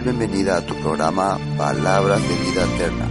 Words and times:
bienvenida 0.00 0.56
a 0.56 0.64
tu 0.64 0.74
programa 0.76 1.38
Palabras 1.58 2.20
de 2.22 2.50
Vida 2.50 2.64
Eterna. 2.64 3.08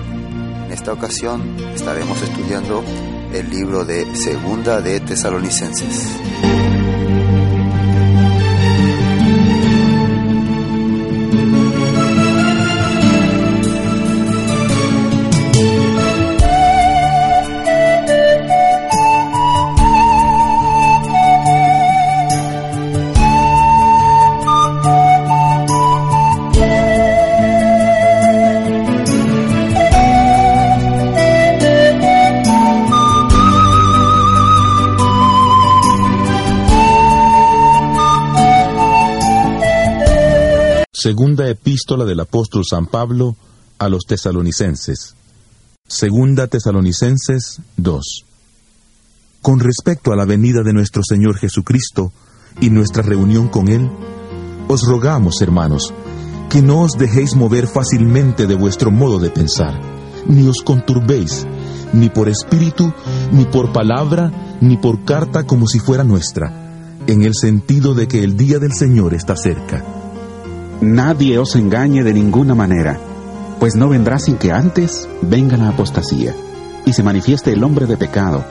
En 0.66 0.72
esta 0.72 0.92
ocasión 0.92 1.56
estaremos 1.76 2.20
estudiando 2.24 2.84
el 3.34 3.50
libro 3.52 3.86
de 3.86 4.16
Segunda 4.16 4.82
de 4.82 5.00
Tesalonicenses. 5.00 6.71
Epístola 41.52 42.06
del 42.06 42.20
apóstol 42.20 42.64
San 42.68 42.88
Pablo 42.88 43.36
a 43.78 43.90
los 43.90 44.04
tesalonicenses. 44.06 45.16
Segunda 45.88 46.48
tesalonicenses 46.48 47.62
2. 47.78 48.26
Con 49.42 49.60
respecto 49.60 50.12
a 50.12 50.16
la 50.16 50.26
venida 50.26 50.64
de 50.64 50.74
nuestro 50.74 51.04
Señor 51.04 51.38
Jesucristo 51.38 52.12
y 52.60 52.70
nuestra 52.70 53.04
reunión 53.04 53.50
con 53.50 53.68
Él, 53.68 53.90
os 54.68 54.84
rogamos, 54.84 55.42
hermanos, 55.42 55.94
que 56.50 56.62
no 56.62 56.82
os 56.82 56.92
dejéis 56.94 57.36
mover 57.36 57.68
fácilmente 57.68 58.48
de 58.48 58.56
vuestro 58.56 58.92
modo 58.92 59.20
de 59.20 59.30
pensar, 59.30 59.80
ni 60.28 60.48
os 60.48 60.62
conturbéis, 60.62 61.46
ni 61.94 62.10
por 62.10 62.30
espíritu, 62.30 62.94
ni 63.32 63.46
por 63.46 63.74
palabra, 63.74 64.58
ni 64.62 64.78
por 64.78 65.04
carta 65.06 65.46
como 65.46 65.68
si 65.68 65.80
fuera 65.80 66.04
nuestra, 66.04 66.98
en 67.08 67.24
el 67.24 67.34
sentido 67.36 67.96
de 67.96 68.08
que 68.08 68.24
el 68.24 68.38
día 68.38 68.60
del 68.60 68.74
Señor 68.74 69.14
está 69.14 69.36
cerca 69.36 70.01
Nadie 70.82 71.38
os 71.38 71.56
engañe 71.56 72.04
de 72.04 72.12
ninguna 72.12 72.56
manera, 72.56 73.00
pues 73.60 73.76
no 73.76 73.88
vendrá 73.88 74.18
sin 74.18 74.38
que 74.38 74.52
antes 74.52 75.08
venga 75.22 75.56
la 75.56 75.70
apostasía 75.70 76.34
y 76.88 76.94
se 76.94 77.04
manifieste 77.04 77.54
el 77.54 77.64
hombre 77.64 77.86
de 77.86 77.98
pecado, 77.98 78.44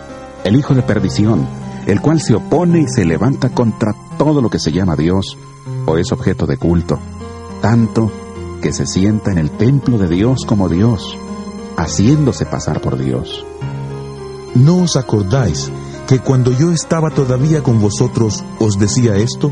el 0.44 0.54
hijo 0.54 0.72
de 0.72 0.82
perdición, 0.82 1.44
el 1.88 2.00
cual 2.00 2.20
se 2.20 2.36
opone 2.36 2.82
y 2.82 2.86
se 2.86 3.04
levanta 3.04 3.48
contra 3.48 3.96
todo 4.16 4.40
lo 4.40 4.48
que 4.48 4.60
se 4.60 4.70
llama 4.70 4.94
Dios 4.94 5.36
o 5.86 5.96
es 5.96 6.12
objeto 6.12 6.46
de 6.46 6.56
culto, 6.56 7.00
tanto 7.60 8.12
que 8.62 8.72
se 8.72 8.86
sienta 8.86 9.32
en 9.32 9.38
el 9.38 9.50
templo 9.50 9.98
de 9.98 10.06
Dios 10.06 10.44
como 10.46 10.68
Dios, 10.68 11.18
haciéndose 11.76 12.46
pasar 12.46 12.80
por 12.80 12.96
Dios. 12.96 13.44
¿No 14.54 14.84
os 14.84 14.94
acordáis 14.94 15.72
que 16.06 16.20
cuando 16.20 16.52
yo 16.52 16.70
estaba 16.70 17.10
todavía 17.10 17.64
con 17.64 17.80
vosotros 17.80 18.44
os 18.60 18.78
decía 18.78 19.16
esto? 19.16 19.50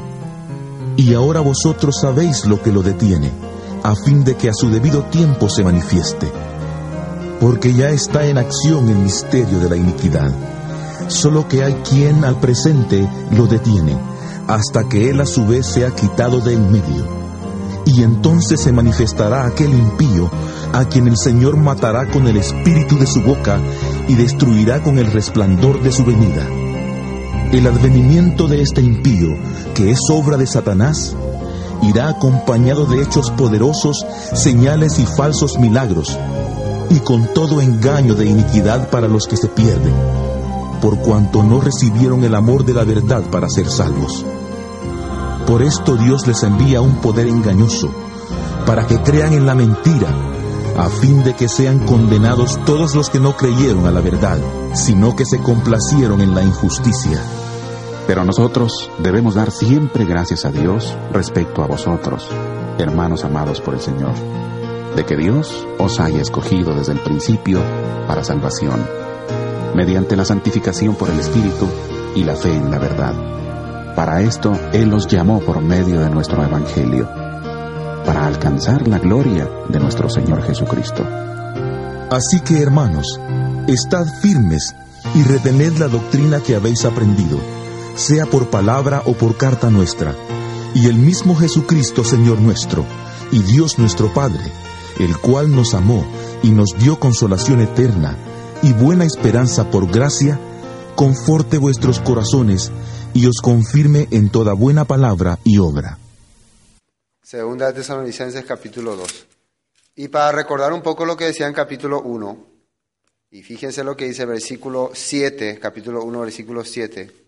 Y 0.99 1.15
ahora 1.15 1.39
vosotros 1.39 2.01
sabéis 2.01 2.45
lo 2.45 2.61
que 2.61 2.73
lo 2.73 2.83
detiene, 2.83 3.31
a 3.85 3.95
fin 3.95 4.25
de 4.25 4.37
que 4.37 4.49
a 4.49 4.53
su 4.53 4.69
debido 4.69 5.05
tiempo 5.05 5.49
se 5.49 5.63
manifieste. 5.63 6.29
Porque 7.41 7.73
ya 7.73 7.91
está 7.91 8.27
en 8.27 8.37
acción 8.37 8.89
el 8.89 8.97
misterio 8.97 9.61
de 9.61 9.71
la 9.71 9.77
iniquidad. 9.77 10.33
Solo 11.07 11.47
que 11.47 11.63
hay 11.63 11.75
quien 11.89 12.25
al 12.25 12.41
presente 12.41 13.09
lo 13.31 13.47
detiene, 13.47 13.97
hasta 14.49 14.89
que 14.89 15.09
él 15.09 15.21
a 15.21 15.27
su 15.27 15.47
vez 15.47 15.67
sea 15.67 15.95
quitado 15.95 16.41
de 16.41 16.55
en 16.55 16.73
medio. 16.73 17.07
Y 17.87 18.03
entonces 18.03 18.61
se 18.61 18.73
manifestará 18.73 19.47
aquel 19.47 19.73
impío, 19.73 20.29
a 20.73 20.85
quien 20.87 21.07
el 21.07 21.17
Señor 21.17 21.57
matará 21.57 22.11
con 22.11 22.27
el 22.27 22.39
espíritu 22.39 22.99
de 22.99 23.07
su 23.07 23.23
boca 23.23 23.61
y 24.09 24.17
destruirá 24.17 24.83
con 24.83 24.99
el 24.99 25.13
resplandor 25.13 25.81
de 25.81 25.93
su 25.93 26.05
venida 26.05 26.58
el 27.53 27.67
advenimiento 27.67 28.47
de 28.47 28.61
este 28.61 28.83
impío, 28.83 29.29
que 29.75 29.91
es 29.91 29.99
obra 30.11 30.37
de 30.37 30.47
Satanás, 30.47 31.17
irá 31.83 32.09
acompañado 32.09 32.85
de 32.85 33.03
hechos 33.03 33.31
poderosos, 33.31 34.05
señales 34.35 34.99
y 34.99 35.07
falsos 35.07 35.59
milagros, 35.59 36.19
y 36.91 37.01
con 37.01 37.33
todo 37.33 37.61
engaño 37.61 38.15
de 38.15 38.27
iniquidad 38.27 38.91
para 38.91 39.09
los 39.09 39.27
que 39.27 39.37
se 39.37 39.49
pierden, 39.49 39.95
por 40.83 40.99
cuanto 40.99 41.43
no 41.43 41.61
recibieron 41.61 42.23
el 42.25 42.35
amor 42.35 42.65
de 42.65 42.75
la 42.75 42.85
verdad 42.85 43.23
para 43.31 43.49
ser 43.49 43.71
salvos. 43.71 44.25
Por 45.47 45.63
esto 45.63 45.97
Dios 45.97 46.27
les 46.27 46.43
envía 46.43 46.83
un 46.83 46.97
poder 46.97 47.27
engañoso, 47.27 47.91
para 48.67 48.87
que 48.87 49.01
crean 49.01 49.33
en 49.33 49.47
la 49.47 49.55
mentira, 49.55 50.09
a 50.77 50.89
fin 50.91 51.25
de 51.25 51.35
que 51.35 51.49
sean 51.49 51.79
condenados 51.81 52.63
todos 52.67 52.95
los 52.95 53.09
que 53.09 53.19
no 53.19 53.37
creyeron 53.37 53.87
a 53.87 53.91
la 53.91 54.01
verdad, 54.01 54.39
sino 54.75 55.17
que 55.17 55.25
se 55.25 55.39
complacieron 55.39 56.21
en 56.21 56.35
la 56.35 56.43
injusticia. 56.43 57.21
Pero 58.09 58.25
nosotros 58.25 58.91
debemos 59.01 59.35
dar 59.35 59.51
siempre 59.51 60.07
gracias 60.07 60.47
a 60.47 60.51
Dios 60.51 60.97
respecto 61.13 61.63
a 61.63 61.67
vosotros, 61.67 62.27
hermanos 62.79 63.23
amados 63.23 63.61
por 63.61 63.75
el 63.75 63.83
Señor, 63.83 64.15
de 64.97 65.05
que 65.05 65.15
Dios 65.15 65.67
os 65.79 66.01
haya 66.01 66.23
escogido 66.23 66.75
desde 66.75 66.93
el 66.93 67.01
principio 67.01 67.61
para 68.07 68.25
salvación, 68.25 68.83
mediante 69.75 70.17
la 70.17 70.25
santificación 70.25 70.95
por 70.95 71.11
el 71.11 71.21
Espíritu 71.21 71.69
y 72.17 72.25
la 72.25 72.35
fe 72.35 72.55
en 72.55 72.71
la 72.71 72.79
verdad. 72.79 73.95
Para 73.95 74.23
esto 74.23 74.59
Él 74.73 74.91
os 74.95 75.07
llamó 75.07 75.41
por 75.41 75.61
medio 75.61 76.01
de 76.01 76.09
nuestro 76.09 76.43
Evangelio, 76.43 77.07
para 78.07 78.27
alcanzar 78.27 78.89
la 78.89 78.99
gloria 78.99 79.47
de 79.69 79.81
nuestro 79.81 80.09
Señor 80.09 80.43
Jesucristo. 80.45 81.05
Así 82.11 82.41
que, 82.41 82.63
hermanos, 82.63 83.21
estad 83.67 84.07
firmes 84.23 84.75
y 85.15 85.25
retened 85.25 85.77
la 85.77 85.89
doctrina 85.89 86.41
que 86.41 86.57
habéis 86.57 86.87
aprendido 86.87 87.58
sea 87.99 88.27
por 88.27 88.49
palabra 88.49 89.03
o 89.07 89.15
por 89.15 89.37
carta 89.37 89.71
nuestra, 89.71 90.15
y 90.73 90.87
el 90.87 90.95
mismo 90.95 91.35
Jesucristo 91.35 92.05
Señor 92.05 92.41
nuestro, 92.41 92.85
y 93.33 93.41
Dios 93.41 93.79
nuestro 93.79 94.15
Padre, 94.15 94.53
el 95.01 95.19
cual 95.19 95.51
nos 95.55 95.75
amó 95.75 96.07
y 96.45 96.51
nos 96.51 96.79
dio 96.79 97.01
consolación 97.01 97.61
eterna 97.61 98.17
y 98.63 98.73
buena 98.73 99.05
esperanza 99.05 99.71
por 99.71 99.91
gracia, 99.91 100.39
conforte 100.95 101.59
vuestros 101.59 101.99
corazones 101.99 102.71
y 103.15 103.27
os 103.27 103.41
confirme 103.43 104.07
en 104.13 104.31
toda 104.31 104.53
buena 104.53 104.85
palabra 104.85 105.41
y 105.43 105.59
obra. 105.59 105.99
Segunda 107.21 107.67
de 107.67 107.73
Tesalonicenses 107.73 108.45
capítulo 108.45 108.95
2. 108.95 109.27
Y 109.97 110.09
para 110.09 110.31
recordar 110.31 110.73
un 110.73 110.83
poco 110.83 111.05
lo 111.05 111.17
que 111.17 111.27
decía 111.27 111.49
en 111.49 111.53
capítulo 111.53 112.01
1, 112.03 112.47
y 113.33 113.43
fíjense 113.43 113.83
lo 113.83 113.97
que 113.97 114.07
dice 114.07 114.25
versículo 114.25 114.93
7, 114.95 115.59
capítulo 115.61 116.05
1, 116.05 116.21
versículo 116.21 116.65
7 116.65 117.28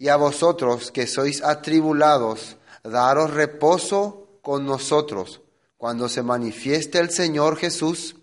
y 0.00 0.08
a 0.08 0.16
vosotros 0.16 0.90
que 0.90 1.06
sois 1.06 1.44
atribulados, 1.44 2.56
daros 2.82 3.34
reposo 3.34 4.38
con 4.40 4.64
nosotros 4.64 5.42
cuando 5.76 6.08
se 6.08 6.22
manifieste 6.22 6.98
el 6.98 7.10
Señor 7.10 7.58
Jesús 7.58 8.16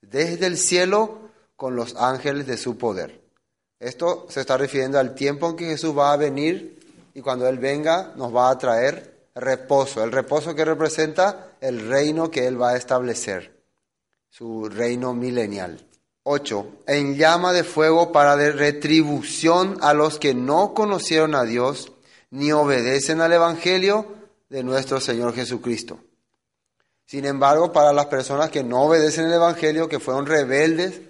desde 0.00 0.46
el 0.46 0.56
cielo 0.56 1.18
con 1.56 1.74
los 1.74 1.96
ángeles 1.96 2.46
de 2.46 2.56
su 2.56 2.78
poder. 2.78 3.24
Esto 3.80 4.26
se 4.28 4.40
está 4.40 4.56
refiriendo 4.56 5.00
al 5.00 5.16
tiempo 5.16 5.50
en 5.50 5.56
que 5.56 5.66
Jesús 5.66 5.98
va 5.98 6.12
a 6.12 6.16
venir 6.16 6.78
y 7.12 7.20
cuando 7.22 7.48
Él 7.48 7.58
venga 7.58 8.12
nos 8.14 8.32
va 8.32 8.48
a 8.48 8.56
traer 8.56 9.26
reposo, 9.34 10.04
el 10.04 10.12
reposo 10.12 10.54
que 10.54 10.64
representa 10.64 11.56
el 11.60 11.88
reino 11.88 12.30
que 12.30 12.46
Él 12.46 12.60
va 12.60 12.70
a 12.70 12.76
establecer, 12.76 13.64
su 14.30 14.68
reino 14.68 15.12
milenial. 15.12 15.85
8. 16.28 16.66
En 16.88 17.14
llama 17.14 17.52
de 17.52 17.62
fuego 17.62 18.10
para 18.10 18.34
retribución 18.34 19.78
a 19.80 19.94
los 19.94 20.18
que 20.18 20.34
no 20.34 20.74
conocieron 20.74 21.36
a 21.36 21.44
Dios 21.44 21.92
ni 22.30 22.50
obedecen 22.50 23.20
al 23.20 23.32
Evangelio 23.32 24.06
de 24.48 24.64
nuestro 24.64 25.00
Señor 25.00 25.34
Jesucristo. 25.34 26.00
Sin 27.04 27.26
embargo, 27.26 27.70
para 27.70 27.92
las 27.92 28.06
personas 28.06 28.50
que 28.50 28.64
no 28.64 28.82
obedecen 28.82 29.26
el 29.26 29.34
Evangelio, 29.34 29.88
que 29.88 30.00
fueron 30.00 30.26
rebeldes, 30.26 31.00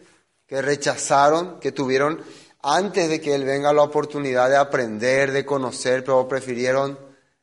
que 0.47 0.61
rechazaron, 0.61 1.61
que 1.61 1.73
tuvieron 1.73 2.23
antes 2.61 3.09
de 3.09 3.19
que 3.19 3.35
Él 3.35 3.45
venga 3.45 3.73
la 3.73 3.85
oportunidad 3.85 4.51
de 4.51 4.57
aprender, 4.57 5.33
de 5.33 5.47
conocer, 5.47 6.05
pero 6.05 6.29
prefirieron 6.29 6.99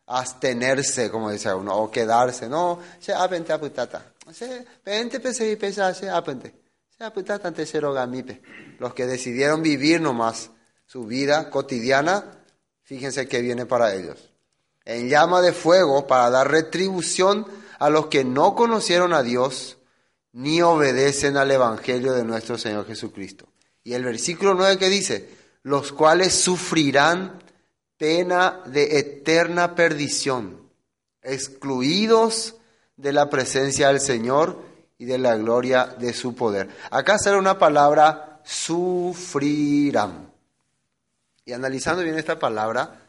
abstenerse, 0.05 1.09
como 1.09 1.31
dice 1.31 1.51
uno, 1.51 1.75
o 1.75 1.89
quedarse. 1.89 2.47
No, 2.47 2.77
se 2.99 3.15
apente 3.15 3.51
a 3.51 3.59
putata. 3.59 4.13
Se 4.31 4.63
pente, 4.83 5.19
pese 5.19 5.49
y 5.49 5.55
pese, 5.55 5.91
se 5.95 6.07
apente. 6.07 6.62
Los 8.79 8.93
que 8.93 9.05
decidieron 9.05 9.61
vivir 9.61 9.99
nomás 9.99 10.51
su 10.85 11.05
vida 11.05 11.49
cotidiana, 11.49 12.39
fíjense 12.83 13.27
que 13.27 13.41
viene 13.41 13.65
para 13.65 13.93
ellos. 13.95 14.31
En 14.85 15.09
llama 15.09 15.41
de 15.41 15.53
fuego 15.53 16.07
para 16.07 16.29
dar 16.29 16.51
retribución 16.51 17.47
a 17.79 17.89
los 17.89 18.07
que 18.07 18.23
no 18.23 18.55
conocieron 18.55 19.13
a 19.13 19.23
Dios 19.23 19.77
ni 20.33 20.61
obedecen 20.61 21.37
al 21.37 21.51
Evangelio 21.51 22.13
de 22.13 22.23
nuestro 22.23 22.57
Señor 22.57 22.85
Jesucristo. 22.85 23.47
Y 23.83 23.93
el 23.93 24.03
versículo 24.03 24.53
9 24.53 24.77
que 24.77 24.89
dice, 24.89 25.29
los 25.63 25.91
cuales 25.91 26.33
sufrirán 26.33 27.39
pena 27.97 28.61
de 28.65 28.99
eterna 28.99 29.75
perdición, 29.75 30.69
excluidos 31.21 32.55
de 32.97 33.13
la 33.13 33.29
presencia 33.29 33.87
del 33.87 33.99
Señor 33.99 34.72
y 34.97 35.05
de 35.05 35.17
la 35.17 35.35
gloria 35.35 35.85
de 35.85 36.13
su 36.13 36.35
poder. 36.35 36.69
Acá 36.91 37.17
sale 37.17 37.37
una 37.37 37.57
palabra, 37.57 38.41
sufrirán. 38.43 40.31
Y 41.45 41.51
analizando 41.51 42.03
bien 42.03 42.17
esta 42.17 42.39
palabra, 42.39 43.01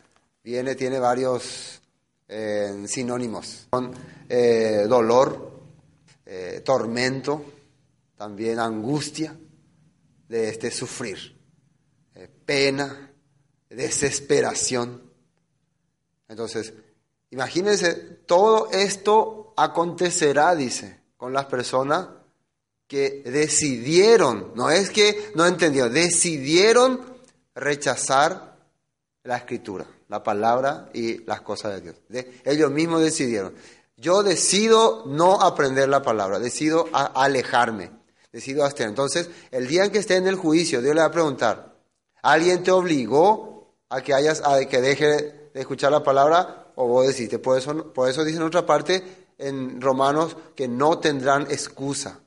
viene, 0.42 0.74
tiene 0.74 0.98
varios 0.98 1.80
eh, 2.28 2.84
sinónimos. 2.86 3.68
Eh, 4.28 4.86
dolor, 4.88 5.52
eh, 6.26 6.62
tormento, 6.64 7.44
también 8.16 8.58
angustia 8.58 9.36
de 10.28 10.48
este 10.48 10.70
sufrir, 10.70 11.38
pena, 12.44 13.12
desesperación. 13.68 15.02
Entonces, 16.28 16.72
imagínense, 17.30 17.94
todo 18.26 18.70
esto 18.72 19.52
acontecerá, 19.56 20.54
dice, 20.54 21.03
con 21.24 21.32
las 21.32 21.46
personas 21.46 22.06
que 22.86 23.22
decidieron, 23.24 24.52
no 24.54 24.68
es 24.68 24.90
que 24.90 25.32
no 25.34 25.46
entendieron, 25.46 25.90
decidieron 25.90 27.00
rechazar 27.54 28.58
la 29.22 29.38
escritura, 29.38 29.86
la 30.10 30.22
palabra 30.22 30.90
y 30.92 31.24
las 31.24 31.40
cosas 31.40 31.76
de 31.76 31.80
Dios. 31.80 32.26
ellos 32.44 32.70
mismos 32.70 33.00
decidieron. 33.00 33.54
Yo 33.96 34.22
decido 34.22 35.04
no 35.06 35.40
aprender 35.40 35.88
la 35.88 36.02
palabra, 36.02 36.38
decido 36.38 36.90
alejarme, 36.92 37.90
decido 38.30 38.62
abstener. 38.62 38.90
Entonces, 38.90 39.30
el 39.50 39.66
día 39.66 39.86
en 39.86 39.92
que 39.92 40.00
esté 40.00 40.16
en 40.16 40.26
el 40.26 40.36
juicio, 40.36 40.82
Dios 40.82 40.94
le 40.94 41.00
va 41.00 41.06
a 41.06 41.10
preguntar, 41.10 41.74
¿alguien 42.20 42.62
te 42.62 42.70
obligó 42.70 43.72
a 43.88 44.02
que, 44.02 44.12
hayas, 44.12 44.42
a 44.44 44.62
que 44.66 44.82
deje 44.82 45.06
de 45.06 45.60
escuchar 45.60 45.90
la 45.90 46.02
palabra 46.02 46.66
o 46.74 46.86
vos 46.86 47.06
decís? 47.06 47.30
Por 47.38 47.56
eso, 47.56 47.94
por 47.94 48.10
eso 48.10 48.24
dice 48.24 48.36
en 48.36 48.42
otra 48.42 48.66
parte 48.66 49.23
en 49.44 49.80
Romanos 49.80 50.36
que 50.54 50.68
no 50.68 50.98
tendrán 50.98 51.42
excusa. 51.50 52.20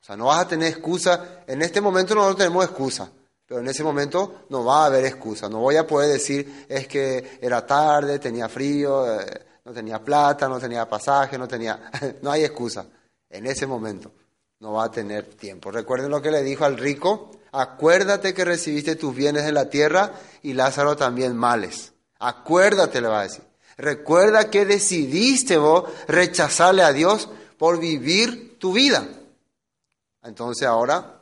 O 0.00 0.04
sea, 0.04 0.16
no 0.16 0.26
vas 0.26 0.40
a 0.40 0.48
tener 0.48 0.68
excusa. 0.68 1.42
En 1.46 1.62
este 1.62 1.80
momento 1.80 2.14
no 2.14 2.34
tenemos 2.36 2.64
excusa. 2.64 3.10
Pero 3.46 3.60
en 3.60 3.68
ese 3.68 3.82
momento 3.82 4.46
no 4.50 4.64
va 4.64 4.84
a 4.84 4.86
haber 4.86 5.04
excusa. 5.04 5.48
No 5.48 5.60
voy 5.60 5.76
a 5.76 5.86
poder 5.86 6.10
decir 6.10 6.66
es 6.68 6.86
que 6.88 7.38
era 7.40 7.66
tarde, 7.66 8.18
tenía 8.18 8.48
frío, 8.48 9.20
eh, 9.20 9.46
no 9.64 9.72
tenía 9.72 10.02
plata, 10.02 10.48
no 10.48 10.58
tenía 10.58 10.88
pasaje, 10.88 11.36
no 11.38 11.48
tenía... 11.48 11.90
no 12.22 12.30
hay 12.30 12.44
excusa. 12.44 12.86
En 13.28 13.46
ese 13.46 13.66
momento 13.66 14.12
no 14.60 14.72
va 14.72 14.84
a 14.84 14.90
tener 14.90 15.24
tiempo. 15.24 15.70
Recuerden 15.70 16.10
lo 16.10 16.22
que 16.22 16.30
le 16.30 16.42
dijo 16.42 16.64
al 16.64 16.76
rico. 16.76 17.30
Acuérdate 17.52 18.34
que 18.34 18.44
recibiste 18.44 18.96
tus 18.96 19.14
bienes 19.14 19.44
en 19.44 19.54
la 19.54 19.68
tierra 19.68 20.12
y 20.42 20.54
Lázaro 20.54 20.96
también 20.96 21.36
males. 21.36 21.92
Acuérdate, 22.18 23.00
le 23.00 23.08
va 23.08 23.20
a 23.20 23.24
decir. 23.24 23.44
Recuerda 23.76 24.50
que 24.50 24.64
decidiste 24.64 25.56
vos 25.56 25.84
rechazarle 26.06 26.82
a 26.82 26.92
Dios 26.92 27.28
por 27.58 27.78
vivir 27.78 28.58
tu 28.58 28.72
vida. 28.72 29.06
Entonces 30.22 30.66
ahora 30.66 31.14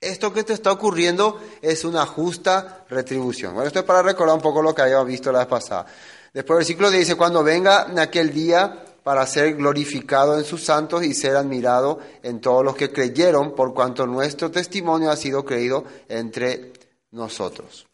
esto 0.00 0.32
que 0.32 0.44
te 0.44 0.52
está 0.52 0.70
ocurriendo 0.70 1.40
es 1.60 1.84
una 1.84 2.06
justa 2.06 2.84
retribución. 2.88 3.54
Bueno, 3.54 3.66
esto 3.66 3.80
es 3.80 3.84
para 3.84 4.02
recordar 4.02 4.36
un 4.36 4.42
poco 4.42 4.62
lo 4.62 4.72
que 4.72 4.82
habíamos 4.82 5.08
visto 5.08 5.32
la 5.32 5.40
vez 5.40 5.48
pasada. 5.48 5.86
Después 6.32 6.54
el 6.54 6.58
versículo 6.58 6.90
dice, 6.90 7.16
cuando 7.16 7.42
venga 7.42 7.86
en 7.90 7.98
aquel 7.98 8.32
día 8.32 8.84
para 9.02 9.26
ser 9.26 9.56
glorificado 9.56 10.38
en 10.38 10.44
sus 10.44 10.62
santos 10.62 11.02
y 11.02 11.14
ser 11.14 11.34
admirado 11.34 11.98
en 12.22 12.40
todos 12.40 12.64
los 12.64 12.76
que 12.76 12.92
creyeron, 12.92 13.56
por 13.56 13.74
cuanto 13.74 14.06
nuestro 14.06 14.52
testimonio 14.52 15.10
ha 15.10 15.16
sido 15.16 15.44
creído 15.44 15.84
entre 16.08 16.72
nosotros. 17.10 17.87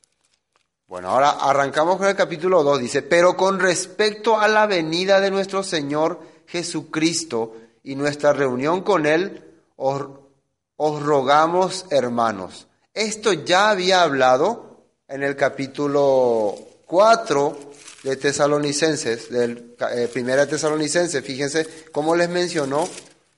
Bueno, 0.94 1.08
ahora 1.08 1.30
arrancamos 1.30 1.96
con 1.96 2.06
el 2.06 2.14
capítulo 2.14 2.62
2, 2.62 2.78
dice, 2.78 3.02
pero 3.02 3.36
con 3.36 3.58
respecto 3.58 4.38
a 4.38 4.46
la 4.46 4.68
venida 4.68 5.18
de 5.18 5.32
nuestro 5.32 5.64
Señor 5.64 6.20
Jesucristo 6.46 7.56
y 7.82 7.96
nuestra 7.96 8.32
reunión 8.32 8.82
con 8.82 9.04
Él, 9.04 9.42
os 9.74 10.02
os 10.76 11.02
rogamos, 11.02 11.86
hermanos. 11.90 12.68
Esto 12.94 13.32
ya 13.32 13.70
había 13.70 14.02
hablado 14.02 14.84
en 15.08 15.24
el 15.24 15.34
capítulo 15.34 16.54
4 16.86 17.58
de 18.04 18.14
Tesalonicenses, 18.14 19.30
del 19.30 19.74
eh, 19.90 20.08
primera 20.12 20.46
Tesalonicenses. 20.46 21.24
Fíjense 21.24 21.66
cómo 21.90 22.14
les 22.14 22.28
mencionó 22.28 22.88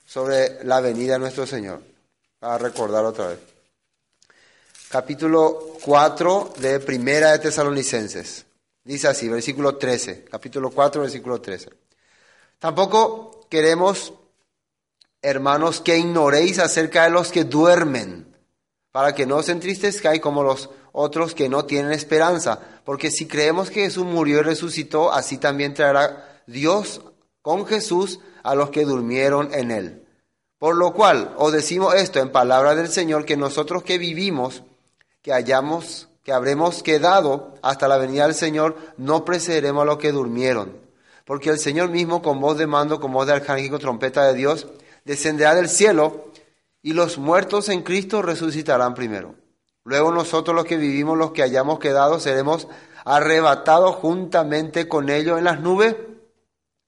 sobre 0.04 0.62
la 0.62 0.82
venida 0.82 1.14
de 1.14 1.20
nuestro 1.20 1.46
Señor. 1.46 1.80
Para 2.38 2.58
recordar 2.58 3.06
otra 3.06 3.28
vez. 3.28 3.55
Capítulo 4.96 5.76
4 5.84 6.54
de 6.56 6.80
primera 6.80 7.32
de 7.32 7.38
Tesalonicenses. 7.38 8.46
Dice 8.82 9.08
así, 9.08 9.28
versículo 9.28 9.76
13. 9.76 10.24
Capítulo 10.24 10.70
4, 10.70 11.02
versículo 11.02 11.38
13. 11.38 11.68
Tampoco 12.58 13.46
queremos 13.50 14.14
hermanos, 15.20 15.82
que 15.82 15.98
ignoréis 15.98 16.58
acerca 16.60 17.04
de 17.04 17.10
los 17.10 17.30
que 17.30 17.44
duermen, 17.44 18.34
para 18.90 19.14
que 19.14 19.26
no 19.26 19.36
os 19.36 19.50
entristezcáis 19.50 20.22
como 20.22 20.42
los 20.42 20.70
otros 20.92 21.34
que 21.34 21.50
no 21.50 21.66
tienen 21.66 21.92
esperanza. 21.92 22.58
Porque 22.86 23.10
si 23.10 23.26
creemos 23.26 23.68
que 23.68 23.82
Jesús 23.82 24.06
murió 24.06 24.38
y 24.38 24.44
resucitó, 24.44 25.12
así 25.12 25.36
también 25.36 25.74
traerá 25.74 26.42
Dios 26.46 27.02
con 27.42 27.66
Jesús 27.66 28.20
a 28.42 28.54
los 28.54 28.70
que 28.70 28.86
durmieron 28.86 29.52
en 29.52 29.72
él. 29.72 30.06
Por 30.56 30.74
lo 30.74 30.94
cual 30.94 31.34
os 31.36 31.52
decimos 31.52 31.94
esto 31.96 32.18
en 32.18 32.32
palabra 32.32 32.74
del 32.74 32.88
Señor, 32.88 33.26
que 33.26 33.36
nosotros 33.36 33.82
que 33.82 33.98
vivimos, 33.98 34.62
que 35.26 35.32
hayamos, 35.32 36.08
que 36.22 36.32
habremos 36.32 36.84
quedado 36.84 37.56
hasta 37.60 37.88
la 37.88 37.98
venida 37.98 38.26
del 38.26 38.34
Señor, 38.36 38.76
no 38.96 39.24
precederemos 39.24 39.82
a 39.82 39.84
los 39.84 39.98
que 39.98 40.12
durmieron. 40.12 40.78
Porque 41.24 41.50
el 41.50 41.58
Señor 41.58 41.90
mismo, 41.90 42.22
con 42.22 42.40
voz 42.40 42.56
de 42.58 42.68
mando, 42.68 43.00
con 43.00 43.12
voz 43.12 43.26
de 43.26 43.32
arcángel, 43.32 43.76
trompeta 43.80 44.24
de 44.24 44.34
Dios, 44.34 44.68
descenderá 45.04 45.56
del 45.56 45.68
cielo 45.68 46.26
y 46.80 46.92
los 46.92 47.18
muertos 47.18 47.68
en 47.70 47.82
Cristo 47.82 48.22
resucitarán 48.22 48.94
primero. 48.94 49.34
Luego 49.82 50.12
nosotros 50.12 50.54
los 50.54 50.64
que 50.64 50.76
vivimos, 50.76 51.18
los 51.18 51.32
que 51.32 51.42
hayamos 51.42 51.80
quedado, 51.80 52.20
seremos 52.20 52.68
arrebatados 53.04 53.96
juntamente 53.96 54.86
con 54.86 55.08
ellos 55.08 55.38
en 55.38 55.44
las 55.44 55.58
nubes 55.58 55.96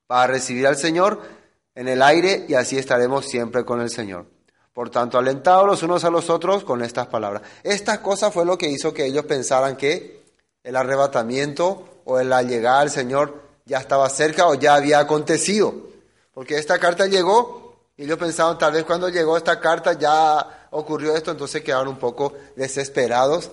para 0.07 0.29
recibir 0.29 0.69
al 0.69 0.77
Señor 0.77 1.23
en 1.75 1.89
el 1.89 2.03
aire 2.03 2.47
y 2.49 2.55
así 2.55 2.79
estaremos 2.79 3.25
siempre 3.25 3.65
con 3.65 3.81
el 3.81 3.91
Señor. 3.91 4.38
Por 4.79 4.91
tanto, 4.91 5.19
alentados 5.19 5.67
los 5.67 5.83
unos 5.83 6.05
a 6.05 6.09
los 6.09 6.31
otros 6.31 6.63
con 6.63 6.85
estas 6.85 7.09
palabras. 7.09 7.43
Esta 7.65 8.01
cosa 8.01 8.31
fue 8.31 8.45
lo 8.45 8.57
que 8.57 8.69
hizo 8.69 8.95
que 8.95 9.07
ellos 9.07 9.25
pensaran 9.25 9.77
que 9.77 10.23
el 10.63 10.77
arrebatamiento 10.77 12.03
o 12.05 12.23
la 12.23 12.45
llegada 12.45 12.83
al 12.83 12.91
Señor 12.91 13.43
ya 13.65 13.79
estaba 13.79 14.09
cerca 14.09 14.47
o 14.47 14.55
ya 14.55 14.77
había 14.77 15.01
acontecido. 15.01 15.75
Porque 16.33 16.59
esta 16.59 16.79
carta 16.79 17.07
llegó 17.07 17.89
y 17.97 18.05
ellos 18.05 18.19
pensaban, 18.19 18.57
tal 18.57 18.71
vez 18.71 18.85
cuando 18.85 19.09
llegó 19.09 19.37
esta 19.37 19.59
carta 19.59 19.95
ya 19.95 20.69
ocurrió 20.71 21.17
esto, 21.17 21.33
entonces 21.33 21.61
quedaron 21.65 21.89
un 21.89 21.99
poco 21.99 22.35
desesperados. 22.55 23.51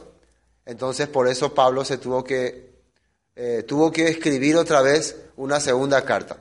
Entonces 0.63 1.07
por 1.07 1.27
eso 1.27 1.55
Pablo 1.55 1.83
se 1.85 1.97
tuvo 1.97 2.23
que, 2.23 2.83
eh, 3.35 3.63
tuvo 3.67 3.91
que 3.91 4.09
escribir 4.09 4.57
otra 4.57 4.83
vez 4.83 5.17
una 5.37 5.59
segunda 5.59 6.05
carta. 6.05 6.37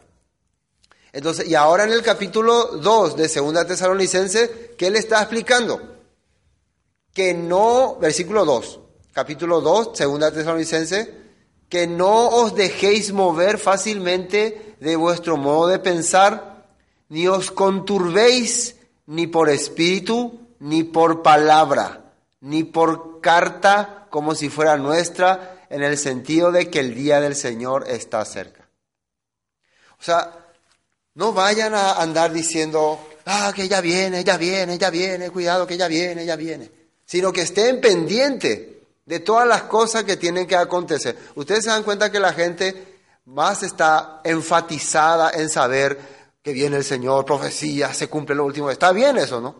Entonces, 1.14 1.46
y 1.46 1.54
ahora 1.54 1.84
en 1.84 1.92
el 1.92 2.02
capítulo 2.02 2.72
2 2.72 3.16
de 3.16 3.28
Segunda 3.28 3.64
Tesalonicense, 3.64 4.74
¿qué 4.76 4.90
le 4.90 4.98
está 4.98 5.20
explicando? 5.20 5.80
Que 7.12 7.32
no, 7.32 7.96
versículo 8.00 8.44
2, 8.44 8.80
capítulo 9.12 9.60
2, 9.60 9.96
Segunda 9.96 10.32
Tesalonicense, 10.32 11.14
que 11.68 11.86
no 11.86 12.30
os 12.30 12.56
dejéis 12.56 13.12
mover 13.12 13.58
fácilmente 13.58 14.74
de 14.80 14.96
vuestro 14.96 15.36
modo 15.36 15.68
de 15.68 15.78
pensar, 15.78 16.66
ni 17.08 17.28
os 17.28 17.52
conturbéis 17.52 18.74
ni 19.06 19.28
por 19.28 19.50
espíritu, 19.50 20.40
ni 20.58 20.82
por 20.82 21.22
palabra, 21.22 22.12
ni 22.40 22.64
por 22.64 23.20
carta 23.20 24.08
como 24.10 24.34
si 24.34 24.48
fuera 24.48 24.76
nuestra, 24.78 25.64
en 25.70 25.84
el 25.84 25.96
sentido 25.96 26.50
de 26.50 26.70
que 26.70 26.80
el 26.80 26.92
día 26.96 27.20
del 27.20 27.36
Señor 27.36 27.84
está 27.88 28.24
cerca. 28.24 28.68
O 30.00 30.02
sea, 30.02 30.43
no 31.14 31.32
vayan 31.32 31.74
a 31.74 32.00
andar 32.00 32.32
diciendo, 32.32 32.98
ah, 33.26 33.52
que 33.54 33.64
ella 33.64 33.80
viene, 33.80 34.20
ella 34.20 34.36
viene, 34.36 34.74
ella 34.74 34.90
viene, 34.90 35.30
cuidado 35.30 35.66
que 35.66 35.74
ella 35.74 35.88
viene, 35.88 36.22
ella 36.22 36.36
viene, 36.36 36.70
sino 37.04 37.32
que 37.32 37.42
estén 37.42 37.80
pendientes 37.80 38.60
de 39.06 39.20
todas 39.20 39.46
las 39.46 39.62
cosas 39.64 40.04
que 40.04 40.16
tienen 40.16 40.46
que 40.46 40.56
acontecer. 40.56 41.16
Ustedes 41.34 41.64
se 41.64 41.70
dan 41.70 41.82
cuenta 41.82 42.10
que 42.10 42.20
la 42.20 42.32
gente 42.32 43.00
más 43.26 43.62
está 43.62 44.20
enfatizada 44.24 45.30
en 45.30 45.48
saber 45.48 45.98
que 46.42 46.52
viene 46.52 46.76
el 46.76 46.84
Señor, 46.84 47.24
profecía, 47.24 47.92
se 47.94 48.08
cumple 48.08 48.34
lo 48.34 48.44
último. 48.44 48.70
Está 48.70 48.92
bien 48.92 49.16
eso, 49.16 49.40
¿no? 49.40 49.54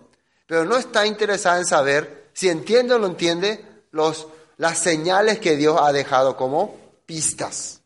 Pero 0.47 0.65
no 0.65 0.77
está 0.77 1.07
interesada 1.07 1.59
en 1.59 1.67
saber 1.67 2.31
si 2.35 2.49
entiende 2.49 2.95
o 2.95 2.99
no 2.99 3.07
entiende 3.07 3.65
los, 3.91 4.27
las 4.59 4.79
señales 4.79 5.39
que 5.39 5.57
Dios 5.57 5.79
ha 5.81 5.93
dejado 5.93 6.37
como 6.37 6.77
pistas. 7.07 7.81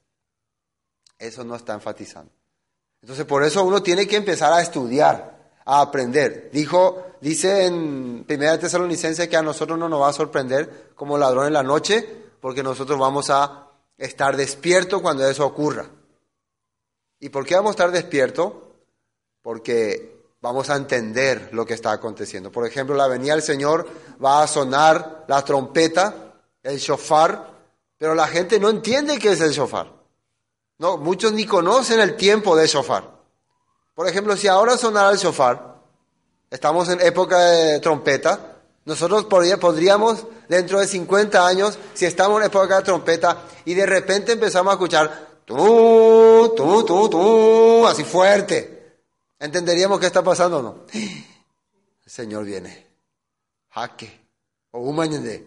Eso 1.18 1.44
no 1.44 1.54
está 1.54 1.74
enfatizando. 1.74 2.37
Entonces, 3.02 3.24
por 3.24 3.44
eso 3.44 3.64
uno 3.64 3.82
tiene 3.82 4.06
que 4.06 4.16
empezar 4.16 4.52
a 4.52 4.60
estudiar, 4.60 5.52
a 5.64 5.80
aprender. 5.80 6.50
Dijo, 6.52 7.04
dice 7.20 7.66
en 7.66 8.24
Primera 8.24 8.58
Tesalonicense 8.58 9.28
que 9.28 9.36
a 9.36 9.42
nosotros 9.42 9.78
no 9.78 9.88
nos 9.88 10.02
va 10.02 10.08
a 10.08 10.12
sorprender 10.12 10.90
como 10.94 11.18
ladrón 11.18 11.46
en 11.46 11.52
la 11.52 11.62
noche, 11.62 12.06
porque 12.40 12.62
nosotros 12.62 12.98
vamos 12.98 13.30
a 13.30 13.68
estar 13.96 14.36
despiertos 14.36 15.00
cuando 15.00 15.28
eso 15.28 15.46
ocurra. 15.46 15.86
¿Y 17.20 17.28
por 17.30 17.44
qué 17.44 17.56
vamos 17.56 17.70
a 17.70 17.72
estar 17.72 17.90
despiertos? 17.90 18.52
porque 19.48 20.26
vamos 20.42 20.68
a 20.68 20.76
entender 20.76 21.48
lo 21.52 21.64
que 21.64 21.72
está 21.72 21.92
aconteciendo. 21.92 22.52
Por 22.52 22.66
ejemplo, 22.66 22.94
la 22.94 23.08
venida 23.08 23.32
del 23.32 23.42
Señor 23.42 23.88
va 24.22 24.42
a 24.42 24.46
sonar 24.46 25.24
la 25.26 25.42
trompeta, 25.42 26.34
el 26.62 26.78
shofar, 26.78 27.50
pero 27.96 28.14
la 28.14 28.28
gente 28.28 28.60
no 28.60 28.68
entiende 28.68 29.18
qué 29.18 29.32
es 29.32 29.40
el 29.40 29.52
shofar. 29.52 29.90
No, 30.78 30.96
muchos 30.96 31.32
ni 31.32 31.44
conocen 31.44 32.00
el 32.00 32.16
tiempo 32.16 32.56
de 32.56 32.66
shofar. 32.66 33.18
Por 33.94 34.08
ejemplo, 34.08 34.36
si 34.36 34.46
ahora 34.46 34.78
sonara 34.78 35.10
el 35.10 35.18
shofar, 35.18 35.80
estamos 36.50 36.88
en 36.88 37.00
época 37.00 37.38
de 37.40 37.80
trompeta, 37.80 38.58
nosotros 38.84 39.24
podríamos, 39.24 40.26
dentro 40.48 40.80
de 40.80 40.86
50 40.86 41.46
años, 41.46 41.78
si 41.94 42.06
estamos 42.06 42.40
en 42.40 42.46
época 42.46 42.76
de 42.78 42.84
trompeta 42.84 43.42
y 43.64 43.74
de 43.74 43.84
repente 43.84 44.32
empezamos 44.32 44.70
a 44.70 44.74
escuchar 44.74 45.28
tú, 45.44 46.54
tú, 46.56 46.84
tú, 46.84 47.08
tú, 47.10 47.86
así 47.86 48.04
fuerte, 48.04 49.02
¿entenderíamos 49.38 50.00
qué 50.00 50.06
está 50.06 50.22
pasando 50.22 50.58
o 50.58 50.62
no? 50.62 50.84
El 50.94 52.10
Señor 52.10 52.44
viene. 52.44 52.86
Jaque. 53.70 54.28
O 54.70 54.80
un 54.80 55.44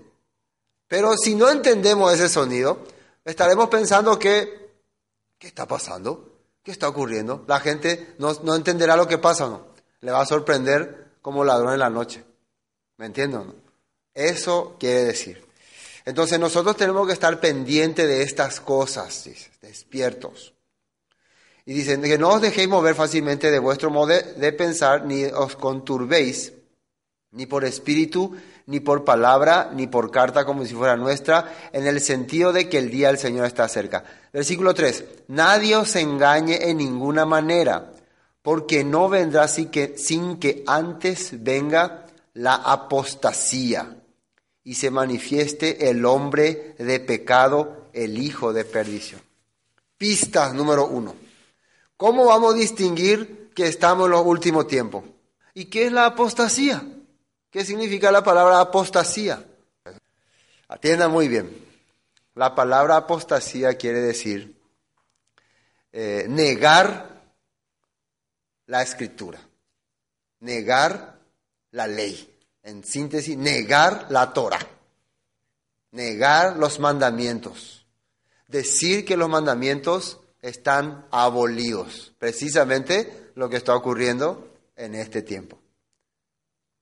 Pero 0.88 1.16
si 1.18 1.36
no 1.36 1.50
entendemos 1.50 2.14
ese 2.14 2.30
sonido, 2.30 2.80
estaremos 3.26 3.70
pensando 3.70 4.20
que, 4.20 4.61
¿qué 5.41 5.48
está 5.48 5.67
pasando? 5.67 6.38
¿Qué 6.63 6.69
está 6.69 6.88
ocurriendo? 6.88 7.43
La 7.48 7.60
gente 7.60 8.13
no, 8.19 8.31
no 8.43 8.55
entenderá 8.55 8.95
lo 8.95 9.07
que 9.07 9.17
pasa 9.17 9.48
no. 9.48 9.71
Le 10.01 10.12
va 10.12 10.21
a 10.21 10.25
sorprender 10.25 11.15
como 11.19 11.43
ladrón 11.43 11.74
en 11.74 11.79
la 11.79 11.89
noche. 11.89 12.24
¿Me 12.98 13.07
entienden? 13.07 13.55
Eso 14.13 14.75
quiere 14.79 15.03
decir. 15.03 15.43
Entonces 16.05 16.39
nosotros 16.39 16.77
tenemos 16.77 17.07
que 17.07 17.13
estar 17.13 17.39
pendientes 17.39 18.07
de 18.07 18.21
estas 18.21 18.62
cosas, 18.62 19.27
despiertos. 19.62 20.53
Y 21.65 21.74
dicen 21.74 22.03
que 22.03 22.19
no 22.19 22.29
os 22.29 22.41
dejéis 22.41 22.69
mover 22.69 22.93
fácilmente 22.93 23.50
de 23.50 23.60
vuestro 23.60 23.89
modo 23.89 24.07
de, 24.07 24.53
pensar, 24.53 25.05
ni 25.05 25.25
os 25.25 25.55
conturbéis, 25.55 26.53
ni 27.31 27.48
por 27.48 27.65
espíritu, 27.65 28.36
ni 28.65 28.80
por 28.80 29.03
palabra, 29.03 29.72
ni 29.74 29.88
por 29.88 30.12
carta 30.12 30.46
como 30.46 30.65
si 30.65 30.74
fuera 30.74 30.96
nuestra, 30.96 31.70
en 31.72 31.88
el 31.88 32.00
sentido 32.01 32.53
de 32.53 32.70
que 32.70 32.77
el 32.77 32.89
día 32.89 33.08
del 33.08 33.18
Señor 33.18 33.46
está 33.46 33.68
cerca. 33.68 34.03
Versículo 34.32 34.74
3. 34.74 35.03
Nadie 35.27 35.75
os 35.75 35.96
engañe 35.96 36.70
en 36.70 36.77
ninguna 36.77 37.25
manera, 37.25 37.94
porque 38.41 38.84
no 38.84 39.10
vendrá 39.10 39.48
sin 39.48 39.70
que, 39.70 39.98
sin 39.98 40.38
que 40.38 40.63
antes 40.68 41.44
venga 41.44 42.06
la 42.34 42.56
apostasía 42.56 43.98
y 44.63 44.75
se 44.75 44.91
manifieste 44.91 45.89
el 45.89 46.06
hombre 46.06 46.75
de 46.77 47.00
pecado, 47.00 47.89
el 47.94 48.18
hijo 48.18 48.53
de 48.53 48.65
perdición. 48.65 49.22
Pista 49.98 50.53
número 50.53 50.88
uno. 50.88 51.15
¿Cómo 51.98 52.25
vamos 52.25 52.53
a 52.53 52.58
distinguir 52.58 53.51
que 53.53 53.68
estamos 53.68 54.06
en 54.06 54.12
los 54.12 54.25
últimos 54.25 54.68
tiempos? 54.68 55.03
¿Y 55.53 55.65
qué 55.65 55.86
es 55.86 55.91
la 55.91 56.06
apostasía? 56.06 56.84
¿Qué 57.51 57.65
significa 57.65 58.12
la 58.12 58.24
palabra 58.24 58.62
apostasía? 58.62 59.46
Atienda 60.70 61.10
muy 61.10 61.27
bien. 61.27 61.53
La 62.36 62.55
palabra 62.55 62.96
apostasía 62.96 63.75
quiere 63.75 64.00
decir 64.00 64.55
eh, 65.91 66.25
negar 66.29 67.22
la 68.67 68.81
escritura, 68.81 69.41
negar 70.39 71.20
la 71.72 71.88
ley. 71.88 72.27
En 72.63 72.84
síntesis, 72.86 73.36
negar 73.36 74.05
la 74.10 74.34
Torah, 74.34 74.65
negar 75.91 76.58
los 76.58 76.79
mandamientos, 76.79 77.88
decir 78.48 79.03
que 79.03 79.17
los 79.17 79.27
mandamientos 79.27 80.20
están 80.41 81.08
abolidos, 81.10 82.13
precisamente 82.20 83.31
lo 83.36 83.50
que 83.50 83.58
está 83.58 83.75
ocurriendo 83.75 84.48
en 84.75 84.93
este 84.93 85.24
tiempo. 85.24 85.61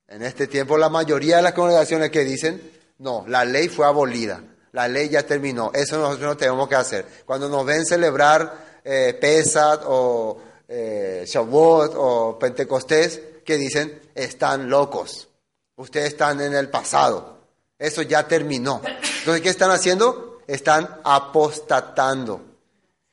En 0.09 0.23
este 0.23 0.47
tiempo 0.47 0.75
la 0.75 0.89
mayoría 0.89 1.37
de 1.37 1.43
las 1.43 1.53
congregaciones 1.53 2.09
que 2.09 2.25
dicen, 2.25 2.71
no, 2.97 3.25
la 3.27 3.45
ley 3.45 3.69
fue 3.69 3.85
abolida, 3.85 4.41
la 4.71 4.87
ley 4.87 5.07
ya 5.07 5.21
terminó, 5.23 5.71
eso 5.71 5.99
nosotros 5.99 6.29
no 6.29 6.37
tenemos 6.37 6.67
que 6.67 6.75
hacer. 6.75 7.05
Cuando 7.25 7.47
nos 7.47 7.63
ven 7.63 7.85
celebrar 7.85 8.79
eh, 8.83 9.15
Pesat 9.21 9.83
o 9.85 10.41
eh, 10.67 11.25
Shavuot 11.27 11.93
o 11.95 12.39
Pentecostés, 12.39 13.21
que 13.45 13.57
dicen, 13.57 14.01
están 14.15 14.67
locos, 14.67 15.27
ustedes 15.75 16.07
están 16.07 16.41
en 16.41 16.55
el 16.55 16.69
pasado, 16.69 17.37
eso 17.77 18.01
ya 18.01 18.27
terminó. 18.27 18.81
Entonces, 19.19 19.41
¿qué 19.43 19.49
están 19.49 19.69
haciendo? 19.69 20.39
Están 20.47 21.01
apostatando. 21.03 22.41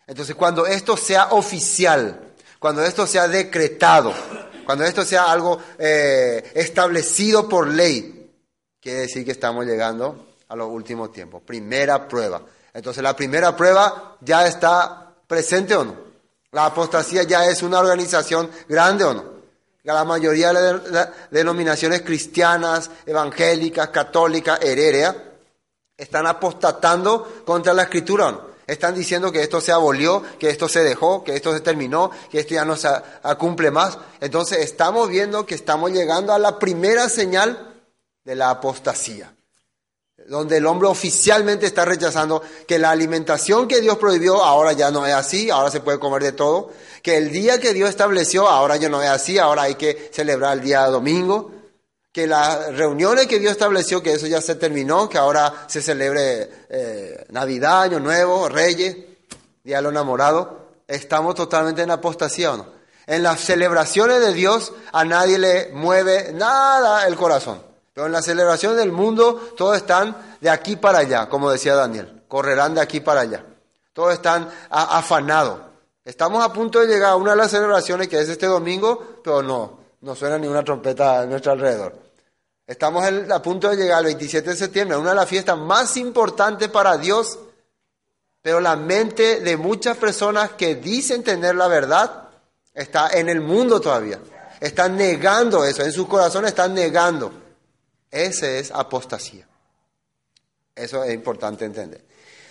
Entonces, 0.07 0.35
cuando 0.35 0.67
esto 0.67 0.97
sea 0.97 1.27
oficial, 1.33 2.21
cuando 2.59 2.83
esto 2.83 3.07
sea 3.07 3.29
decretado, 3.29 4.15
cuando 4.67 4.85
esto 4.85 5.05
sea 5.05 5.31
algo 5.31 5.59
eh, 5.79 6.53
establecido 6.55 7.49
por 7.49 7.69
ley, 7.69 8.31
quiere 8.81 9.01
decir 9.01 9.25
que 9.25 9.31
estamos 9.31 9.65
llegando 9.65 10.27
a 10.49 10.57
los 10.57 10.69
últimos 10.69 11.13
tiempos. 11.13 11.43
Primera 11.43 12.07
prueba. 12.07 12.43
Entonces, 12.75 13.03
la 13.03 13.17
primera 13.17 13.57
prueba 13.57 14.17
ya 14.21 14.47
está 14.47 15.15
presente 15.27 15.75
o 15.75 15.85
no. 15.85 15.97
La 16.53 16.67
apostasía 16.67 17.23
ya 17.23 17.47
es 17.47 17.63
una 17.63 17.79
organización 17.79 18.51
grande 18.69 19.05
o 19.05 19.15
no 19.15 19.37
la 19.93 20.05
mayoría 20.05 20.53
de 20.53 20.91
las 20.91 21.09
denominaciones 21.31 22.03
cristianas, 22.03 22.91
evangélicas, 23.07 23.89
católicas, 23.89 24.61
heréreas, 24.63 25.15
están 25.97 26.27
apostatando 26.27 27.43
contra 27.45 27.73
la 27.73 27.85
escritura. 27.85 28.37
Están 28.67 28.95
diciendo 28.95 29.31
que 29.31 29.43
esto 29.43 29.61
se 29.61 29.73
abolió, 29.73 30.23
que 30.39 30.51
esto 30.51 30.69
se 30.69 30.83
dejó, 30.83 31.23
que 31.23 31.37
esto 31.37 31.53
se 31.53 31.61
terminó, 31.61 32.11
que 32.31 32.41
esto 32.41 32.55
ya 32.55 32.65
no 32.65 32.77
se 32.77 32.89
cumple 33.39 33.71
más. 33.71 33.99
Entonces 34.21 34.59
estamos 34.59 35.09
viendo 35.09 35.47
que 35.47 35.55
estamos 35.55 35.93
llegando 35.93 36.33
a 36.33 36.39
la 36.39 36.59
primera 36.59 37.09
señal 37.09 37.75
de 38.25 38.35
la 38.35 38.51
apostasía 38.51 39.37
donde 40.29 40.57
el 40.57 40.67
hombre 40.67 40.89
oficialmente 40.89 41.67
está 41.67 41.85
rechazando 41.85 42.43
que 42.67 42.79
la 42.79 42.91
alimentación 42.91 43.69
que 43.69 43.81
Dios 43.81 43.99
prohibió 43.99 44.43
ahora 44.43 44.73
ya 44.73 44.91
no 44.91 45.07
es 45.07 45.15
así, 45.15 45.51
ahora 45.51 45.71
se 45.71 45.81
puede 45.81 45.99
comer 45.99 46.23
de 46.23 46.33
todo, 46.33 46.71
que 47.03 47.17
el 47.17 47.31
día 47.31 47.61
que 47.61 47.73
Dios 47.73 47.91
estableció 47.91 48.49
ahora 48.49 48.77
ya 48.77 48.89
no 48.89 49.03
es 49.03 49.09
así, 49.09 49.39
ahora 49.39 49.63
hay 49.63 49.75
que 49.77 50.11
celebrar 50.13 50.55
el 50.55 50.65
día 50.65 50.87
domingo, 50.87 51.53
que 52.17 52.27
las 52.27 52.75
reuniones 52.75 53.27
que 53.27 53.39
Dios 53.39 53.53
estableció, 53.53 54.03
que 54.03 54.15
eso 54.15 54.27
ya 54.27 54.41
se 54.41 54.55
terminó, 54.55 55.07
que 55.07 55.19
ahora 55.19 55.67
se 55.67 55.83
celebre 55.83 56.49
eh, 56.71 57.27
Navidad, 57.29 57.83
Año 57.83 58.01
Nuevo, 58.01 58.49
Reyes, 58.49 58.97
Día 59.63 59.77
de 59.77 59.83
los 59.83 59.93
Enamorados, 59.93 60.49
estamos 60.89 61.35
totalmente 61.35 61.83
en 61.83 61.91
apostasía 61.91 62.55
o 62.55 62.57
no. 62.57 62.69
En 63.07 63.23
las 63.23 63.41
celebraciones 63.41 64.21
de 64.21 64.33
Dios 64.33 64.73
a 64.93 65.05
nadie 65.05 65.39
le 65.39 65.69
mueve 65.75 66.33
nada 66.33 67.07
el 67.07 67.17
corazón. 67.17 67.61
Pero 67.93 68.07
en 68.07 68.15
la 68.15 68.23
celebración 68.23 68.79
del 68.79 68.93
mundo 68.93 69.53
todos 69.55 69.77
están 69.77 70.17
de 70.41 70.49
aquí 70.49 70.77
para 70.77 71.01
allá, 71.01 71.29
como 71.29 71.51
decía 71.51 71.75
Daniel, 71.75 72.23
correrán 72.29 72.77
de 72.77 72.81
aquí 72.81 73.01
para 73.01 73.21
allá. 73.21 73.45
Todos 73.93 74.15
están 74.15 74.49
afanados. 74.71 75.61
Estamos 76.03 76.43
a 76.43 76.51
punto 76.51 76.81
de 76.81 76.87
llegar 76.87 77.11
a 77.11 77.17
una 77.17 77.33
de 77.33 77.37
las 77.37 77.51
celebraciones 77.51 78.09
que 78.09 78.19
es 78.19 78.29
este 78.31 78.47
domingo, 78.47 79.21
pero 79.23 79.43
no, 79.43 79.81
no 80.01 80.15
suena 80.15 80.39
ni 80.39 80.47
una 80.47 80.65
trompeta 80.65 81.21
a 81.21 81.27
nuestro 81.27 81.53
alrededor. 81.53 82.06
Estamos 82.67 83.05
a 83.31 83.43
punto 83.43 83.69
de 83.69 83.77
llegar 83.77 83.99
al 83.99 84.07
27 84.07 84.51
de 84.51 84.57
septiembre, 84.57 84.97
una 84.97 85.11
de 85.11 85.17
las 85.17 85.29
fiestas 85.29 85.57
más 85.57 85.97
importantes 85.97 86.69
para 86.69 86.99
Dios, 86.99 87.39
pero 88.43 88.61
la 88.61 88.75
mente 88.75 89.41
de 89.41 89.57
muchas 89.57 89.97
personas 89.97 90.53
que 90.53 90.75
dicen 90.75 91.23
tener 91.23 91.55
la 91.55 91.69
verdad 91.69 92.29
está 92.75 93.11
en 93.11 93.29
el 93.29 93.41
mundo 93.41 93.81
todavía. 93.81 94.19
Están 94.61 94.97
negando 94.97 95.65
eso, 95.65 95.83
en 95.83 95.93
su 95.93 96.09
corazón 96.09 96.45
están 96.45 96.75
negando. 96.75 97.33
Ese 98.11 98.59
es 98.59 98.71
apostasía. 98.73 99.47
Eso 100.75 101.05
es 101.05 101.15
importante 101.15 101.65
entender. 101.65 102.05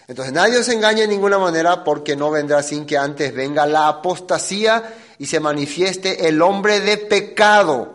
Entonces 0.08 0.34
nadie 0.34 0.60
os 0.60 0.70
engañe 0.70 1.02
de 1.02 1.08
ninguna 1.08 1.40
manera 1.40 1.84
porque 1.84 2.16
no 2.16 2.30
vendrá 2.32 2.62
sin 2.62 2.86
que 2.86 2.98
antes 2.98 3.34
venga 3.34 3.66
la 3.66 3.88
apostasía 3.88 4.94
y 5.18 5.26
se 5.26 5.40
manifieste 5.40 6.28
el 6.28 6.42
hombre 6.42 6.80
de 6.80 6.98
pecado, 6.98 7.95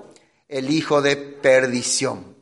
el 0.50 0.70
hijo 0.70 1.00
de 1.00 1.16
perdición. 1.16 2.36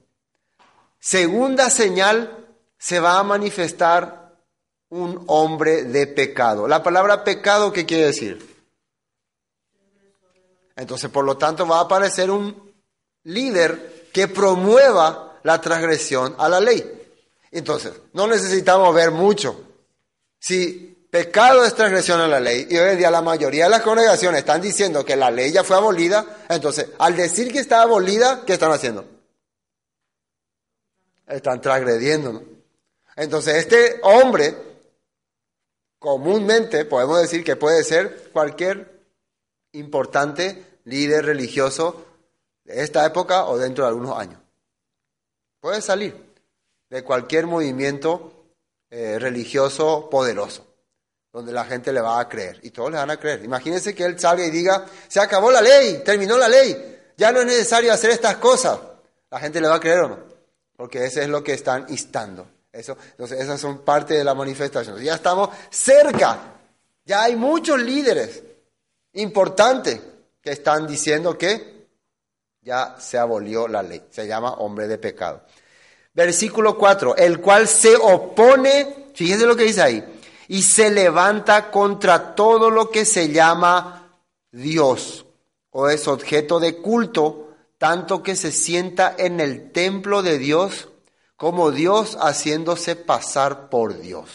Segunda 0.99 1.71
señal, 1.71 2.47
se 2.79 3.01
va 3.01 3.19
a 3.19 3.23
manifestar 3.23 4.37
un 4.89 5.23
hombre 5.27 5.85
de 5.85 6.07
pecado. 6.07 6.67
La 6.67 6.83
palabra 6.83 7.23
pecado, 7.23 7.73
¿qué 7.73 7.85
quiere 7.85 8.07
decir? 8.07 8.57
Entonces, 10.75 11.11
por 11.11 11.25
lo 11.25 11.37
tanto, 11.37 11.67
va 11.67 11.79
a 11.79 11.83
aparecer 11.83 12.31
un 12.31 12.73
líder 13.25 14.09
que 14.13 14.29
promueva 14.29 15.39
la 15.43 15.61
transgresión 15.61 16.35
a 16.39 16.49
la 16.49 16.61
ley. 16.61 16.85
Entonces, 17.51 17.93
no 18.15 18.27
necesitamos 18.27 18.95
ver 18.95 19.11
mucho. 19.11 19.61
Si 20.39 20.98
pecado 21.11 21.65
es 21.65 21.75
transgresión 21.75 22.21
a 22.21 22.29
la 22.29 22.41
ley, 22.41 22.67
y 22.71 22.77
hoy 22.77 22.91
en 22.91 22.99
día 22.99 23.11
la 23.11 23.23
mayoría 23.23 23.65
de 23.65 23.71
las 23.71 23.83
congregaciones 23.83 24.41
están 24.41 24.61
diciendo 24.61 25.05
que 25.05 25.17
la 25.17 25.31
ley 25.31 25.53
ya 25.53 25.65
fue 25.65 25.77
abolida, 25.77 26.25
entonces, 26.49 26.89
al 26.99 27.17
decir 27.17 27.53
que 27.53 27.59
está 27.59 27.83
abolida, 27.83 28.45
¿qué 28.47 28.55
están 28.55 28.73
haciendo? 28.73 29.05
Están 31.27 31.61
transgrediendo, 31.61 32.33
¿no? 32.33 32.43
Entonces, 33.17 33.57
este 33.57 33.99
hombre, 34.03 34.55
comúnmente 35.99 36.85
podemos 36.85 37.21
decir 37.21 37.43
que 37.43 37.57
puede 37.57 37.83
ser 37.83 38.31
cualquier 38.33 39.03
importante 39.73 40.65
líder 40.85 41.27
religioso 41.27 42.07
de 42.65 42.83
esta 42.83 43.05
época 43.05 43.47
o 43.47 43.59
dentro 43.59 43.85
de 43.85 43.89
algunos 43.89 44.17
años. 44.17 44.41
Puede 45.61 45.83
salir 45.83 46.15
de 46.91 47.03
cualquier 47.03 47.47
movimiento 47.47 48.33
eh, 48.91 49.19
religioso 49.19 50.09
poderoso, 50.09 50.67
donde 51.33 51.53
la 51.53 51.65
gente 51.65 51.93
le 51.93 52.01
va 52.01 52.21
a 52.21 52.29
creer 52.29 52.59
y 52.63 52.71
todos 52.71 52.91
le 52.91 52.97
van 52.97 53.11
a 53.11 53.17
creer. 53.19 53.45
Imagínense 53.45 53.95
que 53.95 54.05
él 54.05 54.19
salga 54.19 54.45
y 54.45 54.51
diga, 54.51 54.87
se 55.07 55.21
acabó 55.21 55.51
la 55.51 55.61
ley, 55.61 56.03
terminó 56.05 56.39
la 56.39 56.49
ley, 56.49 56.99
ya 57.17 57.33
no 57.33 57.41
es 57.41 57.47
necesario 57.47 57.93
hacer 57.93 58.11
estas 58.11 58.37
cosas. 58.37 58.79
¿La 59.31 59.39
gente 59.39 59.61
le 59.61 59.69
va 59.69 59.77
a 59.77 59.81
creer 59.81 60.01
o 60.01 60.09
no? 60.09 60.19
Porque 60.77 61.05
eso 61.05 61.21
es 61.21 61.29
lo 61.29 61.43
que 61.43 61.53
están 61.53 61.87
instando. 61.89 62.49
Eso, 62.73 62.97
entonces, 63.11 63.41
esas 63.41 63.61
son 63.61 63.79
parte 63.85 64.15
de 64.15 64.25
la 64.25 64.35
manifestación. 64.35 65.01
Ya 65.03 65.15
estamos 65.15 65.51
cerca. 65.71 66.39
Ya 67.05 67.25
hay 67.25 67.37
muchos 67.37 67.81
líderes 67.81 68.43
importantes 69.15 70.01
que 70.41 70.53
están 70.53 70.87
diciendo 70.87 71.37
que 71.37 71.89
ya 72.63 72.97
se 72.99 73.19
abolió 73.19 73.67
la 73.67 73.83
ley. 73.83 74.05
Se 74.11 74.27
llama 74.27 74.55
hombre 74.55 74.87
de 74.87 74.99
pecado. 74.99 75.43
Versículo 76.13 76.77
4, 76.77 77.17
el 77.17 77.41
cual 77.41 77.67
se 77.67 77.97
opone, 77.97 79.09
fíjense 79.15 79.47
lo 79.47 79.57
que 79.57 79.65
dice 79.65 79.83
ahí, 79.83 80.18
y 80.49 80.63
se 80.63 80.91
levanta 80.91 81.71
contra 81.71 82.35
todo 82.35 82.71
lo 82.71 82.91
que 82.91 83.05
se 83.05 83.31
llama 83.31 84.19
Dios 84.51 85.27
o 85.71 85.89
es 85.89 86.09
objeto 86.09 86.59
de 86.59 86.79
culto, 86.79 87.55
tanto 87.77 88.23
que 88.23 88.35
se 88.35 88.51
sienta 88.51 89.15
en 89.17 89.41
el 89.41 89.71
templo 89.71 90.23
de 90.23 90.39
Dios 90.39 90.89
como 91.37 91.71
Dios 91.71 92.17
haciéndose 92.21 92.97
pasar 92.97 93.69
por 93.69 94.01
Dios. 94.01 94.31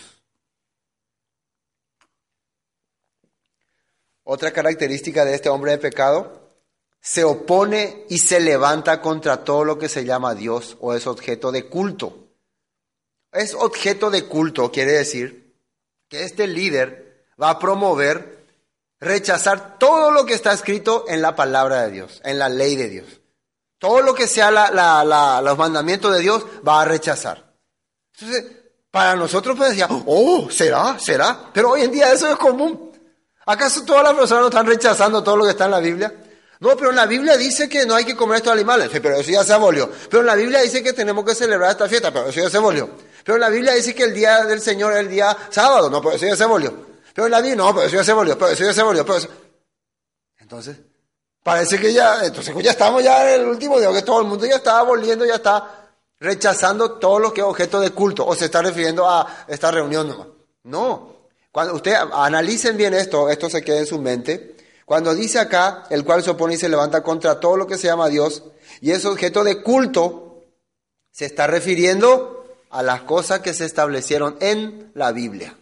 Otra 4.23 4.53
característica 4.53 5.25
de 5.25 5.33
este 5.33 5.49
hombre 5.49 5.71
de 5.71 5.79
pecado 5.79 6.47
se 7.01 7.25
opone 7.25 8.05
y 8.07 8.19
se 8.19 8.39
levanta 8.39 9.01
contra 9.01 9.43
todo 9.43 9.65
lo 9.65 9.77
que 9.77 9.89
se 9.89 10.05
llama 10.05 10.35
Dios 10.35 10.77
o 10.79 10.93
es 10.93 11.07
objeto 11.07 11.51
de 11.51 11.67
culto. 11.67 12.29
Es 13.33 13.55
objeto 13.55 14.11
de 14.11 14.25
culto, 14.25 14.71
quiere 14.71 14.93
decir 14.93 15.42
que 16.09 16.23
este 16.23 16.47
líder 16.47 17.25
va 17.41 17.51
a 17.51 17.59
promover, 17.59 18.45
rechazar 18.99 19.77
todo 19.77 20.11
lo 20.11 20.25
que 20.25 20.33
está 20.33 20.53
escrito 20.53 21.05
en 21.07 21.21
la 21.21 21.35
palabra 21.35 21.83
de 21.83 21.91
Dios, 21.91 22.21
en 22.23 22.39
la 22.39 22.49
ley 22.49 22.75
de 22.75 22.89
Dios. 22.89 23.21
Todo 23.79 24.01
lo 24.01 24.13
que 24.13 24.27
sea 24.27 24.49
los 24.51 25.57
mandamientos 25.57 26.13
de 26.13 26.21
Dios 26.21 26.45
va 26.65 26.81
a 26.81 26.85
rechazar. 26.85 27.53
Entonces, 28.13 28.45
para 28.89 29.15
nosotros 29.15 29.57
pues 29.57 29.71
decía, 29.71 29.87
oh, 29.89 30.49
será, 30.49 30.97
será. 30.99 31.49
Pero 31.53 31.71
hoy 31.71 31.81
en 31.81 31.91
día 31.91 32.13
eso 32.13 32.29
es 32.29 32.37
común. 32.37 32.91
¿Acaso 33.45 33.83
todas 33.83 34.03
las 34.03 34.13
personas 34.13 34.43
no 34.43 34.47
están 34.47 34.67
rechazando 34.67 35.23
todo 35.23 35.35
lo 35.35 35.43
que 35.43 35.51
está 35.51 35.65
en 35.65 35.71
la 35.71 35.79
Biblia? 35.79 36.13
No, 36.59 36.77
pero 36.77 36.91
en 36.91 36.95
la 36.95 37.05
Biblia 37.05 37.35
dice 37.35 37.67
que 37.67 37.85
no 37.85 37.93
hay 37.93 38.05
que 38.05 38.15
comer 38.15 38.37
estos 38.37 38.53
animales. 38.53 38.89
pero 38.89 39.17
eso 39.17 39.31
ya 39.31 39.43
se 39.43 39.51
abolió. 39.51 39.91
Pero 40.09 40.21
en 40.21 40.27
la 40.27 40.35
Biblia 40.35 40.61
dice 40.61 40.81
que 40.81 40.93
tenemos 40.93 41.25
que 41.25 41.35
celebrar 41.35 41.71
esta 41.71 41.89
fiesta. 41.89 42.09
Pero 42.13 42.29
eso 42.29 42.39
ya 42.39 42.49
se 42.49 42.55
abolió. 42.55 42.89
Pero 43.23 43.37
la 43.37 43.49
Biblia 43.49 43.73
dice 43.73 43.95
que 43.95 44.03
el 44.03 44.13
día 44.13 44.45
del 44.45 44.61
Señor 44.61 44.93
es 44.93 44.99
el 44.99 45.09
día 45.09 45.35
sábado. 45.49 45.89
No, 45.89 46.01
pero 46.01 46.15
eso 46.15 46.25
ya 46.25 46.35
se 46.35 46.43
abolió. 46.43 46.73
Pero 47.13 47.27
la 47.29 47.39
Biblia, 47.39 47.55
no, 47.55 47.73
pero 47.73 47.87
eso 47.87 47.95
ya 47.95 48.03
se 48.03 48.11
abolió. 48.11 48.37
Pero 48.37 48.51
eso 48.51 48.63
ya 48.63 48.73
se. 48.73 48.81
Pero 48.83 49.17
Entonces, 50.39 50.77
parece 51.41 51.79
que 51.79 51.93
ya, 51.93 52.25
entonces 52.25 52.55
ya 52.61 52.71
estamos 52.71 53.03
ya 53.03 53.33
en 53.33 53.41
el 53.41 53.47
último 53.47 53.79
día, 53.79 53.91
que 53.91 54.01
todo 54.01 54.21
el 54.21 54.27
mundo 54.27 54.45
ya 54.45 54.55
está 54.55 54.79
aboliendo, 54.79 55.25
ya 55.25 55.35
está 55.35 55.89
rechazando 56.19 56.93
todo 56.93 57.19
lo 57.19 57.33
que 57.33 57.41
es 57.41 57.47
objeto 57.47 57.79
de 57.79 57.91
culto. 57.91 58.25
O 58.25 58.35
se 58.35 58.45
está 58.45 58.61
refiriendo 58.61 59.09
a 59.09 59.45
esta 59.47 59.71
reunión 59.71 60.07
nomás. 60.07 60.27
No. 60.63 61.13
Cuando 61.51 61.75
ustedes 61.75 61.99
analicen 62.11 62.75
bien 62.75 62.93
esto, 62.93 63.29
esto 63.29 63.49
se 63.49 63.61
queda 63.61 63.77
en 63.77 63.85
su 63.85 63.99
mente. 63.99 64.55
Cuando 64.85 65.13
dice 65.13 65.39
acá, 65.39 65.85
el 65.89 66.03
cual 66.03 66.23
se 66.23 66.31
opone 66.31 66.55
y 66.55 66.57
se 66.57 66.67
levanta 66.67 67.03
contra 67.03 67.39
todo 67.39 67.55
lo 67.55 67.67
que 67.67 67.77
se 67.77 67.87
llama 67.87 68.09
Dios, 68.09 68.43
y 68.81 68.91
es 68.91 69.05
objeto 69.05 69.43
de 69.43 69.61
culto, 69.61 70.41
se 71.11 71.25
está 71.25 71.47
refiriendo 71.47 72.32
a 72.73 72.83
las 72.83 73.03
cosas 73.03 73.39
que 73.39 73.53
se 73.53 73.65
establecieron 73.65 74.37
en 74.41 74.91
la 74.95 75.11
Biblia, 75.11 75.57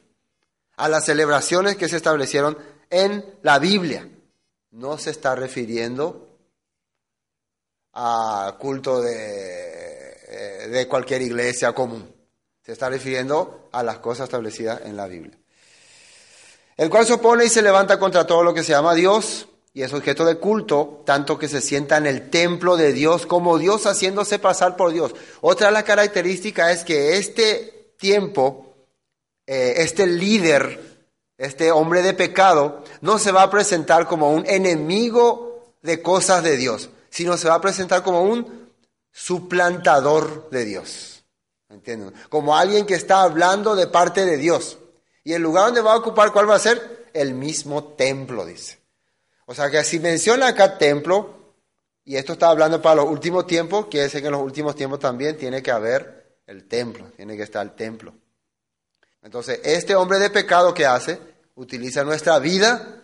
a 0.78 0.90
las 0.90 1.06
celebraciones 1.06 1.76
que 1.76 1.90
se 1.90 1.98
establecieron 1.98 2.58
en 2.90 3.24
la 3.42 3.60
Biblia. 3.60 4.10
No 4.72 4.98
se 4.98 5.12
está 5.12 5.36
refiriendo 5.36 6.40
a 7.94 8.56
culto 8.60 9.02
de, 9.02 10.18
eh, 10.28 10.68
de 10.70 10.88
cualquier 10.88 11.22
iglesia 11.22 11.74
común. 11.74 12.16
Se 12.66 12.72
está 12.72 12.90
refiriendo 12.90 13.70
a 13.72 13.84
las 13.84 14.00
cosas 14.00 14.26
establecidas 14.26 14.82
en 14.86 14.96
la 14.96 15.08
Biblia 15.08 15.38
el 16.78 16.90
cual 16.90 17.06
se 17.06 17.14
opone 17.14 17.46
y 17.46 17.50
se 17.50 17.62
levanta 17.62 18.00
contra 18.00 18.26
todo 18.26 18.44
lo 18.44 18.56
que 18.56 18.64
se 18.64 18.72
llama 18.72 18.96
Dios 18.96 19.48
y 19.74 19.84
es 19.84 19.94
objeto 19.94 20.26
de 20.26 20.38
culto, 20.38 21.02
tanto 21.06 21.38
que 21.38 21.48
se 21.48 21.62
sienta 21.62 21.98
en 21.98 22.06
el 22.06 22.30
templo 22.30 22.76
de 22.76 22.92
Dios 22.92 23.26
como 23.26 23.58
Dios 23.58 23.86
haciéndose 23.86 24.38
pasar 24.38 24.76
por 24.76 24.92
Dios. 24.92 25.14
Otra 25.40 25.68
de 25.68 25.74
las 25.74 25.84
características 25.84 26.72
es 26.72 26.84
que 26.84 27.18
este 27.18 27.94
tiempo, 27.98 28.76
eh, 29.48 29.76
este 29.78 30.08
líder, 30.08 31.08
este 31.38 31.72
hombre 31.72 32.02
de 32.02 32.14
pecado, 32.14 32.84
no 33.00 33.18
se 33.18 33.32
va 33.32 33.44
a 33.44 33.50
presentar 33.50 34.08
como 34.08 34.32
un 34.32 34.46
enemigo 34.46 35.76
de 35.82 36.02
cosas 36.02 36.44
de 36.44 36.58
Dios, 36.58 36.90
sino 37.10 37.38
se 37.38 37.48
va 37.48 37.56
a 37.56 37.62
presentar 37.62 38.04
como 38.04 38.24
un 38.24 38.70
suplantador 39.12 40.50
de 40.50 40.66
Dios. 40.66 41.24
¿Entienden? 41.70 42.14
Como 42.28 42.58
alguien 42.58 42.86
que 42.86 42.96
está 42.96 43.22
hablando 43.22 43.78
de 43.78 43.88
parte 43.88 44.26
de 44.26 44.36
Dios. 44.36 44.78
Y 45.24 45.32
el 45.32 45.42
lugar 45.42 45.68
donde 45.68 45.82
va 45.82 45.94
a 45.94 45.98
ocupar, 45.98 46.34
¿cuál 46.34 46.50
va 46.50 46.56
a 46.56 46.60
ser? 46.60 47.10
El 47.14 47.34
mismo 47.34 47.86
templo, 47.94 48.46
dice. 48.46 48.81
O 49.52 49.54
sea 49.54 49.70
que 49.70 49.84
si 49.84 50.00
menciona 50.00 50.48
acá 50.48 50.78
templo, 50.78 51.56
y 52.06 52.16
esto 52.16 52.32
está 52.32 52.48
hablando 52.48 52.82
para 52.82 52.96
los 52.96 53.10
últimos 53.10 53.46
tiempos, 53.46 53.88
quiere 53.88 54.06
decir 54.06 54.22
que 54.22 54.28
en 54.28 54.32
los 54.32 54.42
últimos 54.42 54.78
tiempos 54.78 55.00
también 55.00 55.38
tiene 55.38 55.62
que 55.62 55.72
haber 55.72 56.38
el 56.48 56.70
templo, 56.70 57.12
tiene 57.18 57.36
que 57.36 57.44
estar 57.44 57.62
el 57.62 57.74
templo. 57.74 58.14
Entonces, 59.22 59.60
este 59.66 59.94
hombre 59.94 60.20
de 60.20 60.30
pecado 60.30 60.74
que 60.74 60.86
hace, 60.86 61.20
utiliza 61.56 62.06
nuestra 62.06 62.40
vida 62.40 63.04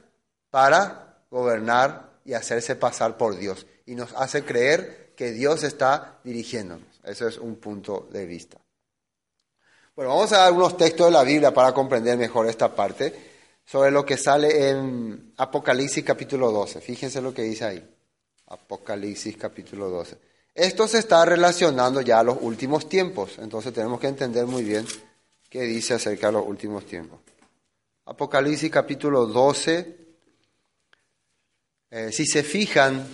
para 0.50 1.18
gobernar 1.30 2.12
y 2.24 2.32
hacerse 2.32 2.78
pasar 2.78 3.18
por 3.18 3.36
Dios. 3.36 3.66
Y 3.86 3.96
nos 3.96 4.14
hace 4.14 4.46
creer 4.46 5.12
que 5.18 5.34
Dios 5.34 5.64
está 5.64 6.20
dirigiéndonos. 6.24 6.88
Eso 7.04 7.28
es 7.28 7.38
un 7.40 7.58
punto 7.58 8.08
de 8.10 8.26
vista. 8.26 8.58
Bueno, 9.98 10.12
vamos 10.12 10.32
a 10.32 10.38
dar 10.38 10.54
unos 10.54 10.78
textos 10.78 11.08
de 11.08 11.12
la 11.12 11.24
Biblia 11.24 11.54
para 11.54 11.74
comprender 11.74 12.18
mejor 12.18 12.48
esta 12.48 12.74
parte 12.74 13.27
sobre 13.68 13.92
lo 13.92 14.06
que 14.06 14.16
sale 14.16 14.70
en 14.70 15.34
Apocalipsis 15.36 16.02
capítulo 16.02 16.54
12. 16.54 16.80
Fíjense 16.80 17.22
lo 17.22 17.34
que 17.34 17.42
dice 17.42 17.66
ahí. 17.66 17.96
Apocalipsis 18.48 19.36
capítulo 19.36 19.90
12. 19.90 20.18
Esto 20.56 20.88
se 20.88 21.00
está 21.00 21.26
relacionando 21.26 22.00
ya 22.00 22.20
a 22.20 22.24
los 22.24 22.38
últimos 22.40 22.88
tiempos, 22.88 23.38
entonces 23.40 23.74
tenemos 23.74 24.00
que 24.00 24.08
entender 24.08 24.46
muy 24.46 24.64
bien 24.64 24.86
qué 25.50 25.64
dice 25.64 25.96
acerca 25.96 26.28
de 26.28 26.34
los 26.34 26.48
últimos 26.48 26.86
tiempos. 26.86 27.20
Apocalipsis 28.06 28.72
capítulo 28.72 29.26
12, 29.26 29.98
eh, 31.92 32.12
si 32.14 32.26
se 32.26 32.44
fijan 32.44 33.06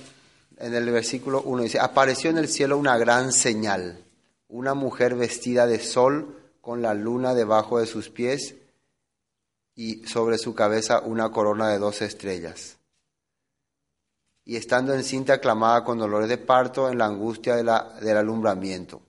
en 0.58 0.76
el 0.76 0.88
versículo 0.92 1.42
1, 1.42 1.63
dice, 1.63 1.80
apareció 1.80 2.30
en 2.30 2.38
el 2.38 2.48
cielo 2.48 2.78
una 2.78 3.00
gran 3.00 3.34
señal, 3.34 4.06
una 4.50 4.76
mujer 4.76 5.16
vestida 5.16 5.66
de 5.66 5.80
sol, 5.80 6.39
con 6.62 6.84
la 6.84 6.94
luna 6.94 7.34
debajo 7.34 7.80
de 7.80 7.88
sus 7.88 8.10
pies 8.10 8.56
y 9.75 10.05
sobre 10.07 10.38
su 10.38 10.53
cabeza 10.53 11.01
una 11.01 11.31
corona 11.31 11.69
de 11.69 11.79
dos 11.79 12.01
estrellas. 12.01 12.77
Y 14.45 14.57
estando 14.57 14.93
encinta 14.93 15.39
clamaba 15.39 15.83
con 15.83 15.97
dolores 15.97 16.29
de 16.29 16.38
parto 16.38 16.89
en 16.89 16.97
la 16.97 17.05
angustia 17.05 17.55
de 17.55 17.63
la, 17.63 17.95
del 18.01 18.17
alumbramiento. 18.17 19.01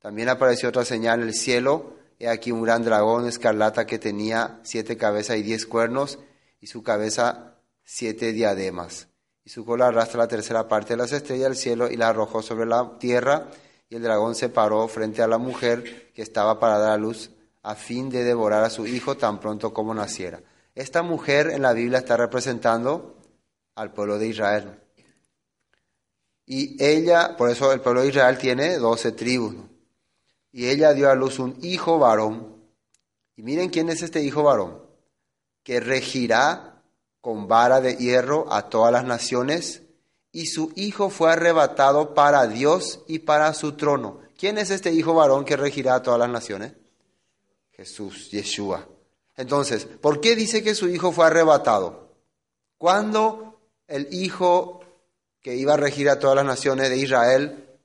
También 0.00 0.28
apareció 0.28 0.68
otra 0.68 0.84
señal 0.84 1.20
en 1.20 1.28
el 1.28 1.34
cielo, 1.34 1.94
he 2.18 2.28
aquí 2.28 2.50
un 2.50 2.62
gran 2.62 2.82
dragón 2.82 3.26
escarlata 3.26 3.86
que 3.86 3.98
tenía 3.98 4.60
siete 4.62 4.96
cabezas 4.96 5.36
y 5.36 5.42
diez 5.42 5.66
cuernos, 5.66 6.18
y 6.60 6.66
su 6.66 6.82
cabeza 6.82 7.54
siete 7.84 8.32
diademas. 8.32 9.08
Y 9.44 9.50
su 9.50 9.64
cola 9.64 9.86
arrastra 9.86 10.18
la 10.18 10.28
tercera 10.28 10.68
parte 10.68 10.94
de 10.94 10.98
las 10.98 11.12
estrellas 11.12 11.48
del 11.48 11.56
cielo 11.56 11.90
y 11.90 11.96
la 11.96 12.08
arrojó 12.08 12.42
sobre 12.42 12.66
la 12.66 12.98
tierra, 12.98 13.48
y 13.88 13.96
el 13.96 14.02
dragón 14.02 14.34
se 14.34 14.48
paró 14.48 14.86
frente 14.88 15.22
a 15.22 15.28
la 15.28 15.38
mujer 15.38 16.12
que 16.12 16.22
estaba 16.22 16.60
para 16.60 16.78
dar 16.78 16.92
a 16.92 16.96
luz 16.96 17.30
a 17.62 17.74
fin 17.74 18.08
de 18.10 18.24
devorar 18.24 18.64
a 18.64 18.70
su 18.70 18.86
hijo 18.86 19.16
tan 19.16 19.40
pronto 19.40 19.72
como 19.72 19.94
naciera. 19.94 20.42
Esta 20.74 21.02
mujer 21.02 21.50
en 21.50 21.62
la 21.62 21.72
Biblia 21.72 21.98
está 21.98 22.16
representando 22.16 23.16
al 23.74 23.92
pueblo 23.92 24.18
de 24.18 24.28
Israel. 24.28 24.80
Y 26.46 26.82
ella, 26.82 27.36
por 27.36 27.50
eso 27.50 27.72
el 27.72 27.80
pueblo 27.80 28.02
de 28.02 28.08
Israel 28.08 28.38
tiene 28.38 28.78
doce 28.78 29.12
tribus. 29.12 29.56
Y 30.52 30.68
ella 30.68 30.92
dio 30.92 31.10
a 31.10 31.14
luz 31.14 31.38
un 31.38 31.56
hijo 31.62 31.98
varón. 31.98 32.56
Y 33.36 33.42
miren 33.42 33.70
quién 33.70 33.88
es 33.88 34.02
este 34.02 34.22
hijo 34.22 34.42
varón, 34.42 34.82
que 35.62 35.80
regirá 35.80 36.82
con 37.20 37.46
vara 37.46 37.80
de 37.80 37.96
hierro 37.96 38.52
a 38.52 38.68
todas 38.68 38.92
las 38.92 39.04
naciones 39.04 39.82
y 40.32 40.46
su 40.46 40.72
hijo 40.76 41.10
fue 41.10 41.32
arrebatado 41.32 42.14
para 42.14 42.46
Dios 42.46 43.00
y 43.06 43.20
para 43.20 43.52
su 43.54 43.72
trono. 43.72 44.20
¿Quién 44.38 44.58
es 44.58 44.70
este 44.70 44.92
hijo 44.92 45.14
varón 45.14 45.44
que 45.44 45.56
regirá 45.56 45.96
a 45.96 46.02
todas 46.02 46.20
las 46.20 46.30
naciones? 46.30 46.72
Jesús, 47.80 48.30
Yeshua. 48.30 48.86
Entonces, 49.36 49.86
¿por 49.86 50.20
qué 50.20 50.36
dice 50.36 50.62
que 50.62 50.74
su 50.74 50.86
hijo 50.88 51.12
fue 51.12 51.24
arrebatado? 51.24 52.10
¿Cuándo 52.76 53.58
el 53.86 54.06
hijo 54.12 54.80
que 55.40 55.56
iba 55.56 55.72
a 55.72 55.78
regir 55.78 56.10
a 56.10 56.18
todas 56.18 56.36
las 56.36 56.44
naciones 56.44 56.90
de 56.90 56.98
Israel 56.98 57.78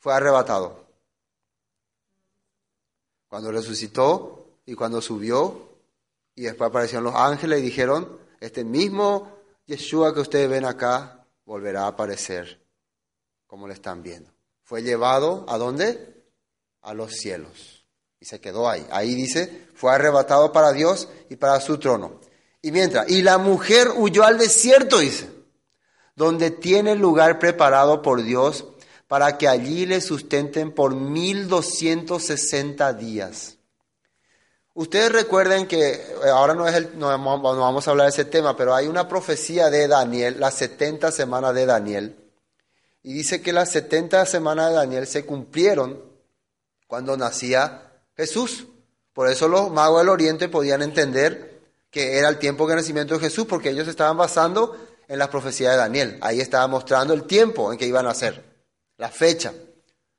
fue 0.00 0.12
arrebatado. 0.12 0.84
Cuando 3.28 3.52
resucitó 3.52 4.58
y 4.66 4.74
cuando 4.74 5.00
subió, 5.00 5.70
y 6.34 6.42
después 6.42 6.70
aparecieron 6.70 7.04
los 7.04 7.14
ángeles 7.14 7.60
y 7.60 7.62
dijeron, 7.62 8.18
este 8.40 8.64
mismo 8.64 9.38
Yeshua 9.66 10.12
que 10.12 10.20
ustedes 10.20 10.50
ven 10.50 10.64
acá 10.64 11.24
volverá 11.44 11.84
a 11.84 11.88
aparecer, 11.88 12.60
como 13.46 13.68
lo 13.68 13.72
están 13.72 14.02
viendo. 14.02 14.32
Fue 14.64 14.82
llevado 14.82 15.46
a 15.48 15.56
dónde? 15.56 16.24
A 16.80 16.94
los 16.94 17.12
cielos. 17.12 17.81
Y 18.22 18.24
se 18.24 18.40
quedó 18.40 18.68
ahí. 18.68 18.86
Ahí 18.92 19.16
dice, 19.16 19.66
fue 19.74 19.92
arrebatado 19.92 20.52
para 20.52 20.72
Dios 20.72 21.08
y 21.28 21.34
para 21.34 21.58
su 21.60 21.78
trono. 21.78 22.20
Y 22.62 22.70
mientras, 22.70 23.10
y 23.10 23.20
la 23.20 23.36
mujer 23.36 23.88
huyó 23.96 24.22
al 24.22 24.38
desierto, 24.38 25.00
dice, 25.00 25.28
donde 26.14 26.52
tiene 26.52 26.94
lugar 26.94 27.40
preparado 27.40 28.00
por 28.00 28.22
Dios 28.22 28.64
para 29.08 29.38
que 29.38 29.48
allí 29.48 29.86
le 29.86 30.00
sustenten 30.00 30.70
por 30.70 30.94
1260 30.94 32.92
días. 32.92 33.56
Ustedes 34.72 35.10
recuerden 35.10 35.66
que 35.66 35.90
eh, 35.90 36.04
ahora 36.32 36.54
no, 36.54 36.68
es 36.68 36.76
el, 36.76 36.96
no, 36.96 37.08
vamos 37.08 37.88
a 37.88 37.90
hablar 37.90 38.06
de 38.06 38.10
ese 38.10 38.26
tema, 38.26 38.56
pero 38.56 38.72
hay 38.72 38.86
una 38.86 39.08
profecía 39.08 39.68
de 39.68 39.88
Daniel, 39.88 40.38
las 40.38 40.54
70 40.54 41.10
semanas 41.10 41.56
de 41.56 41.66
Daniel, 41.66 42.16
y 43.02 43.14
dice 43.14 43.42
que 43.42 43.52
las 43.52 43.72
70 43.72 44.24
semanas 44.26 44.68
de 44.68 44.76
Daniel 44.76 45.08
se 45.08 45.26
cumplieron 45.26 46.00
cuando 46.86 47.16
nacía 47.16 47.88
Jesús. 48.16 48.66
Por 49.12 49.28
eso 49.28 49.48
los 49.48 49.70
magos 49.70 50.00
del 50.00 50.08
Oriente 50.08 50.48
podían 50.48 50.82
entender 50.82 51.60
que 51.90 52.18
era 52.18 52.28
el 52.28 52.38
tiempo 52.38 52.66
de 52.66 52.76
nacimiento 52.76 53.14
de 53.14 53.20
Jesús, 53.20 53.46
porque 53.46 53.70
ellos 53.70 53.86
estaban 53.86 54.16
basando 54.16 54.76
en 55.08 55.18
la 55.18 55.28
profecía 55.28 55.70
de 55.70 55.76
Daniel. 55.76 56.18
Ahí 56.22 56.40
estaba 56.40 56.66
mostrando 56.66 57.12
el 57.12 57.24
tiempo 57.24 57.70
en 57.70 57.78
que 57.78 57.86
iban 57.86 58.06
a 58.06 58.10
nacer 58.10 58.42
la 58.96 59.10
fecha. 59.10 59.52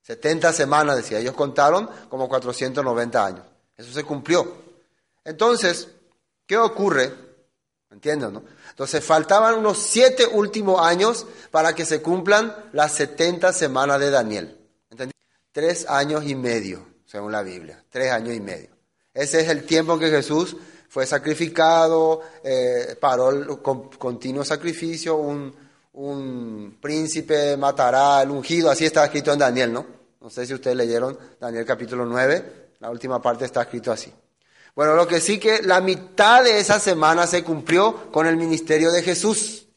70 0.03 0.53
semanas, 0.53 0.97
decía, 0.97 1.19
ellos 1.19 1.33
contaron 1.33 1.89
como 2.09 2.29
490 2.29 3.25
años. 3.25 3.45
Eso 3.75 3.91
se 3.91 4.03
cumplió. 4.03 4.55
Entonces, 5.23 5.87
¿qué 6.45 6.57
ocurre? 6.57 7.11
¿Entienden, 7.89 8.33
no? 8.33 8.43
Entonces 8.69 9.03
faltaban 9.03 9.55
unos 9.55 9.77
siete 9.77 10.27
últimos 10.27 10.85
años 10.85 11.25
para 11.51 11.73
que 11.73 11.85
se 11.85 12.01
cumplan 12.01 12.55
las 12.73 12.93
70 12.93 13.53
semanas 13.53 13.99
de 13.99 14.11
Daniel. 14.11 14.59
Tres 15.51 15.87
años 15.87 16.23
y 16.25 16.35
medio, 16.35 16.85
según 17.13 17.31
la 17.31 17.43
Biblia. 17.43 17.79
Tres 17.91 18.11
años 18.11 18.33
y 18.33 18.39
medio. 18.39 18.69
Ese 19.13 19.41
es 19.41 19.49
el 19.49 19.65
tiempo 19.67 19.93
en 19.93 19.99
que 19.99 20.09
Jesús 20.09 20.57
fue 20.89 21.05
sacrificado, 21.05 22.21
eh, 22.43 22.97
paró 22.99 23.29
el 23.29 23.61
continuo 23.61 24.43
sacrificio, 24.43 25.17
un, 25.17 25.53
un 25.93 26.79
príncipe 26.81 27.55
matará 27.55 28.17
al 28.17 28.31
ungido, 28.31 28.71
así 28.71 28.85
está 28.85 29.05
escrito 29.05 29.31
en 29.31 29.37
Daniel, 29.37 29.71
¿no? 29.71 29.85
No 30.21 30.29
sé 30.31 30.47
si 30.47 30.55
ustedes 30.55 30.75
leyeron 30.75 31.15
Daniel 31.39 31.65
capítulo 31.65 32.03
9, 32.03 32.71
la 32.79 32.89
última 32.89 33.21
parte 33.21 33.45
está 33.45 33.61
escrito 33.61 33.91
así. 33.91 34.11
Bueno, 34.73 34.95
lo 34.95 35.07
que 35.07 35.21
sí 35.21 35.37
que 35.37 35.61
la 35.61 35.81
mitad 35.81 36.43
de 36.43 36.57
esa 36.57 36.79
semana 36.79 37.27
se 37.27 37.43
cumplió 37.43 38.11
con 38.11 38.25
el 38.25 38.37
ministerio 38.37 38.91
de 38.91 39.03
Jesús. 39.03 39.67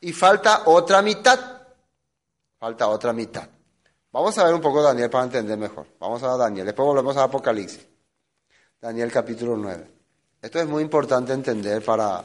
Y 0.00 0.12
falta 0.12 0.62
otra 0.66 1.02
mitad. 1.02 1.38
Falta 2.58 2.88
otra 2.88 3.12
mitad. 3.12 3.48
Vamos 4.16 4.38
a 4.38 4.44
ver 4.44 4.54
un 4.54 4.62
poco 4.62 4.82
Daniel 4.82 5.10
para 5.10 5.24
entender 5.24 5.58
mejor. 5.58 5.88
Vamos 6.00 6.22
a 6.22 6.38
Daniel. 6.38 6.64
Después 6.64 6.86
volvemos 6.86 7.14
a 7.18 7.24
Apocalipsis. 7.24 7.86
Daniel 8.80 9.12
capítulo 9.12 9.58
9. 9.58 9.90
Esto 10.40 10.58
es 10.58 10.66
muy 10.66 10.82
importante 10.82 11.34
entender 11.34 11.84
para, 11.84 12.24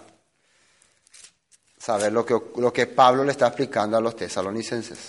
saber 1.78 2.14
lo 2.14 2.26
que, 2.26 2.42
lo 2.56 2.72
que 2.72 2.88
Pablo 2.88 3.26
le 3.26 3.32
está 3.32 3.48
explicando 3.48 3.98
a 3.98 4.00
los 4.00 4.16
tesalonicenses. 4.16 5.00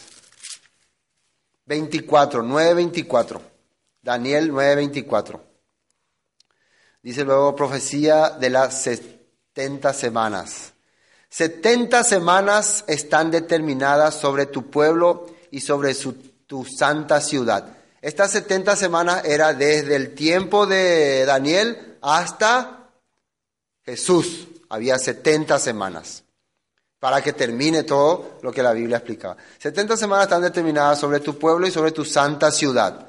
24, 1.66 2.42
9.24. 2.42 3.40
Daniel 4.03 4.51
9.24. 4.51 5.40
Dice 7.01 7.23
luego 7.23 7.55
profecía 7.55 8.31
de 8.31 8.51
las 8.51 8.83
70 8.83 9.92
semanas. 9.92 10.73
70 11.29 12.03
semanas 12.03 12.83
están 12.88 13.31
determinadas 13.31 14.16
sobre 14.16 14.47
tu 14.47 14.68
pueblo 14.68 15.29
y 15.53 15.61
sobre 15.61 15.95
su, 15.95 16.32
tu 16.53 16.67
santa 16.67 17.19
ciudad. 17.23 17.65
Estas 18.03 18.31
70 18.33 18.77
semanas 18.77 19.25
era 19.25 19.55
desde 19.55 19.97
el 19.97 20.15
tiempo 20.15 20.67
de 20.67 21.25
Daniel 21.25 21.97
hasta 22.03 22.91
Jesús. 23.87 24.49
Había 24.69 24.99
70 24.99 25.59
semanas 25.59 26.25
para 26.99 27.23
que 27.23 27.33
termine 27.33 27.85
todo 27.85 28.37
lo 28.43 28.53
que 28.53 28.62
la 28.62 28.75
Biblia 28.75 28.99
explicaba. 28.99 29.38
70 29.61 29.97
semanas 29.97 30.25
están 30.25 30.43
determinadas 30.43 30.99
sobre 30.99 31.21
tu 31.21 31.38
pueblo 31.38 31.67
y 31.67 31.71
sobre 31.71 31.91
tu 31.91 32.05
santa 32.05 32.51
ciudad. 32.51 33.09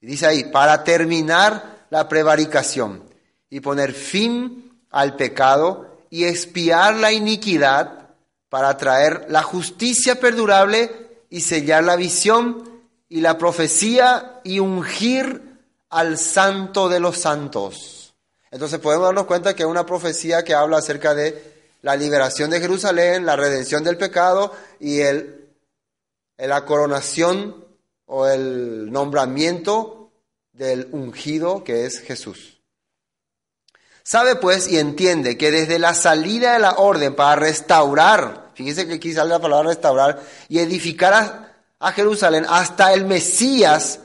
Y 0.00 0.06
dice 0.06 0.28
ahí, 0.28 0.44
para 0.44 0.84
terminar 0.84 1.86
la 1.90 2.08
prevaricación 2.08 3.02
y 3.50 3.58
poner 3.58 3.92
fin 3.92 4.86
al 4.92 5.16
pecado 5.16 5.98
y 6.10 6.26
expiar 6.26 6.94
la 6.94 7.10
iniquidad 7.10 8.10
para 8.48 8.76
traer 8.76 9.26
la 9.30 9.42
justicia 9.42 10.20
perdurable 10.20 11.24
y 11.28 11.40
sellar 11.40 11.82
la 11.82 11.96
visión 11.96 12.72
y 13.14 13.20
la 13.20 13.38
profecía 13.38 14.40
y 14.42 14.58
ungir 14.58 15.60
al 15.90 16.18
santo 16.18 16.88
de 16.88 16.98
los 16.98 17.16
santos. 17.16 18.12
Entonces 18.50 18.80
podemos 18.80 19.06
darnos 19.06 19.26
cuenta 19.26 19.54
que 19.54 19.62
es 19.62 19.68
una 19.68 19.86
profecía 19.86 20.42
que 20.42 20.52
habla 20.52 20.78
acerca 20.78 21.14
de 21.14 21.54
la 21.82 21.94
liberación 21.94 22.50
de 22.50 22.58
Jerusalén, 22.58 23.24
la 23.24 23.36
redención 23.36 23.84
del 23.84 23.98
pecado 23.98 24.52
y 24.80 24.98
el, 24.98 25.48
la 26.38 26.64
coronación 26.64 27.64
o 28.06 28.26
el 28.26 28.90
nombramiento 28.90 30.10
del 30.52 30.88
ungido 30.90 31.62
que 31.62 31.86
es 31.86 32.00
Jesús. 32.00 32.60
Sabe 34.02 34.34
pues 34.34 34.66
y 34.66 34.78
entiende 34.78 35.38
que 35.38 35.52
desde 35.52 35.78
la 35.78 35.94
salida 35.94 36.54
de 36.54 36.58
la 36.58 36.72
orden 36.72 37.14
para 37.14 37.36
restaurar, 37.36 38.50
fíjese 38.56 38.88
que 38.88 38.94
aquí 38.94 39.12
sale 39.12 39.30
la 39.30 39.38
palabra 39.38 39.68
restaurar, 39.68 40.20
y 40.48 40.58
edificar 40.58 41.14
a, 41.14 41.43
a 41.84 41.92
Jerusalén 41.92 42.46
hasta 42.48 42.94
el 42.94 43.04
Mesías, 43.04 44.00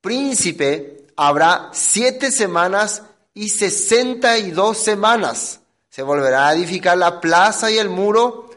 príncipe, 0.00 1.06
habrá 1.16 1.70
siete 1.72 2.32
semanas 2.32 3.04
y 3.34 3.50
sesenta 3.50 4.36
y 4.36 4.50
dos 4.50 4.78
semanas 4.78 5.60
se 5.88 6.02
volverá 6.02 6.48
a 6.48 6.54
edificar 6.54 6.98
la 6.98 7.20
plaza 7.20 7.70
y 7.70 7.78
el 7.78 7.88
muro 7.88 8.50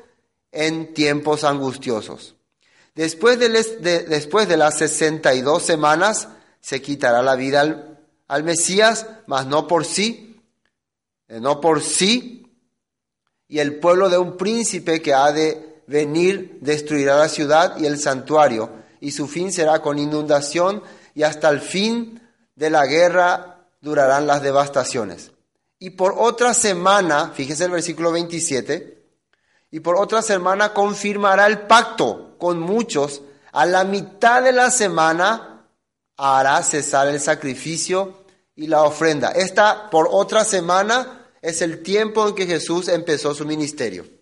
en 0.51 0.93
tiempos 0.93 1.43
angustiosos. 1.43 2.35
Después 2.95 3.39
de, 3.39 3.49
después 4.07 4.47
de 4.47 4.57
las 4.57 4.77
62 4.77 5.63
semanas 5.63 6.27
se 6.59 6.81
quitará 6.81 7.21
la 7.21 7.35
vida 7.35 7.61
al, 7.61 7.99
al 8.27 8.43
Mesías, 8.43 9.05
mas 9.27 9.45
no 9.45 9.67
por 9.67 9.85
sí, 9.85 10.41
eh, 11.27 11.39
no 11.39 11.61
por 11.61 11.81
sí, 11.81 12.47
y 13.47 13.59
el 13.59 13.79
pueblo 13.79 14.09
de 14.09 14.17
un 14.17 14.35
príncipe 14.35 15.01
que 15.01 15.13
ha 15.13 15.31
de 15.31 15.70
venir 15.91 16.57
destruirá 16.61 17.17
la 17.17 17.27
ciudad 17.27 17.77
y 17.77 17.85
el 17.85 17.99
santuario, 17.99 18.71
y 19.01 19.11
su 19.11 19.27
fin 19.27 19.51
será 19.51 19.81
con 19.81 19.99
inundación, 19.99 20.81
y 21.13 21.23
hasta 21.23 21.49
el 21.49 21.59
fin 21.59 22.21
de 22.55 22.69
la 22.69 22.85
guerra 22.85 23.67
durarán 23.81 24.25
las 24.25 24.41
devastaciones. 24.41 25.31
Y 25.79 25.91
por 25.91 26.15
otra 26.17 26.53
semana, 26.53 27.31
fíjese 27.33 27.65
el 27.65 27.71
versículo 27.71 28.11
27, 28.11 29.03
y 29.71 29.79
por 29.81 29.97
otra 29.97 30.21
semana 30.21 30.73
confirmará 30.73 31.45
el 31.47 31.61
pacto 31.61 32.35
con 32.37 32.59
muchos. 32.59 33.21
A 33.51 33.65
la 33.65 33.83
mitad 33.83 34.41
de 34.43 34.53
la 34.53 34.71
semana 34.71 35.65
hará 36.17 36.61
cesar 36.63 37.07
el 37.07 37.19
sacrificio 37.19 38.23
y 38.55 38.67
la 38.67 38.83
ofrenda. 38.83 39.31
Esta 39.31 39.89
por 39.89 40.07
otra 40.11 40.43
semana 40.45 41.27
es 41.41 41.61
el 41.61 41.83
tiempo 41.83 42.27
en 42.27 42.35
que 42.35 42.45
Jesús 42.45 42.87
empezó 42.87 43.33
su 43.33 43.45
ministerio. 43.45 44.20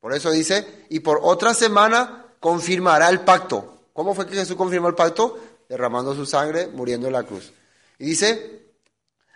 Por 0.00 0.14
eso 0.14 0.30
dice, 0.30 0.86
y 0.88 1.00
por 1.00 1.20
otra 1.22 1.54
semana 1.54 2.26
confirmará 2.40 3.08
el 3.08 3.20
pacto. 3.20 3.78
¿Cómo 3.92 4.14
fue 4.14 4.26
que 4.26 4.34
Jesús 4.34 4.56
confirmó 4.56 4.88
el 4.88 4.94
pacto? 4.94 5.38
Derramando 5.68 6.14
su 6.14 6.24
sangre, 6.24 6.68
muriendo 6.68 7.06
en 7.06 7.12
la 7.12 7.22
cruz. 7.24 7.52
Y 7.98 8.06
dice, 8.06 8.60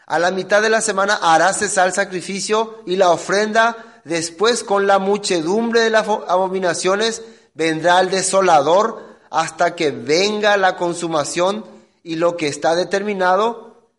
a 0.07 0.19
la 0.19 0.31
mitad 0.31 0.63
de 0.63 0.71
la 0.71 0.81
semana 0.81 1.19
hará 1.21 1.53
cesar 1.53 1.89
el 1.89 1.93
sacrificio 1.93 2.83
y 2.87 2.97
la 2.97 3.11
ofrenda. 3.11 4.01
Después, 4.05 4.65
con 4.65 4.87
la 4.87 4.99
muchedumbre 4.99 5.81
de 5.81 5.91
las 5.91 6.07
abominaciones, 6.07 7.23
vendrá 7.55 8.01
el 8.01 8.11
desolador 8.11 9.03
hasta 9.31 9.75
que 9.75 9.91
venga 9.91 10.57
la 10.57 10.77
consumación 10.77 11.65
y 12.03 12.17
lo 12.17 12.37
que 12.37 12.49
está 12.49 12.75
determinado 12.75 13.91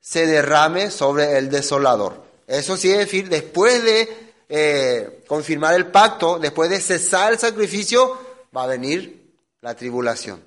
se 0.00 0.26
derrame 0.26 0.90
sobre 0.90 1.38
el 1.38 1.48
desolador. 1.48 2.22
Eso 2.46 2.76
sí 2.76 2.90
es 2.90 2.98
decir, 2.98 3.28
después 3.28 3.82
de 3.84 4.31
eh, 4.54 5.24
confirmar 5.26 5.74
el 5.74 5.86
pacto, 5.86 6.38
después 6.38 6.68
de 6.68 6.78
cesar 6.78 7.32
el 7.32 7.38
sacrificio, 7.38 8.18
va 8.54 8.64
a 8.64 8.66
venir 8.66 9.32
la 9.62 9.74
tribulación. 9.74 10.44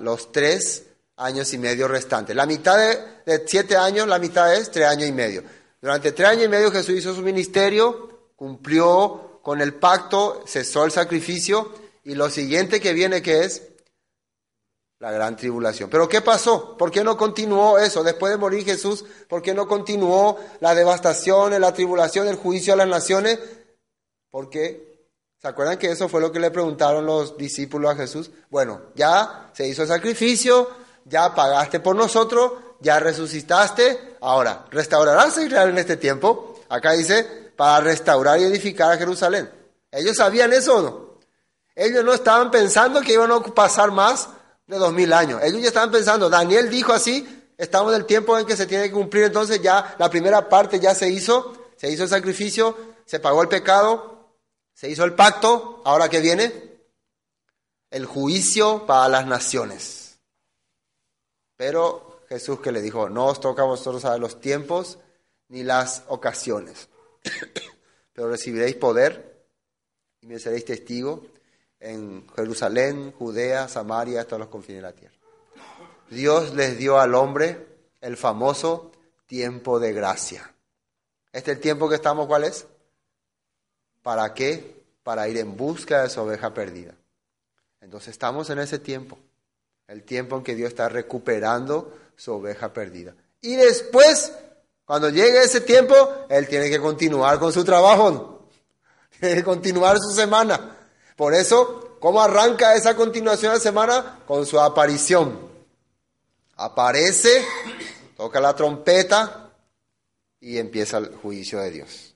los 0.00 0.32
tres 0.32 0.84
años 1.16 1.52
y 1.52 1.58
medio 1.58 1.88
restantes. 1.88 2.34
La 2.34 2.46
mitad 2.46 2.78
de, 2.78 3.42
siete 3.46 3.76
años, 3.76 4.08
la 4.08 4.18
mitad 4.18 4.54
es 4.54 4.70
tres 4.70 4.86
años 4.86 5.10
y 5.10 5.12
medio. 5.12 5.44
Durante 5.82 6.12
tres 6.12 6.26
años 6.26 6.46
y 6.46 6.48
medio 6.48 6.72
Jesús 6.72 6.96
hizo 6.96 7.14
su 7.14 7.20
ministerio, 7.20 8.30
cumplió 8.34 9.40
con 9.42 9.60
el 9.60 9.74
pacto, 9.74 10.42
cesó 10.46 10.86
el 10.86 10.90
sacrificio 10.90 11.70
y 12.04 12.14
lo 12.14 12.30
siguiente 12.30 12.80
que 12.80 12.94
viene 12.94 13.20
que 13.20 13.44
es 13.44 13.60
la 15.02 15.10
gran 15.10 15.36
tribulación. 15.36 15.90
Pero 15.90 16.08
¿qué 16.08 16.20
pasó? 16.20 16.76
¿Por 16.76 16.92
qué 16.92 17.02
no 17.02 17.16
continuó 17.16 17.76
eso? 17.76 18.04
Después 18.04 18.30
de 18.30 18.38
morir 18.38 18.64
Jesús, 18.64 19.04
¿por 19.28 19.42
qué 19.42 19.52
no 19.52 19.66
continuó 19.66 20.38
la 20.60 20.76
devastación, 20.76 21.60
la 21.60 21.74
tribulación, 21.74 22.28
el 22.28 22.36
juicio 22.36 22.72
a 22.72 22.76
las 22.76 22.86
naciones? 22.86 23.40
Porque, 24.30 25.08
¿se 25.40 25.48
acuerdan 25.48 25.76
que 25.76 25.90
eso 25.90 26.08
fue 26.08 26.20
lo 26.20 26.30
que 26.30 26.38
le 26.38 26.52
preguntaron 26.52 27.04
los 27.04 27.36
discípulos 27.36 27.90
a 27.90 27.96
Jesús? 27.96 28.30
Bueno, 28.48 28.80
ya 28.94 29.50
se 29.52 29.66
hizo 29.66 29.84
sacrificio, 29.86 30.70
ya 31.04 31.34
pagaste 31.34 31.80
por 31.80 31.96
nosotros, 31.96 32.52
ya 32.78 33.00
resucitaste, 33.00 34.18
ahora, 34.20 34.66
¿restaurarás 34.70 35.36
a 35.36 35.42
Israel 35.42 35.70
en 35.70 35.78
este 35.78 35.96
tiempo? 35.96 36.60
Acá 36.68 36.92
dice, 36.92 37.50
para 37.56 37.82
restaurar 37.82 38.38
y 38.38 38.44
edificar 38.44 38.92
a 38.92 38.98
Jerusalén. 38.98 39.50
¿Ellos 39.90 40.16
sabían 40.16 40.52
eso 40.52 40.76
o 40.76 40.82
no? 40.82 41.12
Ellos 41.74 42.04
no 42.04 42.14
estaban 42.14 42.52
pensando 42.52 43.00
que 43.00 43.14
iban 43.14 43.32
a 43.32 43.40
pasar 43.40 43.90
más 43.90 44.28
de 44.72 44.78
dos 44.78 44.92
mil 44.92 45.12
años. 45.12 45.40
Ellos 45.42 45.60
ya 45.60 45.68
estaban 45.68 45.90
pensando, 45.90 46.30
Daniel 46.30 46.70
dijo 46.70 46.92
así, 46.92 47.44
estamos 47.58 47.92
en 47.92 48.00
el 48.00 48.06
tiempo 48.06 48.38
en 48.38 48.46
que 48.46 48.56
se 48.56 48.66
tiene 48.66 48.84
que 48.84 48.92
cumplir, 48.92 49.24
entonces 49.24 49.60
ya 49.60 49.94
la 49.98 50.08
primera 50.08 50.48
parte 50.48 50.80
ya 50.80 50.94
se 50.94 51.10
hizo, 51.10 51.70
se 51.76 51.90
hizo 51.90 52.04
el 52.04 52.08
sacrificio, 52.08 52.76
se 53.04 53.20
pagó 53.20 53.42
el 53.42 53.48
pecado, 53.48 54.34
se 54.72 54.88
hizo 54.88 55.04
el 55.04 55.14
pacto, 55.14 55.82
ahora 55.84 56.08
que 56.08 56.20
viene 56.20 56.80
el 57.90 58.06
juicio 58.06 58.86
para 58.86 59.10
las 59.10 59.26
naciones. 59.26 60.18
Pero 61.56 62.22
Jesús 62.30 62.60
que 62.60 62.72
le 62.72 62.80
dijo, 62.80 63.10
no 63.10 63.26
os 63.26 63.40
toca 63.40 63.62
a 63.62 63.66
vosotros 63.66 64.00
saber 64.00 64.20
los 64.20 64.40
tiempos 64.40 64.98
ni 65.48 65.64
las 65.64 66.04
ocasiones, 66.08 66.88
pero 68.14 68.30
recibiréis 68.30 68.76
poder 68.76 69.44
y 70.22 70.26
me 70.28 70.38
seréis 70.38 70.64
testigo 70.64 71.26
en 71.82 72.24
Jerusalén, 72.36 73.12
Judea, 73.12 73.68
Samaria, 73.68 74.20
hasta 74.20 74.38
los 74.38 74.48
confines 74.48 74.82
de 74.82 74.88
la 74.88 74.94
tierra. 74.94 75.14
Dios 76.10 76.54
les 76.54 76.78
dio 76.78 76.98
al 77.00 77.14
hombre 77.14 77.66
el 78.00 78.16
famoso 78.16 78.92
tiempo 79.26 79.80
de 79.80 79.92
gracia. 79.92 80.54
¿Este 81.32 81.50
es 81.50 81.56
el 81.56 81.62
tiempo 81.62 81.88
que 81.88 81.96
estamos 81.96 82.26
cuál 82.26 82.44
es? 82.44 82.66
¿Para 84.02 84.32
qué? 84.32 84.84
Para 85.02 85.28
ir 85.28 85.38
en 85.38 85.56
busca 85.56 86.02
de 86.02 86.10
su 86.10 86.20
oveja 86.20 86.54
perdida. 86.54 86.94
Entonces 87.80 88.10
estamos 88.10 88.48
en 88.50 88.60
ese 88.60 88.78
tiempo, 88.78 89.18
el 89.88 90.04
tiempo 90.04 90.36
en 90.36 90.44
que 90.44 90.54
Dios 90.54 90.68
está 90.68 90.88
recuperando 90.88 91.92
su 92.14 92.32
oveja 92.32 92.72
perdida. 92.72 93.14
Y 93.40 93.56
después, 93.56 94.32
cuando 94.84 95.08
llegue 95.08 95.42
ese 95.42 95.62
tiempo, 95.62 95.94
Él 96.28 96.46
tiene 96.46 96.70
que 96.70 96.78
continuar 96.78 97.40
con 97.40 97.52
su 97.52 97.64
trabajo, 97.64 98.48
tiene 99.18 99.36
que 99.36 99.42
continuar 99.42 99.98
su 99.98 100.14
semana. 100.14 100.71
Por 101.16 101.34
eso, 101.34 101.96
¿cómo 102.00 102.22
arranca 102.22 102.74
esa 102.74 102.96
continuación 102.96 103.54
de 103.54 103.60
semana? 103.60 104.20
Con 104.26 104.46
su 104.46 104.58
aparición. 104.58 105.38
Aparece, 106.56 107.44
toca 108.16 108.40
la 108.40 108.54
trompeta 108.54 109.50
y 110.40 110.58
empieza 110.58 110.98
el 110.98 111.14
juicio 111.16 111.60
de 111.60 111.70
Dios 111.70 112.14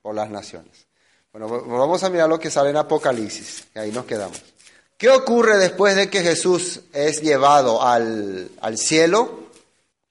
por 0.00 0.14
las 0.14 0.30
naciones. 0.30 0.86
Bueno, 1.32 1.48
vamos 1.48 2.02
a 2.04 2.10
mirar 2.10 2.28
lo 2.28 2.38
que 2.38 2.50
sale 2.50 2.70
en 2.70 2.76
Apocalipsis, 2.76 3.64
y 3.74 3.78
ahí 3.78 3.90
nos 3.90 4.04
quedamos. 4.04 4.42
¿Qué 4.98 5.08
ocurre 5.08 5.56
después 5.56 5.96
de 5.96 6.10
que 6.10 6.20
Jesús 6.20 6.80
es 6.92 7.22
llevado 7.22 7.82
al, 7.82 8.50
al 8.60 8.78
cielo? 8.78 9.48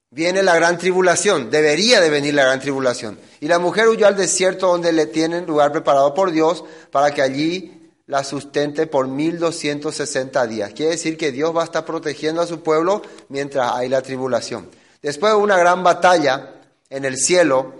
Viene 0.09 0.43
la 0.43 0.55
gran 0.55 0.77
tribulación, 0.77 1.49
debería 1.49 2.01
de 2.01 2.09
venir 2.09 2.33
la 2.33 2.43
gran 2.43 2.59
tribulación. 2.59 3.17
Y 3.39 3.47
la 3.47 3.59
mujer 3.59 3.87
huyó 3.87 4.07
al 4.07 4.17
desierto 4.17 4.67
donde 4.67 4.91
le 4.91 5.05
tienen 5.05 5.45
lugar 5.45 5.71
preparado 5.71 6.13
por 6.13 6.31
Dios 6.31 6.65
para 6.91 7.13
que 7.13 7.21
allí 7.21 7.80
la 8.11 8.25
sustente 8.25 8.87
por 8.87 9.07
1260 9.07 10.45
días. 10.45 10.73
Quiere 10.73 10.91
decir 10.91 11.17
que 11.17 11.31
Dios 11.31 11.55
va 11.55 11.61
a 11.61 11.63
estar 11.63 11.85
protegiendo 11.85 12.41
a 12.41 12.45
su 12.45 12.61
pueblo 12.61 13.01
mientras 13.29 13.71
hay 13.71 13.87
la 13.87 14.01
tribulación. 14.01 14.69
Después 15.01 15.31
de 15.31 15.39
una 15.39 15.57
gran 15.57 15.81
batalla 15.81 16.55
en 16.89 17.05
el 17.05 17.15
cielo, 17.15 17.73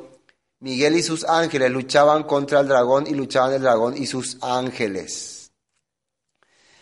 Miguel 0.62 0.96
y 0.96 1.04
sus 1.04 1.26
ángeles 1.26 1.70
luchaban 1.70 2.24
contra 2.24 2.62
el 2.62 2.70
dragón 2.70 3.08
y 3.08 3.14
luchaban 3.14 3.52
el 3.52 3.62
dragón 3.62 3.98
y 3.98 4.06
sus 4.06 4.38
ángeles. 4.42 5.52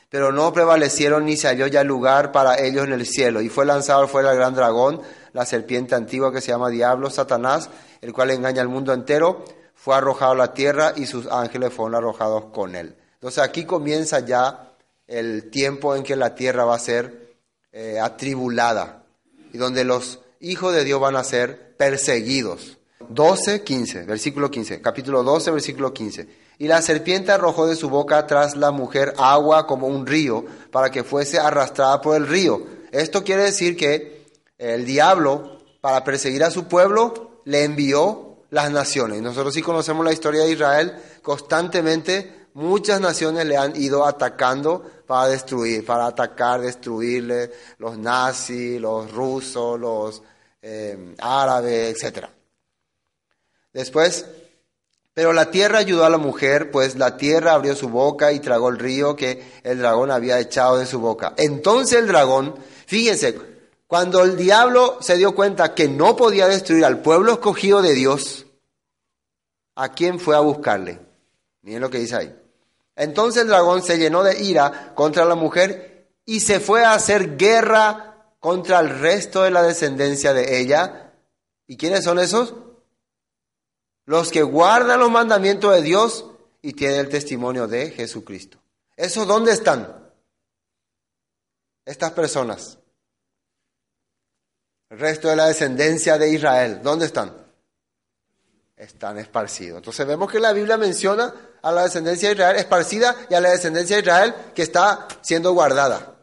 Pero 0.10 0.32
no 0.32 0.54
prevalecieron 0.54 1.26
ni 1.26 1.36
se 1.36 1.48
halló 1.48 1.66
ya 1.66 1.84
lugar 1.84 2.32
para 2.32 2.60
ellos 2.60 2.86
en 2.86 2.94
el 2.94 3.08
cielo. 3.08 3.42
Y 3.42 3.50
fue 3.50 3.66
lanzado 3.66 4.08
fuera 4.08 4.30
el 4.30 4.38
gran 4.38 4.54
dragón, 4.54 5.02
la 5.34 5.48
serpiente 5.48 5.96
antigua 5.96 6.32
que 6.32 6.42
se 6.42 6.52
llama 6.52 6.70
Diablo, 6.70 7.10
Satanás, 7.10 7.72
el 8.02 8.14
cual 8.14 8.30
engaña 8.30 8.62
al 8.62 8.70
mundo 8.70 8.94
entero. 8.94 9.44
Fue 9.74 9.96
arrojado 9.96 10.34
a 10.34 10.36
la 10.36 10.54
tierra 10.54 10.94
y 10.96 11.08
sus 11.08 11.26
ángeles 11.26 11.74
fueron 11.74 11.96
arrojados 11.96 12.46
con 12.54 12.76
él. 12.76 12.96
Entonces 13.20 13.44
aquí 13.44 13.66
comienza 13.66 14.22
ya 14.22 14.72
el 15.06 15.50
tiempo 15.50 15.94
en 15.94 16.04
que 16.04 16.16
la 16.16 16.36
tierra 16.36 16.64
va 16.64 16.76
a 16.76 16.80
ser 16.80 17.36
eh, 17.74 18.00
atribulada 18.02 19.04
y 19.52 19.58
donde 19.58 19.84
los 19.84 20.20
hijos 20.40 20.74
de 20.74 20.86
Dios 20.86 21.02
van 21.02 21.18
a 21.18 21.26
ser 21.26 21.76
perseguidos. 21.76 22.78
12, 23.10 23.64
15, 23.64 24.04
versículo 24.04 24.50
15, 24.50 24.82
capítulo 24.82 25.24
12, 25.24 25.52
versículo 25.52 25.94
15. 25.94 26.30
Y 26.60 26.68
la 26.68 26.82
serpiente 26.82 27.34
arrojó 27.34 27.68
de 27.68 27.76
su 27.76 27.90
boca 27.90 28.26
tras 28.26 28.56
la 28.56 28.72
mujer 28.72 29.14
agua 29.18 29.68
como 29.68 29.88
un 29.88 30.08
río 30.08 30.46
para 30.72 30.90
que 30.90 31.04
fuese 31.04 31.40
arrastrada 31.40 32.00
por 32.00 32.16
el 32.16 32.26
río. 32.26 32.66
Esto 32.92 33.26
quiere 33.26 33.44
decir 33.44 33.76
que 33.76 34.28
el 34.58 34.86
diablo, 34.86 35.60
para 35.82 36.06
perseguir 36.06 36.46
a 36.46 36.52
su 36.52 36.70
pueblo, 36.70 37.42
le 37.44 37.66
envió 37.66 38.38
las 38.50 38.72
naciones. 38.72 39.22
Nosotros 39.22 39.54
sí 39.54 39.62
conocemos 39.62 40.06
la 40.06 40.14
historia 40.14 40.44
de 40.44 40.52
Israel, 40.52 40.96
constantemente 41.22 42.39
muchas 42.60 43.00
naciones 43.00 43.46
le 43.46 43.58
han 43.58 43.76
ido 43.76 44.06
atacando 44.06 44.84
para 45.08 45.30
destruir, 45.30 45.86
para 45.86 46.08
atacar, 46.08 46.62
destruirle, 46.62 47.52
los 47.78 47.98
nazis, 47.98 48.80
los 48.80 49.12
rusos, 49.12 49.80
los 49.80 50.22
eh, 50.62 51.16
árabes, 51.20 52.04
etc. 52.04 52.26
Después, 53.72 54.26
pero 55.14 55.32
la 55.34 55.50
tierra 55.50 55.80
ayudó 55.80 56.06
a 56.06 56.10
la 56.10 56.18
mujer, 56.18 56.70
pues 56.70 56.96
la 56.96 57.18
tierra 57.18 57.54
abrió 57.54 57.76
su 57.76 57.90
boca 57.90 58.32
y 58.32 58.40
tragó 58.40 58.70
el 58.70 58.78
río 58.78 59.16
que 59.16 59.42
el 59.64 59.80
dragón 59.80 60.12
había 60.12 60.40
echado 60.40 60.78
de 60.78 60.86
su 60.86 61.00
boca. 61.00 61.34
Entonces 61.38 61.98
el 61.98 62.08
dragón, 62.08 62.56
fíjense, 62.86 63.40
cuando 63.88 64.24
el 64.24 64.36
diablo 64.36 64.98
se 65.02 65.18
dio 65.18 65.34
cuenta 65.34 65.74
que 65.74 65.88
no 65.88 66.16
podía 66.16 66.48
destruir 66.48 66.84
al 66.86 67.02
pueblo 67.02 67.34
escogido 67.34 67.82
de 67.82 67.94
Dios, 67.94 68.46
¿a 69.76 69.94
quién 69.94 70.20
fue 70.20 70.36
a 70.36 70.42
buscarle? 70.42 71.00
Miren 71.62 71.82
lo 71.82 71.90
que 71.90 72.00
dice 72.00 72.16
ahí. 72.16 72.39
Entonces 73.00 73.44
el 73.44 73.48
dragón 73.48 73.82
se 73.82 73.98
llenó 73.98 74.24
de 74.24 74.44
ira 74.44 74.94
contra 74.94 75.24
la 75.24 75.36
mujer 75.36 76.12
y 76.26 76.42
se 76.42 76.60
fue 76.60 76.84
a 76.84 76.92
hacer 76.92 77.38
guerra 77.38 78.34
contra 78.42 78.82
el 78.82 79.00
resto 79.00 79.44
de 79.44 79.52
la 79.52 79.64
descendencia 79.64 80.34
de 80.34 80.60
ella. 80.60 81.14
¿Y 81.66 81.78
quiénes 81.78 82.04
son 82.04 82.20
esos? 82.20 82.54
Los 84.06 84.32
que 84.32 84.44
guardan 84.44 85.00
los 85.00 85.10
mandamientos 85.10 85.74
de 85.74 85.82
Dios 85.82 86.26
y 86.62 86.74
tienen 86.74 87.00
el 87.00 87.08
testimonio 87.08 87.68
de 87.70 87.90
Jesucristo. 87.92 88.60
¿Esos 88.98 89.26
dónde 89.26 89.54
están? 89.54 90.12
Estas 91.86 92.12
personas. 92.12 92.80
El 94.90 95.00
resto 95.00 95.30
de 95.30 95.38
la 95.38 95.48
descendencia 95.48 96.18
de 96.18 96.32
Israel, 96.32 96.82
¿dónde 96.84 97.06
están? 97.06 97.49
Están 98.80 99.18
esparcidos. 99.18 99.80
Entonces 99.80 100.08
vemos 100.08 100.32
que 100.32 100.40
la 100.40 100.54
Biblia 100.54 100.78
menciona 100.78 101.34
a 101.62 101.72
la 101.72 101.84
descendencia 101.84 102.30
de 102.30 102.36
Israel 102.36 102.56
esparcida 102.56 103.14
y 103.30 103.34
a 103.34 103.42
la 103.42 103.52
descendencia 103.52 103.98
de 103.98 104.02
Israel 104.04 104.36
que 104.56 104.62
está 104.62 105.06
siendo 105.20 105.52
guardada. 105.52 106.16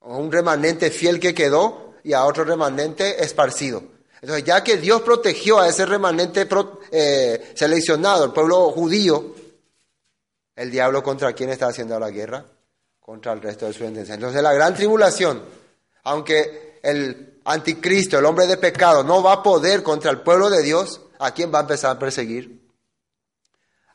Un 0.00 0.32
remanente 0.32 0.90
fiel 0.90 1.20
que 1.20 1.34
quedó 1.34 1.92
y 2.02 2.14
a 2.14 2.24
otro 2.24 2.44
remanente 2.44 3.22
esparcido. 3.22 3.82
Entonces, 4.22 4.44
ya 4.44 4.64
que 4.64 4.78
Dios 4.78 5.02
protegió 5.02 5.60
a 5.60 5.68
ese 5.68 5.84
remanente 5.84 6.48
eh, 6.90 7.52
seleccionado, 7.54 8.24
el 8.24 8.32
pueblo 8.32 8.70
judío, 8.70 9.34
el 10.56 10.70
diablo 10.70 11.02
contra 11.02 11.34
quién 11.34 11.50
está 11.50 11.66
haciendo 11.66 12.00
la 12.00 12.10
guerra? 12.10 12.46
Contra 12.98 13.34
el 13.34 13.42
resto 13.42 13.66
de 13.66 13.74
su 13.74 13.80
descendencia. 13.80 14.14
Entonces, 14.14 14.42
la 14.42 14.54
gran 14.54 14.74
tribulación, 14.74 15.44
aunque 16.04 16.80
el 16.82 17.40
anticristo, 17.44 18.18
el 18.18 18.24
hombre 18.24 18.46
de 18.46 18.56
pecado, 18.56 19.04
no 19.04 19.22
va 19.22 19.34
a 19.34 19.42
poder 19.42 19.82
contra 19.82 20.10
el 20.10 20.22
pueblo 20.22 20.48
de 20.48 20.62
Dios, 20.62 21.02
¿a 21.18 21.32
quién 21.32 21.52
va 21.52 21.58
a 21.58 21.62
empezar 21.62 21.96
a 21.96 21.98
perseguir? 21.98 22.68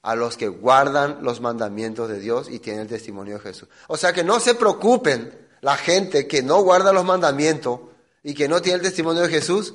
a 0.04 0.16
los 0.16 0.36
que 0.36 0.50
guardan 0.50 1.20
los 1.22 1.40
mandamientos 1.40 2.10
de 2.10 2.20
Dios 2.20 2.50
y 2.50 2.60
tienen 2.60 2.82
el 2.82 2.88
testimonio 2.90 3.36
de 3.36 3.40
Jesús. 3.40 3.70
O 3.88 3.96
sea 3.96 4.12
que 4.12 4.24
no 4.24 4.40
se 4.42 4.54
preocupen 4.54 5.48
la 5.62 5.78
gente 5.78 6.28
que 6.28 6.44
no 6.44 6.62
guarda 6.62 6.92
los 6.92 7.06
mandamientos 7.06 7.80
y 8.22 8.34
que 8.34 8.50
no 8.50 8.62
tiene 8.62 8.78
el 8.78 8.84
testimonio 8.84 9.24
de 9.24 9.30
Jesús 9.30 9.74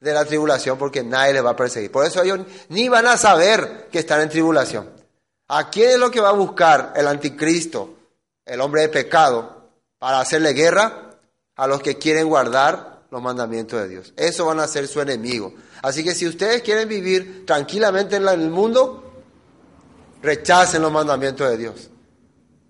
de 0.00 0.14
la 0.14 0.24
tribulación 0.24 0.78
porque 0.78 1.04
nadie 1.04 1.34
les 1.34 1.44
va 1.44 1.50
a 1.50 1.56
perseguir. 1.56 1.92
Por 1.92 2.06
eso 2.06 2.22
ellos 2.22 2.40
ni 2.70 2.88
van 2.88 3.06
a 3.06 3.18
saber 3.18 3.88
que 3.92 3.98
están 3.98 4.22
en 4.22 4.30
tribulación. 4.30 4.90
¿A 5.48 5.68
quién 5.68 5.90
es 5.90 5.98
lo 5.98 6.10
que 6.10 6.20
va 6.20 6.30
a 6.30 6.32
buscar 6.32 6.94
el 6.96 7.06
anticristo, 7.06 7.94
el 8.46 8.62
hombre 8.62 8.82
de 8.82 8.88
pecado, 8.88 9.70
para 9.98 10.20
hacerle 10.20 10.54
guerra? 10.54 11.02
A 11.54 11.66
los 11.66 11.80
que 11.80 11.96
quieren 11.96 12.28
guardar 12.28 13.04
los 13.10 13.22
mandamientos 13.22 13.80
de 13.80 13.88
Dios. 13.88 14.12
Eso 14.16 14.46
van 14.46 14.60
a 14.60 14.68
ser 14.68 14.88
su 14.88 15.00
enemigo. 15.00 15.54
Así 15.86 16.02
que 16.02 16.16
si 16.16 16.26
ustedes 16.26 16.62
quieren 16.62 16.88
vivir 16.88 17.46
tranquilamente 17.46 18.16
en 18.16 18.26
el 18.26 18.50
mundo, 18.50 19.04
rechacen 20.20 20.82
los 20.82 20.90
mandamientos 20.90 21.48
de 21.48 21.56
Dios. 21.56 21.90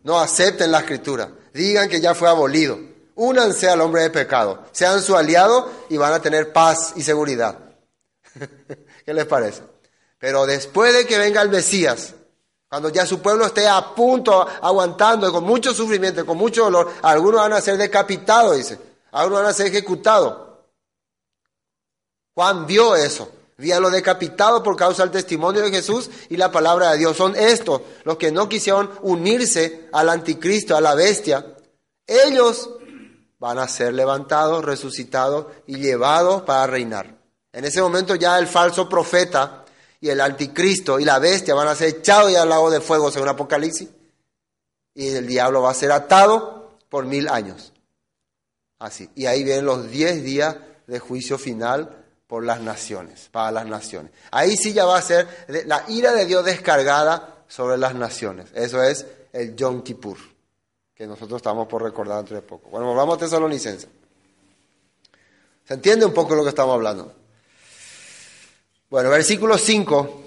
No 0.02 0.20
acepten 0.20 0.70
la 0.70 0.80
escritura. 0.80 1.30
Digan 1.54 1.88
que 1.88 2.02
ya 2.02 2.14
fue 2.14 2.28
abolido. 2.28 2.78
Únanse 3.14 3.70
al 3.70 3.80
hombre 3.80 4.02
de 4.02 4.10
pecado. 4.10 4.64
Sean 4.70 5.00
su 5.00 5.16
aliado 5.16 5.86
y 5.88 5.96
van 5.96 6.12
a 6.12 6.20
tener 6.20 6.52
paz 6.52 6.92
y 6.94 7.02
seguridad. 7.02 7.58
¿Qué 9.06 9.14
les 9.14 9.24
parece? 9.24 9.62
Pero 10.18 10.44
después 10.44 10.92
de 10.92 11.06
que 11.06 11.16
venga 11.16 11.40
el 11.40 11.48
Mesías, 11.48 12.12
cuando 12.68 12.90
ya 12.90 13.06
su 13.06 13.22
pueblo 13.22 13.46
esté 13.46 13.66
a 13.66 13.94
punto, 13.94 14.46
aguantando, 14.60 15.32
con 15.32 15.42
mucho 15.42 15.72
sufrimiento, 15.72 16.26
con 16.26 16.36
mucho 16.36 16.64
dolor, 16.64 16.92
algunos 17.00 17.40
van 17.40 17.54
a 17.54 17.62
ser 17.62 17.78
decapitados, 17.78 18.58
dice. 18.58 18.78
Algunos 19.12 19.40
van 19.40 19.48
a 19.48 19.54
ser 19.54 19.68
ejecutados. 19.68 20.45
Juan 22.36 22.66
vio 22.66 22.94
eso. 22.94 23.32
Vía 23.56 23.80
los 23.80 23.90
decapitados 23.90 24.60
por 24.60 24.76
causa 24.76 25.02
del 25.02 25.10
testimonio 25.10 25.62
de 25.62 25.70
Jesús 25.70 26.10
y 26.28 26.36
la 26.36 26.52
palabra 26.52 26.92
de 26.92 26.98
Dios. 26.98 27.16
Son 27.16 27.34
estos 27.34 27.80
los 28.04 28.18
que 28.18 28.30
no 28.30 28.46
quisieron 28.46 28.90
unirse 29.00 29.88
al 29.94 30.10
anticristo, 30.10 30.76
a 30.76 30.82
la 30.82 30.94
bestia. 30.94 31.56
Ellos 32.06 32.68
van 33.38 33.58
a 33.58 33.66
ser 33.66 33.94
levantados, 33.94 34.62
resucitados 34.62 35.46
y 35.66 35.78
llevados 35.78 36.42
para 36.42 36.66
reinar. 36.66 37.16
En 37.54 37.64
ese 37.64 37.80
momento 37.80 38.14
ya 38.14 38.38
el 38.38 38.46
falso 38.46 38.86
profeta 38.86 39.64
y 39.98 40.10
el 40.10 40.20
anticristo 40.20 41.00
y 41.00 41.06
la 41.06 41.18
bestia 41.18 41.54
van 41.54 41.68
a 41.68 41.74
ser 41.74 41.88
echados 41.88 42.30
ya 42.30 42.42
al 42.42 42.50
lago 42.50 42.70
de 42.70 42.82
fuego 42.82 43.10
según 43.10 43.28
Apocalipsis. 43.28 43.88
Y 44.92 45.08
el 45.08 45.26
diablo 45.26 45.62
va 45.62 45.70
a 45.70 45.74
ser 45.74 45.90
atado 45.90 46.76
por 46.90 47.06
mil 47.06 47.28
años. 47.28 47.72
Así. 48.78 49.08
Y 49.14 49.24
ahí 49.24 49.42
vienen 49.42 49.64
los 49.64 49.90
diez 49.90 50.22
días 50.22 50.56
de 50.86 50.98
juicio 50.98 51.38
final 51.38 52.02
por 52.26 52.44
las 52.44 52.60
naciones, 52.60 53.28
para 53.30 53.50
las 53.50 53.66
naciones. 53.66 54.12
Ahí 54.30 54.56
sí 54.56 54.72
ya 54.72 54.84
va 54.84 54.98
a 54.98 55.02
ser 55.02 55.26
la 55.66 55.84
ira 55.88 56.12
de 56.12 56.26
Dios 56.26 56.44
descargada 56.44 57.44
sobre 57.48 57.78
las 57.78 57.94
naciones. 57.94 58.48
Eso 58.54 58.82
es 58.82 59.06
el 59.32 59.54
Yom 59.54 59.82
Kippur, 59.82 60.18
que 60.94 61.06
nosotros 61.06 61.38
estamos 61.38 61.68
por 61.68 61.82
recordar 61.82 62.18
dentro 62.18 62.36
de 62.36 62.42
poco. 62.42 62.70
Bueno, 62.70 62.86
volvamos 62.86 63.16
a 63.16 63.20
Tesalonicenses. 63.20 63.88
¿Se 65.64 65.74
entiende 65.74 66.06
un 66.06 66.14
poco 66.14 66.34
lo 66.34 66.42
que 66.42 66.50
estamos 66.50 66.74
hablando? 66.74 67.12
Bueno, 68.88 69.10
versículo 69.10 69.58
5. 69.58 70.22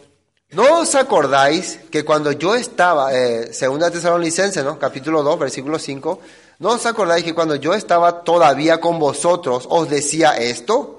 ¿No 0.51 0.81
os 0.81 0.95
acordáis 0.95 1.79
que 1.91 2.03
cuando 2.03 2.31
yo 2.31 2.55
estaba, 2.55 3.13
eh, 3.13 3.53
segunda 3.53 3.91
Tesalonicense, 3.91 4.63
¿no? 4.63 4.79
Capítulo 4.79 5.21
2, 5.21 5.39
versículo 5.39 5.79
5. 5.79 6.19
¿No 6.59 6.71
os 6.71 6.85
acordáis 6.85 7.23
que 7.23 7.35
cuando 7.35 7.55
yo 7.55 7.73
estaba 7.73 8.23
todavía 8.23 8.81
con 8.81 8.99
vosotros 8.99 9.65
os 9.69 9.89
decía 9.89 10.37
esto? 10.37 10.98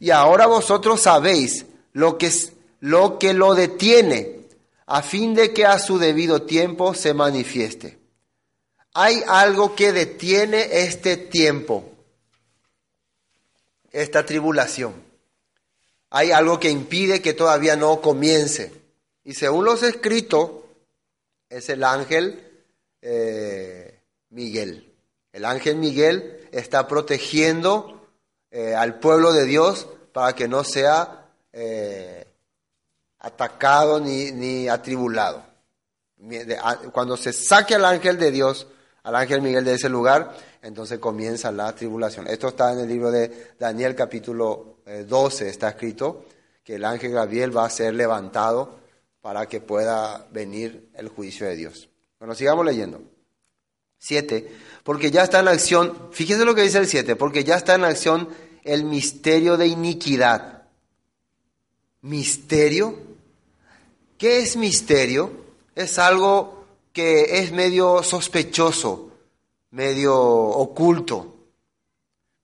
Y 0.00 0.10
ahora 0.10 0.46
vosotros 0.46 1.00
sabéis 1.02 1.66
lo 1.92 2.18
que, 2.18 2.32
lo 2.80 3.18
que 3.18 3.34
lo 3.34 3.54
detiene, 3.54 4.40
a 4.86 5.02
fin 5.02 5.34
de 5.34 5.52
que 5.52 5.66
a 5.66 5.78
su 5.78 5.98
debido 5.98 6.42
tiempo 6.42 6.94
se 6.94 7.14
manifieste. 7.14 7.98
Hay 8.94 9.22
algo 9.26 9.74
que 9.74 9.92
detiene 9.92 10.80
este 10.80 11.16
tiempo, 11.16 11.84
esta 13.90 14.24
tribulación. 14.24 14.94
Hay 16.10 16.30
algo 16.30 16.58
que 16.58 16.70
impide 16.70 17.20
que 17.20 17.34
todavía 17.34 17.76
no 17.76 18.00
comience. 18.00 18.72
Y 19.24 19.34
según 19.34 19.66
los 19.66 19.82
escritos, 19.82 20.50
es 21.50 21.68
el 21.68 21.84
ángel 21.84 22.62
eh, 23.02 24.00
Miguel. 24.30 24.92
El 25.32 25.44
ángel 25.44 25.76
Miguel 25.76 26.48
está 26.50 26.88
protegiendo 26.88 27.97
eh, 28.50 28.74
al 28.74 28.98
pueblo 28.98 29.32
de 29.32 29.44
Dios 29.44 29.86
para 30.12 30.34
que 30.34 30.48
no 30.48 30.64
sea 30.64 31.26
eh, 31.52 32.26
atacado 33.18 34.00
ni, 34.00 34.32
ni 34.32 34.68
atribulado. 34.68 35.44
Cuando 36.92 37.16
se 37.16 37.32
saque 37.32 37.74
al 37.74 37.84
ángel 37.84 38.18
de 38.18 38.30
Dios, 38.30 38.66
al 39.04 39.14
ángel 39.14 39.40
Miguel 39.40 39.64
de 39.64 39.74
ese 39.74 39.88
lugar, 39.88 40.36
entonces 40.62 40.98
comienza 40.98 41.52
la 41.52 41.72
tribulación. 41.74 42.26
Esto 42.26 42.48
está 42.48 42.72
en 42.72 42.80
el 42.80 42.88
libro 42.88 43.10
de 43.10 43.54
Daniel 43.58 43.94
capítulo 43.94 44.78
12, 45.06 45.46
eh, 45.46 45.48
está 45.50 45.68
escrito 45.68 46.24
que 46.64 46.76
el 46.76 46.84
ángel 46.84 47.12
Gabriel 47.12 47.56
va 47.56 47.64
a 47.64 47.70
ser 47.70 47.94
levantado 47.94 48.78
para 49.20 49.46
que 49.46 49.60
pueda 49.60 50.26
venir 50.30 50.90
el 50.94 51.08
juicio 51.08 51.46
de 51.46 51.56
Dios. 51.56 51.88
Bueno, 52.18 52.34
sigamos 52.34 52.64
leyendo. 52.64 53.00
7. 53.98 54.52
Porque 54.88 55.10
ya 55.10 55.24
está 55.24 55.40
en 55.40 55.48
acción, 55.48 56.08
fíjese 56.12 56.46
lo 56.46 56.54
que 56.54 56.62
dice 56.62 56.78
el 56.78 56.88
7, 56.88 57.14
porque 57.14 57.44
ya 57.44 57.56
está 57.56 57.74
en 57.74 57.84
acción 57.84 58.26
el 58.64 58.84
misterio 58.84 59.58
de 59.58 59.66
iniquidad. 59.66 60.62
¿Misterio? 62.00 62.98
¿Qué 64.16 64.38
es 64.38 64.56
misterio? 64.56 65.30
Es 65.74 65.98
algo 65.98 66.64
que 66.94 67.38
es 67.38 67.52
medio 67.52 68.02
sospechoso, 68.02 69.10
medio 69.72 70.16
oculto. 70.18 71.34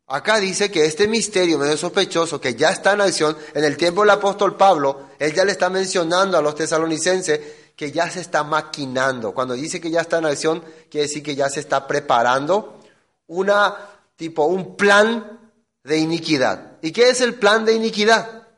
Acá 0.09 0.39
dice 0.39 0.71
que 0.71 0.85
este 0.85 1.09
misterio 1.09 1.57
medio 1.57 1.79
sospechoso 1.79 2.43
que 2.43 2.55
ya 2.57 2.69
está 2.69 2.93
en 2.93 3.01
acción, 3.01 3.39
en 3.55 3.65
el 3.65 3.79
tiempo 3.79 4.03
del 4.03 4.11
apóstol 4.11 4.55
Pablo, 4.59 5.09
él 5.19 5.33
ya 5.33 5.47
le 5.47 5.53
está 5.53 5.71
mencionando 5.71 6.37
a 6.37 6.43
los 6.43 6.55
tesalonicenses 6.55 7.41
que 7.77 7.91
ya 7.91 8.09
se 8.09 8.21
está 8.21 8.45
maquinando. 8.45 9.35
Cuando 9.35 9.55
dice 9.55 9.81
que 9.81 9.91
ya 9.91 10.01
está 10.01 10.19
en 10.19 10.27
acción, 10.27 10.63
quiere 10.91 11.07
decir 11.07 11.23
que 11.23 11.35
ya 11.35 11.49
se 11.49 11.61
está 11.61 11.87
preparando 11.87 12.81
una 13.27 13.77
tipo 14.17 14.45
un 14.45 14.77
plan 14.77 15.53
de 15.83 15.99
iniquidad. 15.99 16.79
¿Y 16.83 16.93
qué 16.93 17.11
es 17.11 17.21
el 17.21 17.35
plan 17.35 17.65
de 17.65 17.75
iniquidad? 17.75 18.49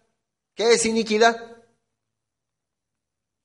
¿Qué 0.55 0.73
es 0.73 0.87
iniquidad? 0.87 1.57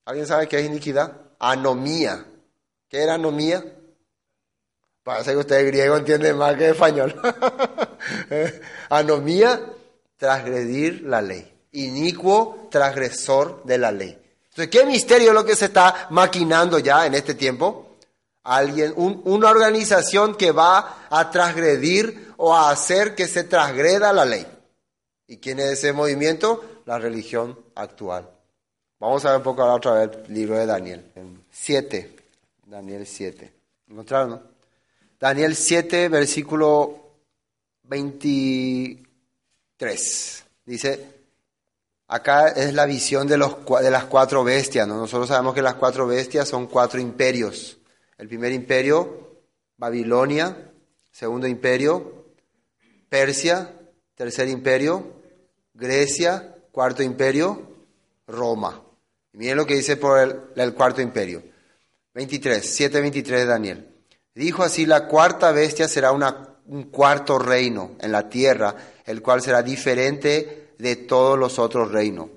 ¿Alguien 0.04 0.26
sabe 0.26 0.48
qué 0.48 0.58
es 0.58 0.66
iniquidad? 0.66 1.16
Anomía. 1.38 2.26
¿Qué 2.88 3.02
era 3.02 3.14
anomía? 3.14 3.64
Parece 5.02 5.32
que 5.32 5.38
usted 5.38 5.66
griego 5.66 5.96
entiende 5.96 6.32
más 6.32 6.56
que 6.56 6.70
español. 6.70 7.20
anomía, 8.88 9.60
transgredir 10.16 11.02
la 11.02 11.22
ley. 11.22 11.52
Inicuo, 11.72 12.68
transgresor 12.70 13.64
de 13.64 13.78
la 13.78 13.90
ley. 13.90 14.21
Entonces, 14.52 14.70
¿qué 14.70 14.84
misterio 14.84 15.28
es 15.28 15.34
lo 15.34 15.46
que 15.46 15.56
se 15.56 15.64
está 15.66 16.08
maquinando 16.10 16.78
ya 16.78 17.06
en 17.06 17.14
este 17.14 17.34
tiempo? 17.34 17.96
Alguien, 18.44 18.92
una 18.96 19.48
organización 19.48 20.34
que 20.34 20.52
va 20.52 21.06
a 21.08 21.30
transgredir 21.30 22.34
o 22.36 22.54
a 22.54 22.70
hacer 22.70 23.14
que 23.14 23.26
se 23.26 23.44
transgreda 23.44 24.12
la 24.12 24.26
ley. 24.26 24.46
¿Y 25.26 25.38
quién 25.38 25.58
es 25.58 25.70
ese 25.70 25.94
movimiento? 25.94 26.82
La 26.84 26.98
religión 26.98 27.58
actual. 27.76 28.28
Vamos 28.98 29.24
a 29.24 29.30
ver 29.30 29.38
un 29.38 29.42
poco 29.42 29.64
otra 29.64 29.94
vez 29.94 30.10
el 30.28 30.34
libro 30.34 30.58
de 30.58 30.66
Daniel. 30.66 31.10
7. 31.50 32.14
Daniel 32.66 33.06
7. 33.06 33.54
¿Encontraron? 33.88 34.42
Daniel 35.18 35.56
7, 35.56 36.10
versículo 36.10 37.14
23. 37.84 40.44
Dice, 40.66 41.11
Acá 42.12 42.48
es 42.48 42.74
la 42.74 42.84
visión 42.84 43.26
de, 43.26 43.38
los, 43.38 43.56
de 43.80 43.90
las 43.90 44.04
cuatro 44.04 44.44
bestias. 44.44 44.86
Nosotros 44.86 45.28
sabemos 45.28 45.54
que 45.54 45.62
las 45.62 45.76
cuatro 45.76 46.06
bestias 46.06 46.46
son 46.46 46.66
cuatro 46.66 47.00
imperios. 47.00 47.78
El 48.18 48.28
primer 48.28 48.52
imperio, 48.52 49.40
Babilonia. 49.78 50.72
Segundo 51.10 51.46
imperio, 51.46 52.26
Persia. 53.08 53.72
Tercer 54.14 54.48
imperio, 54.48 55.22
Grecia. 55.72 56.54
Cuarto 56.70 57.02
imperio, 57.02 57.78
Roma. 58.26 58.82
Y 59.32 59.38
miren 59.38 59.56
lo 59.56 59.64
que 59.64 59.76
dice 59.76 59.96
por 59.96 60.18
el, 60.18 60.38
el 60.54 60.74
cuarto 60.74 61.00
imperio. 61.00 61.42
23, 62.12 62.78
7.23 62.78 63.22
de 63.24 63.46
Daniel. 63.46 63.88
Dijo 64.34 64.62
así, 64.62 64.84
la 64.84 65.06
cuarta 65.08 65.50
bestia 65.52 65.88
será 65.88 66.12
una, 66.12 66.56
un 66.66 66.90
cuarto 66.90 67.38
reino 67.38 67.92
en 68.00 68.12
la 68.12 68.28
tierra, 68.28 68.76
el 69.06 69.22
cual 69.22 69.40
será 69.40 69.62
diferente 69.62 70.61
de 70.78 70.96
todos 70.96 71.38
los 71.38 71.58
otros 71.58 71.90
reinos. 71.90 72.28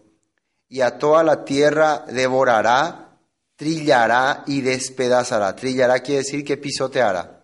Y 0.68 0.82
a 0.82 0.98
toda 0.98 1.24
la 1.24 1.46
tierra 1.46 2.06
devorará, 2.08 3.20
trillará 3.56 4.44
y 4.48 4.62
despedazará. 4.62 5.56
Trillará 5.56 6.00
quiere 6.00 6.24
decir 6.24 6.44
que 6.44 6.58
pisoteará. 6.58 7.44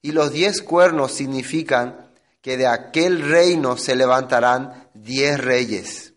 Y 0.00 0.12
los 0.12 0.32
diez 0.32 0.62
cuernos 0.62 1.12
significan 1.12 2.10
que 2.40 2.56
de 2.56 2.66
aquel 2.66 3.28
reino 3.28 3.76
se 3.76 3.96
levantarán 3.96 4.88
diez 4.94 5.40
reyes. 5.40 6.12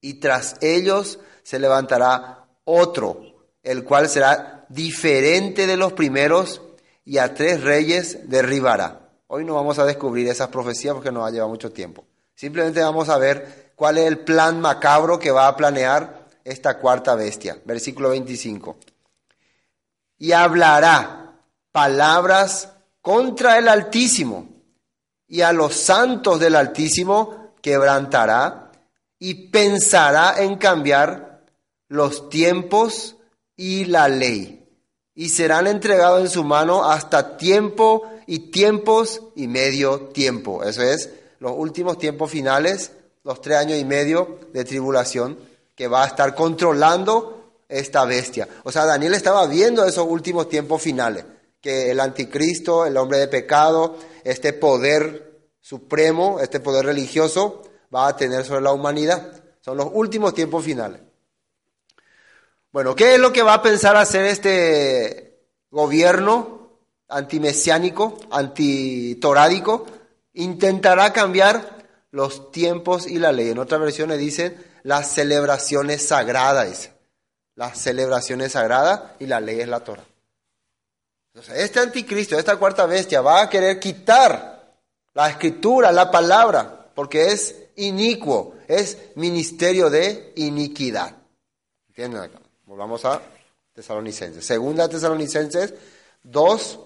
Y 0.00 0.14
tras 0.14 0.56
ellos 0.62 1.18
se 1.42 1.58
levantará 1.58 2.46
otro, 2.64 3.20
el 3.62 3.84
cual 3.84 4.08
será 4.08 4.66
diferente 4.68 5.66
de 5.66 5.76
los 5.76 5.92
primeros 5.92 6.62
y 7.04 7.18
a 7.18 7.34
tres 7.34 7.62
reyes 7.62 8.28
derribará. 8.28 9.10
Hoy 9.26 9.44
no 9.44 9.54
vamos 9.54 9.78
a 9.78 9.84
descubrir 9.84 10.26
esas 10.28 10.48
profecías 10.48 10.94
porque 10.94 11.12
nos 11.12 11.22
va 11.22 11.28
a 11.28 11.30
llevar 11.30 11.48
mucho 11.48 11.72
tiempo. 11.72 12.04
Simplemente 12.38 12.80
vamos 12.80 13.08
a 13.08 13.18
ver 13.18 13.72
cuál 13.74 13.98
es 13.98 14.06
el 14.06 14.20
plan 14.20 14.60
macabro 14.60 15.18
que 15.18 15.32
va 15.32 15.48
a 15.48 15.56
planear 15.56 16.28
esta 16.44 16.78
cuarta 16.78 17.16
bestia. 17.16 17.60
Versículo 17.64 18.10
25. 18.10 18.76
Y 20.18 20.30
hablará 20.30 21.32
palabras 21.72 22.74
contra 23.00 23.58
el 23.58 23.66
Altísimo 23.66 24.48
y 25.26 25.40
a 25.40 25.52
los 25.52 25.74
santos 25.74 26.38
del 26.38 26.54
Altísimo 26.54 27.54
quebrantará 27.60 28.70
y 29.18 29.48
pensará 29.48 30.40
en 30.40 30.58
cambiar 30.58 31.44
los 31.88 32.28
tiempos 32.28 33.16
y 33.56 33.86
la 33.86 34.06
ley, 34.06 34.64
y 35.12 35.30
serán 35.30 35.66
entregados 35.66 36.20
en 36.20 36.30
su 36.30 36.44
mano 36.44 36.88
hasta 36.88 37.36
tiempo 37.36 38.08
y 38.28 38.50
tiempos 38.52 39.22
y 39.34 39.48
medio 39.48 40.10
tiempo. 40.10 40.62
Eso 40.62 40.82
es, 40.82 41.10
los 41.40 41.52
últimos 41.56 41.98
tiempos 41.98 42.30
finales, 42.30 42.92
los 43.24 43.40
tres 43.40 43.58
años 43.58 43.78
y 43.78 43.84
medio 43.84 44.38
de 44.52 44.64
tribulación, 44.64 45.38
que 45.74 45.88
va 45.88 46.04
a 46.04 46.06
estar 46.06 46.34
controlando 46.34 47.52
esta 47.68 48.04
bestia. 48.04 48.48
O 48.64 48.72
sea, 48.72 48.84
Daniel 48.84 49.14
estaba 49.14 49.46
viendo 49.46 49.84
esos 49.84 50.06
últimos 50.08 50.48
tiempos 50.48 50.82
finales, 50.82 51.24
que 51.60 51.90
el 51.90 52.00
anticristo, 52.00 52.86
el 52.86 52.96
hombre 52.96 53.18
de 53.18 53.28
pecado, 53.28 53.96
este 54.24 54.52
poder 54.52 55.28
supremo, 55.60 56.40
este 56.40 56.60
poder 56.60 56.86
religioso, 56.86 57.62
va 57.94 58.08
a 58.08 58.16
tener 58.16 58.44
sobre 58.44 58.62
la 58.62 58.72
humanidad. 58.72 59.32
Son 59.60 59.76
los 59.76 59.88
últimos 59.92 60.34
tiempos 60.34 60.64
finales. 60.64 61.00
Bueno, 62.72 62.94
¿qué 62.94 63.14
es 63.14 63.20
lo 63.20 63.32
que 63.32 63.42
va 63.42 63.54
a 63.54 63.62
pensar 63.62 63.96
hacer 63.96 64.24
este 64.26 65.40
gobierno 65.70 66.78
antimesiánico, 67.08 68.18
antitorádico? 68.30 69.86
Intentará 70.38 71.12
cambiar 71.12 71.86
los 72.10 72.52
tiempos 72.52 73.06
y 73.06 73.18
la 73.18 73.32
ley. 73.32 73.50
En 73.50 73.58
otras 73.58 73.80
versiones 73.80 74.18
dicen 74.18 74.56
las 74.82 75.10
celebraciones 75.10 76.06
sagradas. 76.06 76.90
Las 77.54 77.78
celebraciones 77.78 78.52
sagradas 78.52 79.02
y 79.18 79.26
la 79.26 79.40
ley 79.40 79.60
es 79.60 79.68
la 79.68 79.80
Torah. 79.80 80.04
Entonces, 81.34 81.64
este 81.64 81.80
anticristo, 81.80 82.38
esta 82.38 82.56
cuarta 82.56 82.86
bestia, 82.86 83.20
va 83.20 83.42
a 83.42 83.50
querer 83.50 83.80
quitar 83.80 84.76
la 85.14 85.28
escritura, 85.28 85.90
la 85.90 86.10
palabra, 86.10 86.88
porque 86.94 87.32
es 87.32 87.54
inicuo, 87.76 88.54
es 88.68 88.96
ministerio 89.16 89.90
de 89.90 90.32
iniquidad. 90.36 91.14
¿Entienden 91.88 92.22
acá? 92.22 92.38
Volvamos 92.64 93.04
a 93.04 93.20
Tesalonicenses. 93.72 94.44
Segunda 94.44 94.88
Tesalonicenses 94.88 95.74
2, 96.22 96.78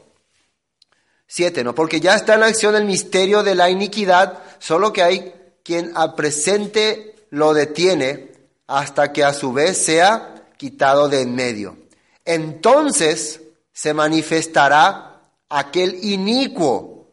7, 1.32 1.64
¿no? 1.64 1.74
Porque 1.74 1.98
ya 1.98 2.14
está 2.14 2.34
en 2.34 2.42
acción 2.42 2.76
el 2.76 2.84
misterio 2.84 3.42
de 3.42 3.54
la 3.54 3.70
iniquidad, 3.70 4.42
solo 4.58 4.92
que 4.92 5.02
hay 5.02 5.32
quien 5.64 5.90
a 5.94 6.14
presente 6.14 7.26
lo 7.30 7.54
detiene 7.54 8.32
hasta 8.66 9.14
que 9.14 9.24
a 9.24 9.32
su 9.32 9.50
vez 9.54 9.78
sea 9.78 10.44
quitado 10.58 11.08
de 11.08 11.22
en 11.22 11.34
medio. 11.34 11.78
Entonces 12.26 13.40
se 13.72 13.94
manifestará 13.94 15.22
aquel 15.48 16.04
inicuo 16.04 17.08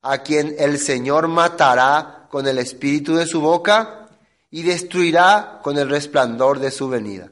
a 0.00 0.22
quien 0.22 0.56
el 0.58 0.78
Señor 0.78 1.28
matará 1.28 2.26
con 2.30 2.48
el 2.48 2.56
espíritu 2.56 3.16
de 3.16 3.26
su 3.26 3.42
boca 3.42 4.08
y 4.50 4.62
destruirá 4.62 5.60
con 5.62 5.76
el 5.76 5.90
resplandor 5.90 6.58
de 6.58 6.70
su 6.70 6.88
venida. 6.88 7.30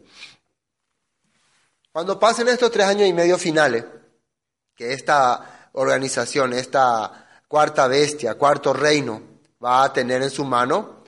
Cuando 1.93 2.21
pasen 2.21 2.49
estos 2.49 2.71
tres 2.71 2.85
años 2.85 3.09
y 3.09 3.15
medio 3.15 3.39
finales, 3.39 3.87
que 4.75 4.93
esta 4.93 5.56
organización, 5.77 6.53
esta 6.53 7.43
cuarta 7.49 7.87
bestia, 7.87 8.35
cuarto 8.35 8.73
reino, 8.73 9.23
va 9.65 9.85
a 9.85 9.93
tener 9.93 10.23
en 10.23 10.31
su 10.31 10.45
mano, 10.45 11.05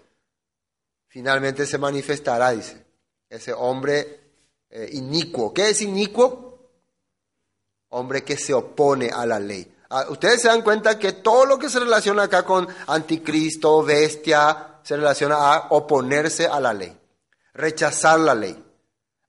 finalmente 1.09 1.67
se 1.67 1.77
manifestará, 1.77 2.53
dice, 2.53 2.85
ese 3.29 3.53
hombre 3.53 4.21
eh, 4.71 4.89
inicuo. 4.93 5.53
¿Qué 5.53 5.71
es 5.71 5.83
inicuo? 5.83 6.71
Hombre 7.91 8.23
que 8.23 8.37
se 8.37 8.55
opone 8.55 9.11
a 9.11 9.27
la 9.27 9.39
ley. 9.39 9.75
Ah, 9.91 10.07
ustedes 10.11 10.43
se 10.43 10.49
dan 10.49 10.63
cuenta 10.63 10.99
que 10.99 11.13
todo 11.13 11.47
lo 11.47 11.59
que 11.59 11.71
se 11.71 11.81
relaciona 11.81 12.25
acá 12.25 12.45
con 12.45 12.67
anticristo, 12.87 13.83
bestia, 13.83 14.81
se 14.83 14.97
relaciona 14.97 15.37
a 15.37 15.69
oponerse 15.71 16.47
a 16.47 16.61
la 16.61 16.73
ley, 16.73 16.97
rechazar 17.55 18.21
la 18.21 18.35
ley 18.35 18.65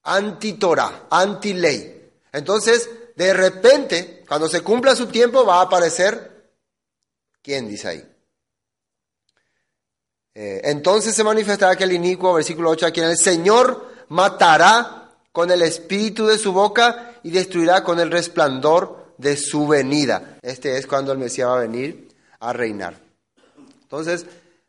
anti-Torah, 0.03 1.07
anti-ley. 1.09 2.11
Entonces, 2.31 2.89
de 3.20 3.34
repente, 3.34 4.24
cuando 4.26 4.47
se 4.47 4.61
cumpla 4.61 4.95
su 4.95 5.07
tiempo, 5.07 5.45
va 5.45 5.57
a 5.57 5.63
aparecer, 5.63 6.53
¿quién 7.41 7.67
dice 7.67 7.89
ahí? 7.89 8.03
Eh, 10.34 10.61
entonces 10.63 11.13
se 11.13 11.26
manifestará 11.26 11.74
aquel 11.74 11.91
inicuo, 11.91 12.34
versículo 12.34 12.70
8, 12.70 12.86
a 12.86 12.91
quien 12.91 13.07
el 13.07 13.17
Señor 13.17 14.05
matará 14.07 15.17
con 15.34 15.51
el 15.51 15.63
espíritu 15.63 16.28
de 16.28 16.38
su 16.38 16.53
boca 16.53 17.20
y 17.22 17.32
destruirá 17.32 17.84
con 17.84 17.99
el 17.99 18.09
resplandor 18.09 19.13
de 19.17 19.36
su 19.36 19.67
venida. 19.67 20.38
Este 20.41 20.78
es 20.78 20.88
cuando 20.88 21.11
el 21.11 21.17
Mesías 21.17 21.49
va 21.49 21.57
a 21.57 21.61
venir 21.63 22.07
a 22.39 22.53
reinar. 22.53 23.01
Entonces, 23.82 24.28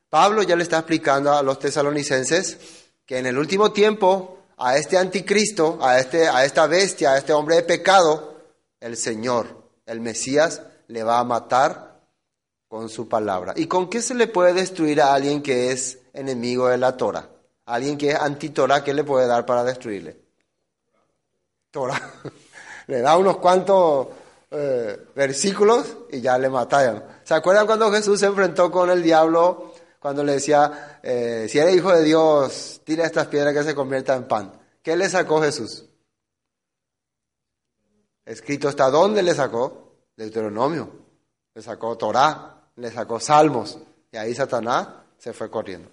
Pablo 0.08 0.42
ya 0.42 0.56
le 0.56 0.64
está 0.64 0.78
explicando 0.78 1.32
a 1.32 1.44
los 1.44 1.60
tesalonicenses 1.60 2.58
que 3.06 3.18
en 3.18 3.26
el 3.26 3.38
último 3.38 3.70
tiempo 3.70 4.38
a 4.56 4.76
este 4.76 4.98
anticristo, 4.98 5.78
a, 5.80 6.00
este, 6.00 6.26
a 6.26 6.44
esta 6.44 6.66
bestia, 6.66 7.12
a 7.12 7.18
este 7.18 7.32
hombre 7.32 7.54
de 7.54 7.62
pecado, 7.62 8.39
el 8.80 8.96
Señor, 8.96 9.62
el 9.86 10.00
Mesías, 10.00 10.62
le 10.88 11.02
va 11.02 11.18
a 11.18 11.24
matar 11.24 12.00
con 12.68 12.88
su 12.88 13.08
palabra. 13.08 13.52
¿Y 13.56 13.66
con 13.66 13.88
qué 13.88 14.02
se 14.02 14.14
le 14.14 14.26
puede 14.26 14.52
destruir 14.52 15.00
a 15.00 15.14
alguien 15.14 15.42
que 15.42 15.72
es 15.72 15.98
enemigo 16.12 16.68
de 16.68 16.78
la 16.78 16.96
Torah? 16.96 17.28
Alguien 17.66 17.96
que 17.96 18.10
es 18.10 18.16
anti-Torah, 18.16 18.82
¿qué 18.82 18.94
le 18.94 19.04
puede 19.04 19.26
dar 19.26 19.46
para 19.46 19.64
destruirle? 19.64 20.20
Torah. 21.70 22.00
le 22.86 23.00
da 23.00 23.16
unos 23.16 23.36
cuantos 23.36 24.08
eh, 24.50 25.06
versículos 25.14 25.96
y 26.10 26.20
ya 26.20 26.38
le 26.38 26.48
mataron. 26.48 27.04
¿Se 27.22 27.34
acuerdan 27.34 27.66
cuando 27.66 27.92
Jesús 27.92 28.18
se 28.18 28.26
enfrentó 28.26 28.70
con 28.70 28.90
el 28.90 29.02
diablo 29.02 29.70
cuando 30.00 30.24
le 30.24 30.32
decía, 30.32 30.98
eh, 31.02 31.46
si 31.48 31.58
eres 31.58 31.76
hijo 31.76 31.92
de 31.92 32.02
Dios, 32.02 32.80
tira 32.84 33.04
estas 33.04 33.26
piedras 33.26 33.52
que 33.52 33.62
se 33.62 33.74
conviertan 33.74 34.22
en 34.22 34.28
pan. 34.28 34.52
¿Qué 34.82 34.96
le 34.96 35.08
sacó 35.10 35.42
Jesús? 35.42 35.89
Escrito 38.24 38.68
está 38.68 38.90
dónde 38.90 39.22
le 39.22 39.34
sacó? 39.34 39.94
Deuteronomio. 40.16 40.90
Le 41.54 41.62
sacó 41.62 41.96
Torah, 41.96 42.60
le 42.76 42.90
sacó 42.90 43.18
Salmos. 43.18 43.78
Y 44.12 44.16
ahí 44.16 44.34
Satanás 44.34 44.88
se 45.18 45.32
fue 45.32 45.50
corriendo. 45.50 45.88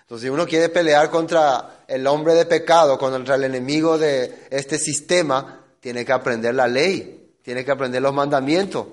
Entonces, 0.00 0.26
si 0.26 0.30
uno 0.30 0.46
quiere 0.46 0.68
pelear 0.68 1.10
contra 1.10 1.84
el 1.86 2.06
hombre 2.06 2.34
de 2.34 2.44
pecado, 2.44 2.98
contra 2.98 3.36
el 3.36 3.44
enemigo 3.44 3.96
de 3.96 4.46
este 4.50 4.78
sistema, 4.78 5.64
tiene 5.80 6.04
que 6.04 6.12
aprender 6.12 6.54
la 6.54 6.68
ley, 6.68 7.36
tiene 7.42 7.64
que 7.64 7.70
aprender 7.70 8.02
los 8.02 8.12
mandamientos. 8.12 8.86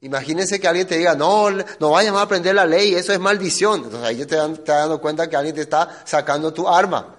Imagínense 0.00 0.58
que 0.58 0.66
alguien 0.66 0.86
te 0.86 0.96
diga, 0.96 1.14
no, 1.14 1.50
no 1.50 1.90
vayas 1.90 2.14
a 2.14 2.22
aprender 2.22 2.54
la 2.54 2.66
ley, 2.66 2.94
eso 2.94 3.12
es 3.12 3.20
maldición. 3.20 3.84
Entonces 3.84 4.08
ahí 4.08 4.16
te 4.24 4.36
estás 4.36 4.64
dando 4.64 5.00
cuenta 5.00 5.28
que 5.28 5.36
alguien 5.36 5.54
te 5.54 5.60
está 5.60 6.02
sacando 6.04 6.52
tu 6.52 6.66
arma, 6.66 7.16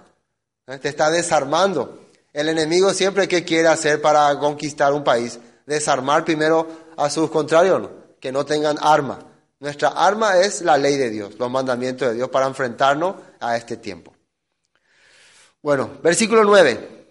¿eh? 0.66 0.78
te 0.78 0.88
está 0.88 1.10
desarmando. 1.10 2.01
El 2.32 2.48
enemigo 2.48 2.94
siempre 2.94 3.28
que 3.28 3.44
quiere 3.44 3.68
hacer 3.68 4.00
para 4.00 4.38
conquistar 4.38 4.92
un 4.92 5.04
país, 5.04 5.38
desarmar 5.66 6.24
primero 6.24 6.66
a 6.96 7.10
sus 7.10 7.30
contrarios, 7.30 7.88
que 8.20 8.32
no 8.32 8.44
tengan 8.46 8.76
arma. 8.80 9.18
Nuestra 9.60 9.88
arma 9.88 10.38
es 10.38 10.62
la 10.62 10.76
ley 10.76 10.96
de 10.96 11.10
Dios, 11.10 11.34
los 11.38 11.50
mandamientos 11.50 12.08
de 12.08 12.14
Dios 12.14 12.28
para 12.30 12.46
enfrentarnos 12.46 13.16
a 13.40 13.56
este 13.56 13.76
tiempo. 13.76 14.12
Bueno, 15.62 15.98
versículo 16.02 16.44
9 16.44 17.02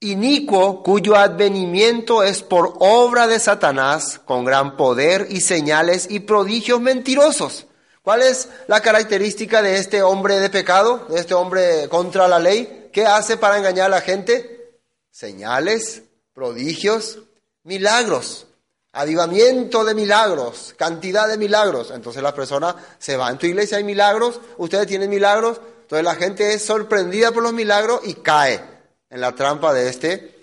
inicuo 0.00 0.82
cuyo 0.82 1.16
advenimiento 1.16 2.22
es 2.22 2.42
por 2.42 2.74
obra 2.78 3.26
de 3.26 3.40
Satanás, 3.40 4.20
con 4.24 4.44
gran 4.44 4.76
poder 4.76 5.26
y 5.30 5.40
señales 5.40 6.06
y 6.10 6.20
prodigios 6.20 6.80
mentirosos. 6.80 7.66
¿Cuál 8.02 8.22
es 8.22 8.48
la 8.68 8.80
característica 8.82 9.62
de 9.62 9.78
este 9.78 10.02
hombre 10.02 10.38
de 10.38 10.50
pecado, 10.50 11.06
de 11.08 11.18
este 11.18 11.34
hombre 11.34 11.88
contra 11.88 12.28
la 12.28 12.38
ley? 12.38 12.85
¿Qué 12.96 13.04
hace 13.04 13.36
para 13.36 13.58
engañar 13.58 13.88
a 13.88 13.96
la 13.96 14.00
gente? 14.00 14.78
Señales, 15.10 16.04
prodigios, 16.32 17.18
milagros, 17.62 18.46
avivamiento 18.92 19.84
de 19.84 19.94
milagros, 19.94 20.74
cantidad 20.78 21.28
de 21.28 21.36
milagros. 21.36 21.90
Entonces 21.90 22.22
la 22.22 22.34
persona 22.34 22.74
se 22.98 23.18
va, 23.18 23.28
en 23.28 23.36
tu 23.36 23.44
iglesia 23.44 23.76
hay 23.76 23.84
milagros, 23.84 24.40
ustedes 24.56 24.86
tienen 24.86 25.10
milagros, 25.10 25.60
entonces 25.82 26.04
la 26.06 26.14
gente 26.14 26.54
es 26.54 26.64
sorprendida 26.64 27.32
por 27.32 27.42
los 27.42 27.52
milagros 27.52 28.00
y 28.04 28.14
cae 28.14 28.64
en 29.10 29.20
la 29.20 29.34
trampa 29.34 29.74
de 29.74 29.90
este 29.90 30.40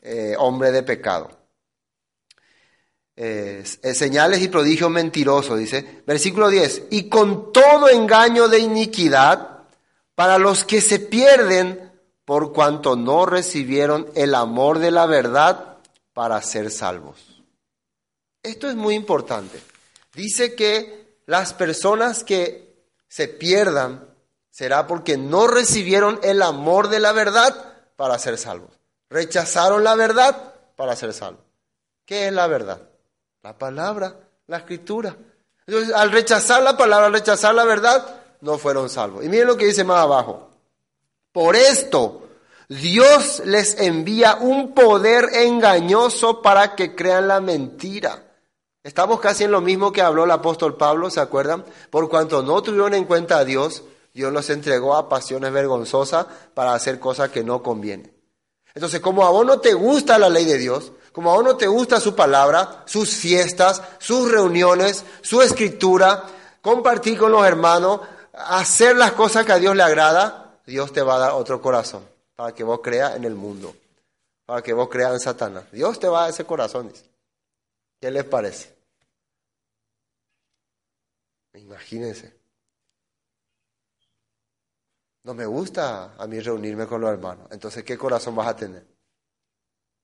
eh, 0.00 0.34
hombre 0.38 0.72
de 0.72 0.82
pecado. 0.82 1.28
Señales 3.14 4.40
y 4.40 4.48
prodigios 4.48 4.90
mentirosos, 4.90 5.58
dice. 5.58 6.02
Versículo 6.06 6.48
10. 6.48 6.84
Y 6.92 7.10
con 7.10 7.52
todo 7.52 7.90
engaño 7.90 8.48
de 8.48 8.58
iniquidad 8.60 9.66
para 10.14 10.38
los 10.38 10.64
que 10.64 10.80
se 10.80 10.98
pierden 10.98 11.89
por 12.30 12.52
cuanto 12.52 12.94
no 12.94 13.26
recibieron 13.26 14.08
el 14.14 14.36
amor 14.36 14.78
de 14.78 14.92
la 14.92 15.06
verdad 15.06 15.78
para 16.12 16.40
ser 16.42 16.70
salvos. 16.70 17.42
Esto 18.40 18.70
es 18.70 18.76
muy 18.76 18.94
importante. 18.94 19.60
Dice 20.14 20.54
que 20.54 21.22
las 21.26 21.54
personas 21.54 22.22
que 22.22 22.84
se 23.08 23.26
pierdan 23.26 24.08
será 24.48 24.86
porque 24.86 25.16
no 25.16 25.48
recibieron 25.48 26.20
el 26.22 26.40
amor 26.42 26.86
de 26.88 27.00
la 27.00 27.10
verdad 27.10 27.52
para 27.96 28.16
ser 28.16 28.38
salvos. 28.38 28.70
Rechazaron 29.08 29.82
la 29.82 29.96
verdad 29.96 30.54
para 30.76 30.94
ser 30.94 31.12
salvos. 31.12 31.42
¿Qué 32.04 32.28
es 32.28 32.32
la 32.32 32.46
verdad? 32.46 32.80
La 33.42 33.58
palabra, 33.58 34.14
la 34.46 34.58
escritura. 34.58 35.16
Entonces, 35.66 35.92
al 35.92 36.12
rechazar 36.12 36.62
la 36.62 36.76
palabra, 36.76 37.06
al 37.06 37.12
rechazar 37.12 37.56
la 37.56 37.64
verdad, 37.64 38.22
no 38.40 38.56
fueron 38.56 38.88
salvos. 38.88 39.24
Y 39.24 39.28
miren 39.28 39.48
lo 39.48 39.56
que 39.56 39.66
dice 39.66 39.82
más 39.82 39.98
abajo. 39.98 40.49
Por 41.32 41.54
esto, 41.56 42.28
Dios 42.68 43.42
les 43.44 43.80
envía 43.80 44.36
un 44.40 44.74
poder 44.74 45.30
engañoso 45.32 46.42
para 46.42 46.74
que 46.74 46.94
crean 46.94 47.28
la 47.28 47.40
mentira. 47.40 48.24
Estamos 48.82 49.20
casi 49.20 49.44
en 49.44 49.50
lo 49.50 49.60
mismo 49.60 49.92
que 49.92 50.02
habló 50.02 50.24
el 50.24 50.30
apóstol 50.30 50.76
Pablo, 50.76 51.10
¿se 51.10 51.20
acuerdan? 51.20 51.64
Por 51.90 52.08
cuanto 52.08 52.42
no 52.42 52.62
tuvieron 52.62 52.94
en 52.94 53.04
cuenta 53.04 53.38
a 53.38 53.44
Dios, 53.44 53.82
Dios 54.14 54.32
los 54.32 54.50
entregó 54.50 54.96
a 54.96 55.08
pasiones 55.08 55.52
vergonzosas 55.52 56.26
para 56.54 56.74
hacer 56.74 56.98
cosas 56.98 57.30
que 57.30 57.44
no 57.44 57.62
convienen. 57.62 58.12
Entonces, 58.74 59.00
como 59.00 59.24
a 59.24 59.30
vos 59.30 59.44
no 59.44 59.60
te 59.60 59.74
gusta 59.74 60.18
la 60.18 60.28
ley 60.28 60.44
de 60.44 60.58
Dios, 60.58 60.92
como 61.12 61.30
a 61.30 61.34
vos 61.34 61.44
no 61.44 61.56
te 61.56 61.66
gusta 61.66 62.00
su 62.00 62.14
palabra, 62.14 62.84
sus 62.86 63.10
fiestas, 63.10 63.82
sus 63.98 64.30
reuniones, 64.30 65.04
su 65.22 65.42
escritura, 65.42 66.24
compartir 66.62 67.18
con 67.18 67.32
los 67.32 67.44
hermanos, 67.44 68.00
hacer 68.32 68.96
las 68.96 69.12
cosas 69.12 69.44
que 69.44 69.52
a 69.52 69.58
Dios 69.58 69.76
le 69.76 69.82
agrada, 69.82 70.49
Dios 70.66 70.92
te 70.92 71.02
va 71.02 71.16
a 71.16 71.18
dar 71.18 71.32
otro 71.32 71.60
corazón 71.60 72.06
para 72.36 72.54
que 72.54 72.64
vos 72.64 72.80
creas 72.82 73.16
en 73.16 73.24
el 73.24 73.34
mundo, 73.34 73.74
para 74.46 74.62
que 74.62 74.72
vos 74.72 74.88
creas 74.88 75.12
en 75.12 75.20
Satanás. 75.20 75.70
Dios 75.72 75.98
te 75.98 76.08
va 76.08 76.18
a 76.18 76.20
dar 76.22 76.30
ese 76.30 76.44
corazón. 76.44 76.92
¿Qué 78.00 78.10
les 78.10 78.24
parece? 78.24 78.74
Imagínense. 81.54 82.32
No 85.24 85.34
me 85.34 85.44
gusta 85.44 86.14
a 86.16 86.26
mí 86.26 86.40
reunirme 86.40 86.86
con 86.86 87.00
los 87.00 87.10
hermanos. 87.10 87.46
Entonces, 87.50 87.84
¿qué 87.84 87.98
corazón 87.98 88.34
vas 88.34 88.48
a 88.48 88.56
tener? 88.56 88.86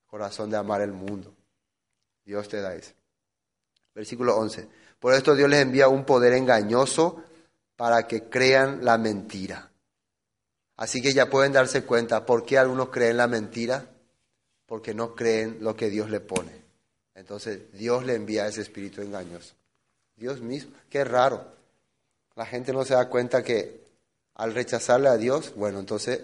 Corazón 0.07 0.51
de 0.51 0.57
amar 0.57 0.83
el 0.83 0.93
mundo. 0.93 1.35
Dios 2.25 2.49
te 2.49 2.61
da 2.61 2.75
eso. 2.75 2.93
Versículo 3.95 4.37
11. 4.37 4.69
Por 4.99 5.15
esto 5.15 5.35
Dios 5.35 5.49
les 5.49 5.63
envía 5.63 5.89
un 5.89 6.05
poder 6.05 6.35
engañoso 6.35 7.25
para 7.77 8.07
que 8.07 8.29
crean 8.29 8.85
la 8.85 8.99
mentira. 8.99 9.71
Así 10.77 11.01
que 11.01 11.13
ya 11.13 11.31
pueden 11.31 11.53
darse 11.53 11.85
cuenta 11.85 12.27
por 12.27 12.45
qué 12.45 12.59
algunos 12.59 12.91
creen 12.91 13.17
la 13.17 13.27
mentira, 13.27 13.89
porque 14.67 14.95
no 14.95 15.15
creen 15.15 15.59
lo 15.61 15.75
que 15.75 15.89
Dios 15.89 16.11
le 16.11 16.21
pone. 16.21 16.53
Entonces 17.15 17.73
Dios 17.73 18.05
le 18.05 18.15
envía 18.15 18.47
ese 18.47 18.61
espíritu 18.61 19.01
engañoso. 19.01 19.55
Dios 20.17 20.41
mismo, 20.41 20.73
qué 20.91 21.05
raro. 21.05 21.45
La 22.35 22.45
gente 22.45 22.73
no 22.73 22.85
se 22.85 22.95
da 22.95 23.09
cuenta 23.09 23.43
que 23.43 23.85
al 24.35 24.55
rechazarle 24.55 25.09
a 25.09 25.17
Dios, 25.17 25.55
bueno, 25.57 25.79
entonces 25.79 26.21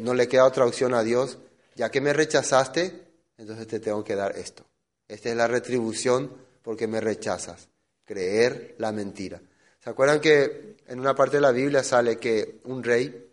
no 0.00 0.14
le 0.14 0.26
queda 0.26 0.46
otra 0.46 0.66
opción 0.66 0.94
a 0.94 1.04
Dios, 1.04 1.38
ya 1.76 1.90
que 1.90 2.00
me 2.00 2.12
rechazaste, 2.12 3.06
entonces 3.38 3.68
te 3.68 3.78
tengo 3.78 4.02
que 4.02 4.16
dar 4.16 4.36
esto. 4.36 4.64
Esta 5.06 5.28
es 5.28 5.36
la 5.36 5.46
retribución 5.46 6.32
porque 6.62 6.88
me 6.88 7.00
rechazas, 7.00 7.68
creer 8.04 8.74
la 8.78 8.90
mentira. 8.90 9.40
¿Se 9.78 9.90
acuerdan 9.90 10.20
que 10.20 10.76
en 10.88 10.98
una 10.98 11.14
parte 11.14 11.36
de 11.36 11.42
la 11.42 11.52
Biblia 11.52 11.84
sale 11.84 12.16
que 12.16 12.60
un 12.64 12.82
rey 12.82 13.31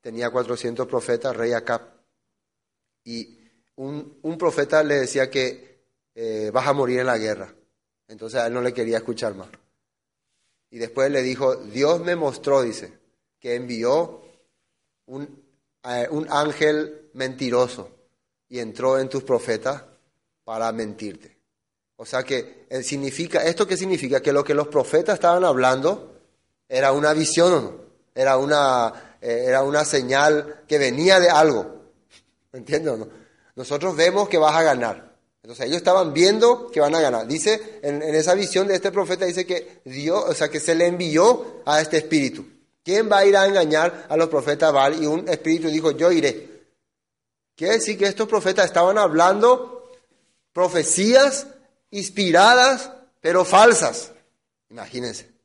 tenía 0.00 0.30
400 0.30 0.86
profetas, 0.86 1.36
rey 1.36 1.52
Acab, 1.52 1.82
y 3.04 3.38
un, 3.76 4.18
un 4.22 4.38
profeta 4.38 4.82
le 4.82 4.96
decía 4.96 5.30
que 5.30 5.84
eh, 6.14 6.50
vas 6.52 6.66
a 6.66 6.72
morir 6.72 7.00
en 7.00 7.06
la 7.06 7.18
guerra. 7.18 7.54
Entonces 8.08 8.40
a 8.40 8.46
él 8.46 8.54
no 8.54 8.60
le 8.60 8.74
quería 8.74 8.98
escuchar 8.98 9.34
más. 9.34 9.48
Y 10.70 10.78
después 10.78 11.10
le 11.10 11.22
dijo, 11.22 11.56
Dios 11.56 12.00
me 12.00 12.16
mostró, 12.16 12.62
dice, 12.62 12.92
que 13.38 13.54
envió 13.54 14.22
un, 15.06 15.42
un 16.10 16.26
ángel 16.30 17.10
mentiroso 17.14 17.90
y 18.48 18.58
entró 18.58 18.98
en 18.98 19.08
tus 19.08 19.22
profetas 19.22 19.84
para 20.44 20.70
mentirte. 20.72 21.38
O 21.96 22.04
sea 22.04 22.22
que 22.22 22.66
eh, 22.68 22.82
significa, 22.82 23.44
¿esto 23.44 23.66
qué 23.66 23.76
significa? 23.76 24.20
Que 24.20 24.32
lo 24.32 24.44
que 24.44 24.54
los 24.54 24.68
profetas 24.68 25.14
estaban 25.14 25.44
hablando 25.44 26.14
era 26.68 26.92
una 26.92 27.12
visión 27.12 27.88
era 28.18 28.36
una, 28.36 29.07
eh, 29.20 29.44
era 29.46 29.62
una 29.62 29.84
señal 29.84 30.62
que 30.66 30.78
venía 30.78 31.20
de 31.20 31.30
algo. 31.30 31.82
¿Me 32.52 32.60
entiendes 32.60 32.98
no? 32.98 33.08
Nosotros 33.56 33.96
vemos 33.96 34.28
que 34.28 34.38
vas 34.38 34.54
a 34.54 34.62
ganar. 34.62 35.16
Entonces 35.42 35.66
ellos 35.66 35.78
estaban 35.78 36.12
viendo 36.12 36.70
que 36.70 36.80
van 36.80 36.94
a 36.94 37.00
ganar. 37.00 37.26
Dice, 37.26 37.80
en, 37.82 38.02
en, 38.02 38.14
esa 38.14 38.34
visión 38.34 38.68
de 38.68 38.74
este 38.74 38.92
profeta 38.92 39.24
dice 39.24 39.46
que 39.46 39.80
Dios, 39.84 40.24
o 40.28 40.34
sea, 40.34 40.48
que 40.48 40.60
se 40.60 40.74
le 40.74 40.86
envió 40.86 41.62
a 41.64 41.80
este 41.80 41.98
espíritu. 41.98 42.44
¿Quién 42.84 43.10
va 43.10 43.18
a 43.18 43.26
ir 43.26 43.36
a 43.36 43.46
engañar 43.46 44.06
a 44.08 44.16
los 44.16 44.28
profetas 44.28 44.72
Baal? 44.72 45.02
Y 45.02 45.06
un 45.06 45.28
espíritu 45.28 45.68
dijo, 45.68 45.90
yo 45.92 46.10
iré. 46.10 46.58
Quiere 47.54 47.74
decir 47.74 47.98
que 47.98 48.06
estos 48.06 48.28
profetas 48.28 48.66
estaban 48.66 48.98
hablando 48.98 49.90
profecías 50.52 51.46
inspiradas, 51.90 52.90
pero 53.20 53.44
falsas. 53.44 54.12
Imagínense. 54.70 55.37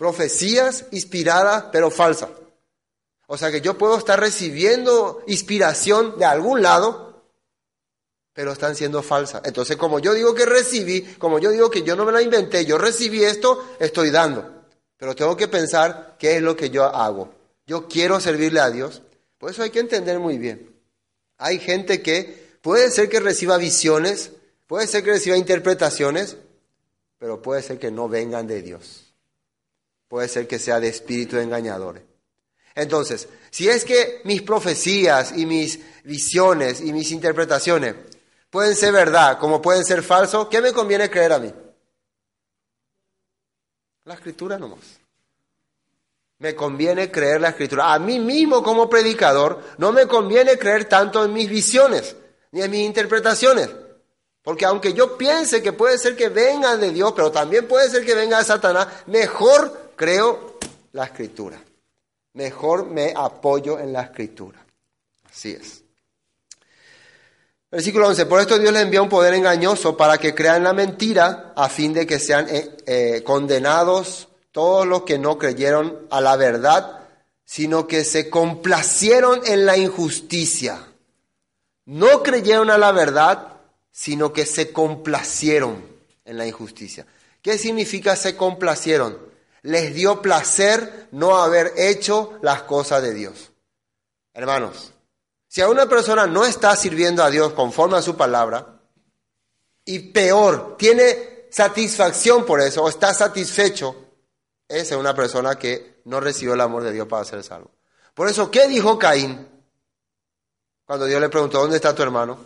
Profecías 0.00 0.86
inspiradas, 0.92 1.64
pero 1.70 1.90
falsas. 1.90 2.30
O 3.26 3.36
sea 3.36 3.50
que 3.50 3.60
yo 3.60 3.76
puedo 3.76 3.98
estar 3.98 4.18
recibiendo 4.18 5.22
inspiración 5.26 6.18
de 6.18 6.24
algún 6.24 6.62
lado, 6.62 7.22
pero 8.32 8.50
están 8.52 8.74
siendo 8.76 9.02
falsas. 9.02 9.42
Entonces, 9.44 9.76
como 9.76 9.98
yo 9.98 10.14
digo 10.14 10.34
que 10.34 10.46
recibí, 10.46 11.02
como 11.18 11.38
yo 11.38 11.50
digo 11.50 11.70
que 11.70 11.82
yo 11.82 11.96
no 11.96 12.06
me 12.06 12.12
la 12.12 12.22
inventé, 12.22 12.64
yo 12.64 12.78
recibí 12.78 13.22
esto, 13.24 13.62
estoy 13.78 14.10
dando. 14.10 14.64
Pero 14.96 15.14
tengo 15.14 15.36
que 15.36 15.48
pensar 15.48 16.16
qué 16.18 16.36
es 16.36 16.42
lo 16.42 16.56
que 16.56 16.70
yo 16.70 16.84
hago. 16.84 17.34
Yo 17.66 17.86
quiero 17.86 18.20
servirle 18.20 18.60
a 18.60 18.70
Dios. 18.70 19.02
Por 19.36 19.50
eso 19.50 19.62
hay 19.62 19.68
que 19.68 19.80
entender 19.80 20.18
muy 20.18 20.38
bien. 20.38 20.74
Hay 21.36 21.58
gente 21.58 22.00
que 22.00 22.56
puede 22.62 22.90
ser 22.90 23.10
que 23.10 23.20
reciba 23.20 23.58
visiones, 23.58 24.30
puede 24.66 24.86
ser 24.86 25.04
que 25.04 25.10
reciba 25.10 25.36
interpretaciones, 25.36 26.38
pero 27.18 27.42
puede 27.42 27.60
ser 27.60 27.78
que 27.78 27.90
no 27.90 28.08
vengan 28.08 28.46
de 28.46 28.62
Dios. 28.62 29.09
Puede 30.20 30.28
ser 30.28 30.46
que 30.46 30.58
sea 30.58 30.78
de 30.78 30.88
espíritu 30.88 31.38
engañadores. 31.38 32.02
Entonces, 32.74 33.26
si 33.50 33.70
es 33.70 33.86
que 33.86 34.20
mis 34.24 34.42
profecías 34.42 35.32
y 35.34 35.46
mis 35.46 35.80
visiones 36.04 36.82
y 36.82 36.92
mis 36.92 37.10
interpretaciones 37.10 37.94
pueden 38.50 38.76
ser 38.76 38.92
verdad 38.92 39.38
como 39.38 39.62
pueden 39.62 39.82
ser 39.82 40.02
falsos, 40.02 40.48
¿qué 40.48 40.60
me 40.60 40.74
conviene 40.74 41.08
creer 41.08 41.32
a 41.32 41.38
mí? 41.38 41.50
La 44.04 44.12
escritura 44.12 44.58
nomás. 44.58 45.00
Me 46.36 46.54
conviene 46.54 47.10
creer 47.10 47.40
la 47.40 47.48
escritura. 47.48 47.94
A 47.94 47.98
mí 47.98 48.20
mismo 48.20 48.62
como 48.62 48.90
predicador 48.90 49.62
no 49.78 49.90
me 49.90 50.06
conviene 50.06 50.58
creer 50.58 50.84
tanto 50.84 51.24
en 51.24 51.32
mis 51.32 51.48
visiones 51.48 52.14
ni 52.50 52.60
en 52.60 52.70
mis 52.70 52.80
interpretaciones. 52.80 53.70
Porque 54.42 54.66
aunque 54.66 54.92
yo 54.92 55.16
piense 55.16 55.62
que 55.62 55.72
puede 55.72 55.96
ser 55.96 56.14
que 56.14 56.28
vengan 56.28 56.78
de 56.78 56.90
Dios, 56.90 57.14
pero 57.16 57.32
también 57.32 57.66
puede 57.66 57.88
ser 57.88 58.04
que 58.04 58.14
venga 58.14 58.36
de 58.36 58.44
Satanás, 58.44 58.86
mejor 59.06 59.79
creo 60.00 60.56
la 60.92 61.04
escritura. 61.04 61.62
Mejor 62.32 62.86
me 62.86 63.12
apoyo 63.14 63.78
en 63.78 63.92
la 63.92 64.00
escritura. 64.00 64.64
Así 65.30 65.50
es. 65.50 65.82
Versículo 67.70 68.08
11. 68.08 68.24
Por 68.24 68.40
esto 68.40 68.58
Dios 68.58 68.72
le 68.72 68.80
envía 68.80 69.02
un 69.02 69.10
poder 69.10 69.34
engañoso 69.34 69.98
para 69.98 70.16
que 70.16 70.34
crean 70.34 70.64
la 70.64 70.72
mentira 70.72 71.52
a 71.54 71.68
fin 71.68 71.92
de 71.92 72.06
que 72.06 72.18
sean 72.18 72.46
eh, 72.48 72.78
eh, 72.86 73.22
condenados 73.22 74.28
todos 74.52 74.86
los 74.86 75.02
que 75.02 75.18
no 75.18 75.36
creyeron 75.36 76.06
a 76.10 76.22
la 76.22 76.36
verdad, 76.36 77.00
sino 77.44 77.86
que 77.86 78.02
se 78.02 78.30
complacieron 78.30 79.42
en 79.44 79.66
la 79.66 79.76
injusticia. 79.76 80.78
No 81.84 82.22
creyeron 82.22 82.70
a 82.70 82.78
la 82.78 82.92
verdad, 82.92 83.48
sino 83.92 84.32
que 84.32 84.46
se 84.46 84.72
complacieron 84.72 85.84
en 86.24 86.38
la 86.38 86.46
injusticia. 86.46 87.04
¿Qué 87.42 87.58
significa 87.58 88.16
se 88.16 88.34
complacieron? 88.34 89.28
Les 89.62 89.94
dio 89.94 90.22
placer 90.22 91.08
no 91.12 91.36
haber 91.36 91.72
hecho 91.76 92.38
las 92.42 92.62
cosas 92.62 93.02
de 93.02 93.12
Dios. 93.12 93.50
Hermanos, 94.32 94.92
si 95.48 95.60
a 95.60 95.68
una 95.68 95.86
persona 95.86 96.26
no 96.26 96.44
está 96.44 96.76
sirviendo 96.76 97.22
a 97.22 97.30
Dios 97.30 97.52
conforme 97.52 97.96
a 97.96 98.02
su 98.02 98.16
palabra, 98.16 98.80
y 99.84 99.98
peor, 99.98 100.76
tiene 100.76 101.48
satisfacción 101.50 102.46
por 102.46 102.60
eso, 102.60 102.84
o 102.84 102.88
está 102.88 103.12
satisfecho, 103.12 103.96
es 104.68 104.92
una 104.92 105.14
persona 105.14 105.56
que 105.56 106.00
no 106.04 106.20
recibió 106.20 106.54
el 106.54 106.60
amor 106.60 106.84
de 106.84 106.92
Dios 106.92 107.08
para 107.08 107.24
ser 107.24 107.42
salvo. 107.42 107.70
Por 108.14 108.28
eso, 108.28 108.50
¿qué 108.50 108.68
dijo 108.68 108.98
Caín? 108.98 109.48
Cuando 110.84 111.06
Dios 111.06 111.20
le 111.20 111.28
preguntó, 111.28 111.60
¿dónde 111.60 111.76
está 111.76 111.94
tu 111.94 112.02
hermano? 112.02 112.38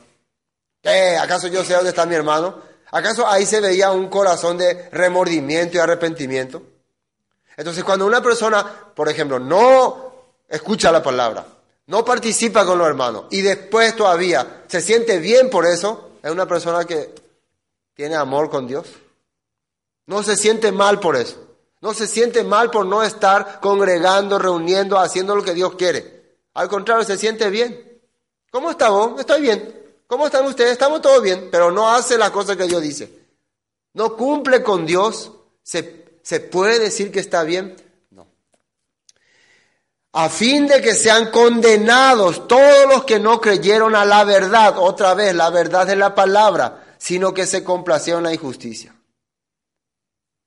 ¿Qué? 0.83 1.17
¿Acaso 1.17 1.49
yo 1.49 1.65
sé 1.65 1.75
dónde 1.75 1.91
está 1.91 2.07
mi 2.07 2.15
hermano? 2.15 2.63
¿Acaso 2.91 3.27
ahí 3.27 3.45
se 3.45 3.61
veía 3.61 3.91
un 3.91 4.09
corazón 4.09 4.57
de 4.57 4.89
remordimiento 4.91 5.77
y 5.77 5.81
arrepentimiento? 5.81 6.63
Entonces, 7.57 7.85
cuando 7.85 8.07
una 8.07 8.23
persona, 8.23 8.65
por 8.95 9.09
ejemplo, 9.09 9.39
no 9.39 10.13
escucha 10.49 10.91
la 10.91 11.03
palabra, 11.03 11.47
no 11.87 12.05
participa 12.05 12.65
con 12.65 12.79
los 12.79 12.87
hermanos 12.87 13.27
y 13.31 13.43
después 13.43 13.95
todavía 13.95 14.65
se 14.67 14.81
siente 14.81 15.19
bien 15.19 15.51
por 15.51 15.67
eso, 15.67 16.11
es 16.23 16.31
una 16.31 16.47
persona 16.47 16.85
que 16.85 17.15
tiene 17.95 18.17
amor 18.17 18.51
con 18.51 18.67
Dios. 18.67 18.87
No 20.07 20.23
se 20.23 20.37
siente 20.37 20.73
mal 20.73 21.01
por 21.01 21.17
eso. 21.17 21.39
No 21.81 21.93
se 21.93 22.07
siente 22.07 22.45
mal 22.45 22.71
por 22.71 22.87
no 22.87 23.03
estar 23.03 23.61
congregando, 23.61 24.39
reuniendo, 24.39 24.99
haciendo 24.99 25.37
lo 25.37 25.43
que 25.43 25.53
Dios 25.53 25.75
quiere. 25.75 26.39
Al 26.55 26.69
contrario, 26.69 27.05
se 27.05 27.19
siente 27.19 27.51
bien. 27.51 28.01
¿Cómo 28.51 28.71
está 28.71 28.89
vos? 28.89 29.21
Estoy 29.21 29.43
bien. 29.43 29.83
¿Cómo 30.07 30.27
están 30.27 30.47
ustedes? 30.47 30.73
Estamos 30.73 31.03
todos 31.03 31.23
bien, 31.23 31.49
pero 31.51 31.71
no 31.71 31.91
hace 31.91 32.17
la 32.17 32.31
cosa 32.31 32.57
que 32.57 32.65
Dios 32.65 32.81
dice. 32.81 33.11
No 33.93 34.17
cumple 34.17 34.63
con 34.63 34.87
Dios. 34.87 35.33
¿Se, 35.63 36.04
se 36.25 36.41
puede 36.41 36.81
decir 36.81 37.13
que 37.13 37.21
está 37.21 37.45
bien? 37.45 37.77
a 40.17 40.29
fin 40.29 40.69
de 40.69 40.81
que 40.81 40.95
sean 40.95 41.33
condenados 41.33 42.47
todos 42.47 42.89
los 42.89 43.05
que 43.05 43.19
no 43.19 43.41
creyeron 43.41 43.97
a 43.97 44.05
la 44.05 44.23
verdad, 44.23 44.77
otra 44.79 45.13
vez, 45.15 45.35
la 45.35 45.51
verdad 45.51 45.89
de 45.89 45.97
la 45.97 46.15
palabra, 46.15 46.97
sino 46.99 47.35
que 47.35 47.47
se 47.47 47.65
complacieron 47.65 48.21
en 48.21 48.27
la 48.27 48.35
injusticia. 48.35 48.95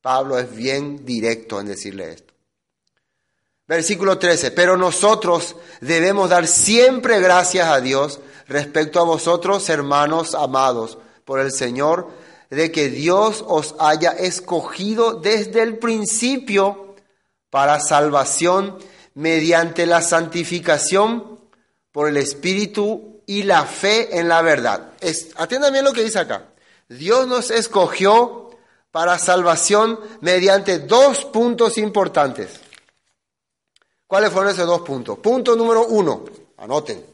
Pablo 0.01 0.39
es 0.39 0.55
bien 0.55 1.05
directo 1.05 1.59
en 1.59 1.67
decirle 1.67 2.13
esto. 2.13 2.33
Versículo 3.67 4.17
13, 4.17 4.51
pero 4.51 4.77
nosotros 4.77 5.57
debemos 5.81 6.29
dar 6.29 6.47
siempre 6.47 7.19
gracias 7.19 7.67
a 7.67 7.81
Dios 7.81 8.21
respecto 8.47 9.01
a 9.01 9.03
vosotros, 9.03 9.67
hermanos 9.67 10.33
amados, 10.33 10.97
por 11.25 11.41
el 11.41 11.51
Señor, 11.51 12.09
de 12.49 12.71
que 12.71 12.89
Dios 12.89 13.43
os 13.47 13.75
haya 13.79 14.11
escogido 14.11 15.15
desde 15.15 15.61
el 15.61 15.77
principio 15.77 16.95
para 17.49 17.79
salvación 17.79 18.77
mediante 19.13 19.85
la 19.85 20.01
santificación 20.01 21.39
por 21.91 22.07
el 22.07 22.17
Espíritu 22.17 23.21
y 23.25 23.43
la 23.43 23.65
fe 23.65 24.19
en 24.19 24.27
la 24.27 24.41
verdad. 24.41 24.93
atiendan 25.35 25.73
bien 25.73 25.85
lo 25.85 25.93
que 25.93 26.03
dice 26.03 26.19
acá. 26.19 26.47
Dios 26.87 27.27
nos 27.27 27.51
escogió 27.51 28.51
para 28.91 29.19
salvación 29.19 29.99
mediante 30.21 30.79
dos 30.79 31.25
puntos 31.25 31.77
importantes. 31.77 32.61
¿Cuáles 34.07 34.31
fueron 34.31 34.53
esos 34.53 34.65
dos 34.65 34.81
puntos? 34.81 35.19
Punto 35.19 35.55
número 35.55 35.85
uno, 35.87 36.23
anoten. 36.57 37.05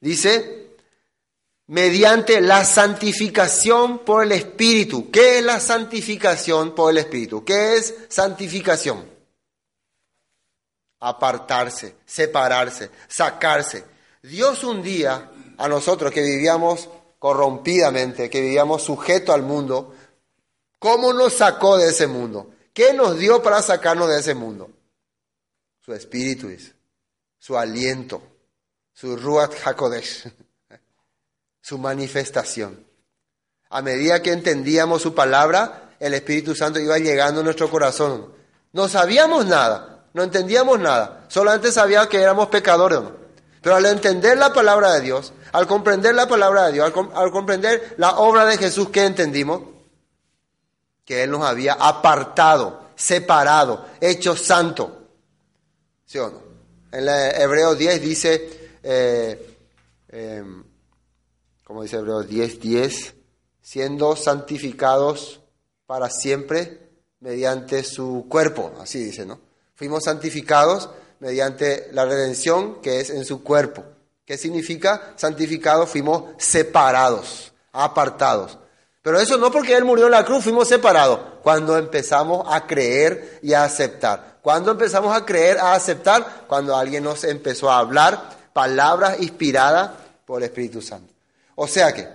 Dice, 0.00 0.67
mediante 1.68 2.40
la 2.40 2.64
santificación 2.64 4.00
por 4.00 4.24
el 4.24 4.32
Espíritu. 4.32 5.10
¿Qué 5.10 5.38
es 5.38 5.44
la 5.44 5.60
santificación 5.60 6.74
por 6.74 6.90
el 6.90 6.98
Espíritu? 6.98 7.44
¿Qué 7.44 7.76
es 7.76 7.94
santificación? 8.08 9.08
Apartarse, 11.00 11.94
separarse, 12.04 12.90
sacarse. 13.08 13.84
Dios 14.22 14.64
un 14.64 14.82
día 14.82 15.30
a 15.56 15.68
nosotros 15.68 16.12
que 16.12 16.22
vivíamos 16.22 16.88
corrompidamente, 17.18 18.28
que 18.28 18.40
vivíamos 18.40 18.82
sujeto 18.82 19.32
al 19.32 19.42
mundo, 19.42 19.94
¿cómo 20.78 21.12
nos 21.12 21.34
sacó 21.34 21.78
de 21.78 21.90
ese 21.90 22.06
mundo? 22.06 22.50
¿Qué 22.72 22.92
nos 22.92 23.18
dio 23.18 23.42
para 23.42 23.62
sacarnos 23.62 24.08
de 24.08 24.18
ese 24.18 24.34
mundo? 24.34 24.70
su 25.88 25.94
espíritu, 25.94 26.54
su 27.38 27.56
aliento, 27.56 28.20
su 28.92 29.16
Ruach 29.16 29.54
HaKodesh, 29.64 30.30
su 31.68 31.76
manifestación. 31.76 32.82
A 33.68 33.82
medida 33.82 34.22
que 34.22 34.32
entendíamos 34.32 35.02
su 35.02 35.14
palabra, 35.14 35.90
el 36.00 36.14
Espíritu 36.14 36.54
Santo 36.54 36.80
iba 36.80 36.96
llegando 36.96 37.42
a 37.42 37.44
nuestro 37.44 37.68
corazón. 37.68 38.32
No 38.72 38.88
sabíamos 38.88 39.44
nada, 39.44 40.06
no 40.14 40.22
entendíamos 40.22 40.80
nada, 40.80 41.26
solamente 41.28 41.70
sabíamos 41.70 42.08
que 42.08 42.22
éramos 42.22 42.48
pecadores. 42.48 43.00
Pero 43.60 43.76
al 43.76 43.84
entender 43.84 44.38
la 44.38 44.50
palabra 44.50 44.94
de 44.94 45.02
Dios, 45.02 45.34
al 45.52 45.66
comprender 45.66 46.14
la 46.14 46.26
palabra 46.26 46.68
de 46.68 46.72
Dios, 46.72 46.90
al, 47.14 47.30
comprender 47.30 47.96
la 47.98 48.16
obra 48.16 48.46
de 48.46 48.56
Jesús, 48.56 48.88
¿qué 48.88 49.04
entendimos? 49.04 49.60
Que 51.04 51.24
Él 51.24 51.30
nos 51.30 51.44
había 51.44 51.74
apartado, 51.74 52.92
separado, 52.96 53.84
hecho 54.00 54.34
santo. 54.36 55.02
¿Sí 56.06 56.16
o 56.16 56.30
no? 56.30 56.40
En 56.92 57.06
Hebreo 57.06 57.74
10 57.74 58.00
dice, 58.00 58.70
eh, 58.82 59.58
em, 60.08 60.67
como 61.68 61.82
dice 61.82 61.96
Hebreo 61.96 62.22
10, 62.22 62.60
10, 62.60 63.14
siendo 63.60 64.16
santificados 64.16 65.42
para 65.84 66.08
siempre 66.08 66.88
mediante 67.20 67.84
su 67.84 68.24
cuerpo, 68.26 68.72
así 68.80 69.04
dice, 69.04 69.26
¿no? 69.26 69.38
Fuimos 69.74 70.04
santificados 70.04 70.88
mediante 71.20 71.88
la 71.92 72.06
redención 72.06 72.80
que 72.80 73.00
es 73.00 73.10
en 73.10 73.26
su 73.26 73.42
cuerpo. 73.42 73.84
¿Qué 74.24 74.38
significa? 74.38 75.12
Santificados, 75.16 75.90
fuimos 75.90 76.24
separados, 76.38 77.52
apartados. 77.72 78.58
Pero 79.02 79.20
eso 79.20 79.36
no 79.36 79.50
porque 79.50 79.76
Él 79.76 79.84
murió 79.84 80.06
en 80.06 80.12
la 80.12 80.24
cruz, 80.24 80.44
fuimos 80.44 80.68
separados. 80.68 81.20
Cuando 81.42 81.76
empezamos 81.76 82.46
a 82.48 82.66
creer 82.66 83.40
y 83.42 83.52
a 83.52 83.64
aceptar. 83.64 84.38
¿Cuándo 84.40 84.70
empezamos 84.70 85.14
a 85.14 85.26
creer, 85.26 85.58
a 85.58 85.74
aceptar? 85.74 86.46
Cuando 86.48 86.74
alguien 86.74 87.04
nos 87.04 87.24
empezó 87.24 87.70
a 87.70 87.78
hablar 87.78 88.38
palabras 88.54 89.20
inspiradas 89.20 89.90
por 90.24 90.38
el 90.40 90.48
Espíritu 90.48 90.80
Santo. 90.80 91.17
O 91.60 91.66
sea 91.66 91.92
que 91.92 92.08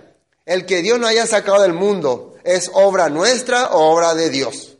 el 0.46 0.64
que 0.64 0.80
Dios 0.80 0.98
nos 0.98 1.10
haya 1.10 1.26
sacado 1.26 1.60
del 1.60 1.74
mundo 1.74 2.34
es 2.44 2.70
obra 2.72 3.10
nuestra 3.10 3.66
o 3.72 3.92
obra 3.92 4.14
de 4.14 4.30
Dios. 4.30 4.78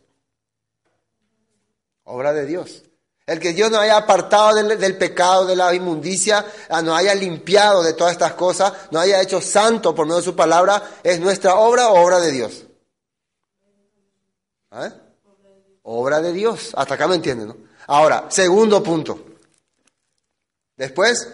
Obra 2.05 2.33
de 2.33 2.47
Dios. 2.47 2.83
El 3.27 3.41
que 3.41 3.53
Dios 3.53 3.71
nos 3.71 3.81
haya 3.81 3.99
apartado 3.99 4.55
del, 4.55 4.97
pecado, 4.97 5.45
de 5.45 5.55
la 5.55 5.75
inmundicia, 5.75 6.47
ah, 6.71 6.81
nos 6.81 6.99
haya 6.99 7.15
limpiado 7.15 7.83
de 7.83 7.93
todas 7.93 8.12
estas 8.12 8.33
cosas, 8.33 8.73
nos 8.91 9.03
haya 9.03 9.21
hecho 9.21 9.43
santo 9.43 9.95
por 9.95 10.07
medio 10.07 10.21
de 10.21 10.25
su 10.25 10.35
palabra, 10.35 10.83
es 11.03 11.21
nuestra 11.21 11.57
obra 11.57 11.91
o 11.91 12.03
obra 12.03 12.19
de 12.21 12.33
Dios. 12.33 12.65
¿Eh? 14.73 14.93
Obra 15.83 16.23
de 16.23 16.33
Dios. 16.33 16.71
Hasta 16.75 16.95
acá 16.95 17.07
me 17.07 17.17
entienden, 17.17 17.49
¿no? 17.49 17.57
Ahora, 17.87 18.29
segundo 18.31 18.83
punto. 18.83 19.27
Después, 20.75 21.29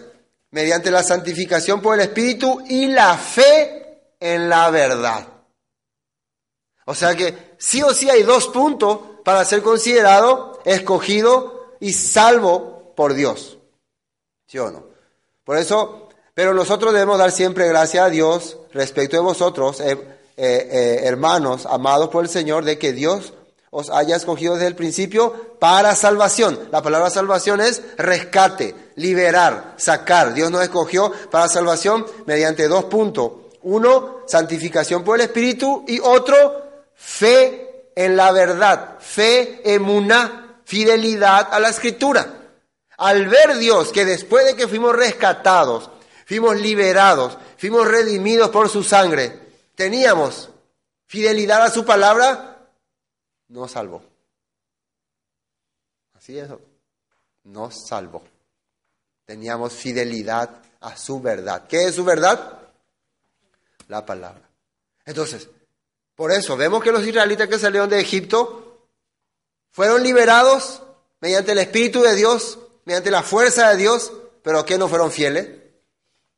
mediante 0.51 0.91
la 0.91 1.03
santificación 1.03 1.81
por 1.81 1.95
el 1.95 2.01
Espíritu 2.01 2.61
y 2.67 2.87
la 2.87 3.17
fe 3.17 4.13
en 4.19 4.49
la 4.49 4.69
verdad. 4.69 5.27
O 6.85 6.93
sea 6.93 7.15
que 7.15 7.55
sí 7.57 7.81
o 7.81 7.93
sí 7.93 8.09
hay 8.09 8.23
dos 8.23 8.47
puntos 8.47 8.99
para 9.23 9.45
ser 9.45 9.61
considerado, 9.61 10.61
escogido 10.65 11.75
y 11.79 11.93
salvo 11.93 12.93
por 12.95 13.13
Dios. 13.13 13.59
¿Sí 14.47 14.57
o 14.59 14.69
no? 14.71 14.85
Por 15.43 15.57
eso, 15.57 16.09
pero 16.33 16.53
nosotros 16.53 16.93
debemos 16.93 17.17
dar 17.17 17.31
siempre 17.31 17.67
gracias 17.67 18.05
a 18.05 18.09
Dios 18.09 18.57
respecto 18.73 19.15
de 19.15 19.21
vosotros, 19.21 19.79
eh, 19.79 19.91
eh, 19.91 20.69
eh, 20.71 20.99
hermanos 21.03 21.65
amados 21.65 22.09
por 22.09 22.23
el 22.23 22.29
Señor, 22.29 22.65
de 22.65 22.77
que 22.77 22.93
Dios 22.93 23.33
os 23.71 23.89
haya 23.89 24.17
escogido 24.17 24.53
desde 24.53 24.67
el 24.67 24.75
principio 24.75 25.55
para 25.57 25.95
salvación. 25.95 26.67
La 26.71 26.81
palabra 26.81 27.09
salvación 27.09 27.61
es 27.61 27.81
rescate, 27.97 28.75
liberar, 28.95 29.75
sacar. 29.77 30.33
Dios 30.33 30.51
nos 30.51 30.61
escogió 30.61 31.11
para 31.31 31.47
salvación 31.47 32.05
mediante 32.25 32.67
dos 32.67 32.85
puntos. 32.85 33.31
Uno, 33.63 34.19
santificación 34.27 35.03
por 35.03 35.15
el 35.15 35.21
Espíritu 35.21 35.85
y 35.87 35.99
otro, 35.99 36.83
fe 36.95 37.91
en 37.95 38.17
la 38.17 38.33
verdad, 38.33 38.97
fe 38.99 39.61
emuná, 39.63 40.59
fidelidad 40.65 41.47
a 41.51 41.59
la 41.59 41.69
Escritura. 41.69 42.27
Al 42.97 43.27
ver 43.27 43.57
Dios 43.57 43.93
que 43.93 44.03
después 44.03 44.45
de 44.45 44.55
que 44.55 44.67
fuimos 44.67 44.93
rescatados, 44.93 45.89
fuimos 46.25 46.59
liberados, 46.59 47.37
fuimos 47.57 47.87
redimidos 47.87 48.49
por 48.49 48.67
su 48.67 48.83
sangre, 48.83 49.39
teníamos 49.75 50.49
fidelidad 51.07 51.63
a 51.63 51.71
su 51.71 51.85
palabra, 51.85 52.50
nos 53.51 53.71
salvó. 53.71 54.01
Así 56.15 56.37
es, 56.37 56.49
nos 57.43 57.87
salvó. 57.87 58.23
Teníamos 59.25 59.73
fidelidad 59.73 60.61
a 60.79 60.97
su 60.97 61.21
verdad. 61.21 61.67
¿Qué 61.67 61.85
es 61.85 61.95
su 61.95 62.03
verdad? 62.03 62.59
La 63.87 64.05
palabra. 64.05 64.49
Entonces, 65.05 65.49
por 66.15 66.31
eso 66.31 66.55
vemos 66.55 66.83
que 66.83 66.91
los 66.91 67.05
israelitas 67.05 67.47
que 67.47 67.59
salieron 67.59 67.89
de 67.89 67.99
Egipto 67.99 68.87
fueron 69.71 70.03
liberados 70.03 70.83
mediante 71.19 71.51
el 71.51 71.59
Espíritu 71.59 72.01
de 72.01 72.15
Dios, 72.15 72.59
mediante 72.85 73.11
la 73.11 73.23
fuerza 73.23 73.69
de 73.69 73.77
Dios, 73.77 74.13
pero 74.43 74.65
que 74.65 74.77
no 74.77 74.87
fueron 74.87 75.11
fieles. 75.11 75.49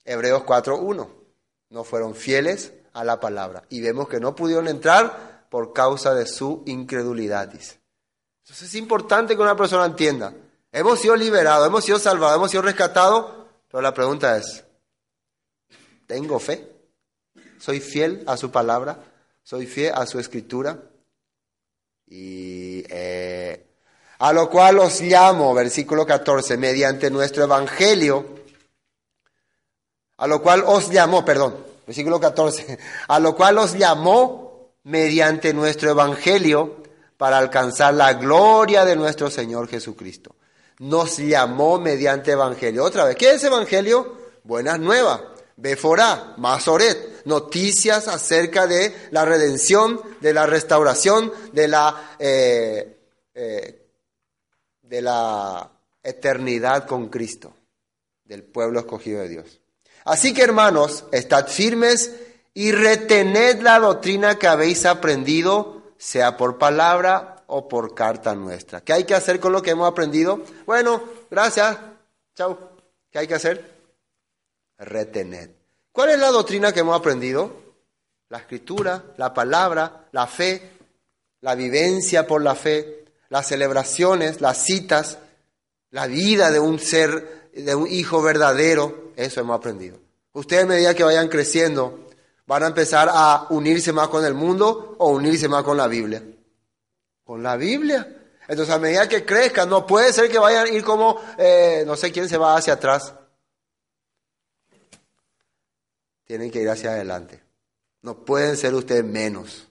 Hebreos 0.03 0.43
4.1. 0.43 1.07
No 1.69 1.83
fueron 1.83 2.15
fieles 2.15 2.73
a 2.93 3.03
la 3.03 3.19
palabra. 3.19 3.63
Y 3.69 3.81
vemos 3.81 4.07
que 4.07 4.19
no 4.19 4.35
pudieron 4.35 4.67
entrar 4.67 5.32
por 5.53 5.71
causa 5.71 6.15
de 6.15 6.25
su 6.25 6.63
incredulidad, 6.65 7.47
dice. 7.47 7.79
Entonces 8.41 8.69
es 8.69 8.73
importante 8.73 9.35
que 9.35 9.41
una 9.43 9.55
persona 9.55 9.85
entienda. 9.85 10.33
Hemos 10.71 10.99
sido 10.99 11.15
liberados, 11.15 11.67
hemos 11.67 11.85
sido 11.85 11.99
salvados, 11.99 12.37
hemos 12.37 12.49
sido 12.49 12.63
rescatados, 12.63 13.45
pero 13.69 13.79
la 13.79 13.93
pregunta 13.93 14.35
es, 14.35 14.63
¿tengo 16.07 16.39
fe? 16.39 16.71
¿Soy 17.59 17.81
fiel 17.81 18.23
a 18.25 18.35
su 18.35 18.49
palabra? 18.49 18.97
¿Soy 19.43 19.67
fiel 19.67 19.93
a 19.93 20.07
su 20.07 20.17
escritura? 20.17 20.75
Y 22.07 22.83
eh, 22.89 23.63
a 24.17 24.33
lo 24.33 24.49
cual 24.49 24.79
os 24.79 25.01
llamo, 25.01 25.53
versículo 25.53 26.03
14, 26.03 26.57
mediante 26.57 27.11
nuestro 27.11 27.43
evangelio, 27.43 28.25
a 30.17 30.25
lo 30.25 30.41
cual 30.41 30.63
os 30.65 30.89
llamó, 30.89 31.23
perdón, 31.23 31.63
versículo 31.85 32.19
14, 32.19 32.79
a 33.07 33.19
lo 33.19 33.35
cual 33.35 33.59
os 33.59 33.75
llamó 33.77 34.42
mediante 34.83 35.53
nuestro 35.53 35.91
Evangelio 35.91 36.83
para 37.17 37.37
alcanzar 37.37 37.93
la 37.93 38.13
gloria 38.13 38.85
de 38.85 38.95
nuestro 38.95 39.29
Señor 39.29 39.67
Jesucristo. 39.67 40.35
Nos 40.79 41.17
llamó 41.17 41.79
mediante 41.79 42.31
Evangelio. 42.31 42.83
Otra 42.83 43.05
vez, 43.05 43.15
¿qué 43.15 43.31
es 43.31 43.43
Evangelio? 43.43 44.17
Buenas 44.43 44.79
nuevas. 44.79 45.21
Beforá, 45.55 46.33
Masoret, 46.37 47.23
noticias 47.25 48.07
acerca 48.07 48.67
de 48.67 48.93
la 49.11 49.23
redención, 49.23 50.01
de 50.19 50.33
la 50.33 50.45
restauración, 50.45 51.31
de 51.53 51.67
la, 51.67 52.15
eh, 52.19 52.97
eh, 53.33 53.87
de 54.81 55.01
la 55.01 55.71
eternidad 56.01 56.85
con 56.85 57.07
Cristo, 57.09 57.53
del 58.25 58.43
pueblo 58.43 58.79
escogido 58.79 59.21
de 59.21 59.29
Dios. 59.29 59.61
Así 60.05 60.33
que 60.33 60.41
hermanos, 60.41 61.05
estad 61.11 61.47
firmes 61.47 62.11
y 62.53 62.71
retened 62.71 63.61
la 63.61 63.79
doctrina 63.79 64.37
que 64.37 64.47
habéis 64.47 64.85
aprendido, 64.85 65.93
sea 65.97 66.37
por 66.37 66.57
palabra 66.57 67.43
o 67.47 67.67
por 67.67 67.95
carta 67.95 68.35
nuestra. 68.35 68.81
¿Qué 68.81 68.93
hay 68.93 69.03
que 69.05 69.15
hacer 69.15 69.39
con 69.39 69.51
lo 69.53 69.61
que 69.61 69.71
hemos 69.71 69.89
aprendido? 69.89 70.43
Bueno, 70.65 71.03
gracias. 71.29 71.77
Chao. 72.35 72.71
¿Qué 73.11 73.19
hay 73.19 73.27
que 73.27 73.35
hacer? 73.35 73.73
Retened. 74.77 75.51
¿Cuál 75.91 76.09
es 76.11 76.19
la 76.19 76.31
doctrina 76.31 76.73
que 76.73 76.79
hemos 76.81 76.97
aprendido? 76.97 77.51
La 78.29 78.39
escritura, 78.39 79.03
la 79.17 79.33
palabra, 79.33 80.07
la 80.11 80.25
fe, 80.25 80.71
la 81.41 81.53
vivencia 81.55 82.25
por 82.25 82.41
la 82.41 82.55
fe, 82.55 83.05
las 83.29 83.47
celebraciones, 83.47 84.41
las 84.41 84.57
citas, 84.57 85.19
la 85.91 86.07
vida 86.07 86.49
de 86.49 86.59
un 86.59 86.79
ser, 86.79 87.51
de 87.53 87.75
un 87.75 87.87
hijo 87.87 88.21
verdadero. 88.21 89.11
Eso 89.15 89.41
hemos 89.41 89.57
aprendido. 89.57 89.99
Ustedes 90.33 90.63
a 90.63 90.67
medida 90.67 90.95
que 90.95 91.03
vayan 91.03 91.27
creciendo, 91.27 92.02
van 92.45 92.63
a 92.63 92.67
empezar 92.67 93.09
a 93.11 93.47
unirse 93.49 93.93
más 93.93 94.07
con 94.09 94.25
el 94.25 94.33
mundo 94.33 94.95
o 94.99 95.09
unirse 95.09 95.47
más 95.47 95.63
con 95.63 95.77
la 95.77 95.87
Biblia. 95.87 96.23
Con 97.23 97.41
la 97.41 97.55
Biblia. 97.55 98.23
Entonces, 98.47 98.73
a 98.73 98.79
medida 98.79 99.07
que 99.07 99.25
crezcan, 99.25 99.69
no 99.69 99.87
puede 99.87 100.11
ser 100.11 100.29
que 100.29 100.37
vayan 100.37 100.67
a 100.67 100.69
ir 100.69 100.83
como, 100.83 101.19
eh, 101.37 101.83
no 101.85 101.95
sé 101.95 102.11
quién 102.11 102.27
se 102.27 102.37
va 102.37 102.57
hacia 102.57 102.73
atrás. 102.73 103.13
Tienen 106.25 106.51
que 106.51 106.61
ir 106.61 106.69
hacia 106.69 106.91
adelante. 106.91 107.41
No 108.01 108.25
pueden 108.25 108.57
ser 108.57 108.73
ustedes 108.73 109.05
menos. 109.05 109.67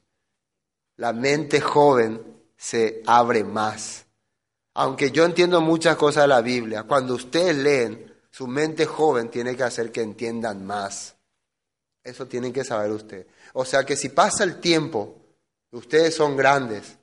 La 0.97 1.13
mente 1.13 1.61
joven 1.61 2.23
se 2.57 3.03
abre 3.07 3.45
más. 3.45 4.07
Aunque 4.75 5.11
yo 5.11 5.25
entiendo 5.25 5.61
muchas 5.61 5.97
cosas 5.97 6.25
de 6.25 6.29
la 6.29 6.41
Biblia, 6.41 6.85
cuando 6.85 7.15
ustedes 7.15 7.57
leen, 7.57 8.15
su 8.31 8.47
mente 8.47 8.87
joven 8.87 9.29
tiene 9.29 9.55
que 9.55 9.65
hacer 9.65 9.93
que 9.93 10.01
entiendan 10.01 10.65
más. 10.65 11.15
Eso 12.03 12.27
tienen 12.27 12.53
que 12.53 12.65
saber 12.65 12.91
ustedes. 12.91 13.27
O 13.55 13.65
sea 13.65 13.85
que 13.85 13.97
si 13.97 14.09
pasa 14.09 14.45
el 14.45 14.61
tiempo, 14.61 15.17
ustedes 15.71 16.15
son 16.15 16.37
grandes 16.37 16.97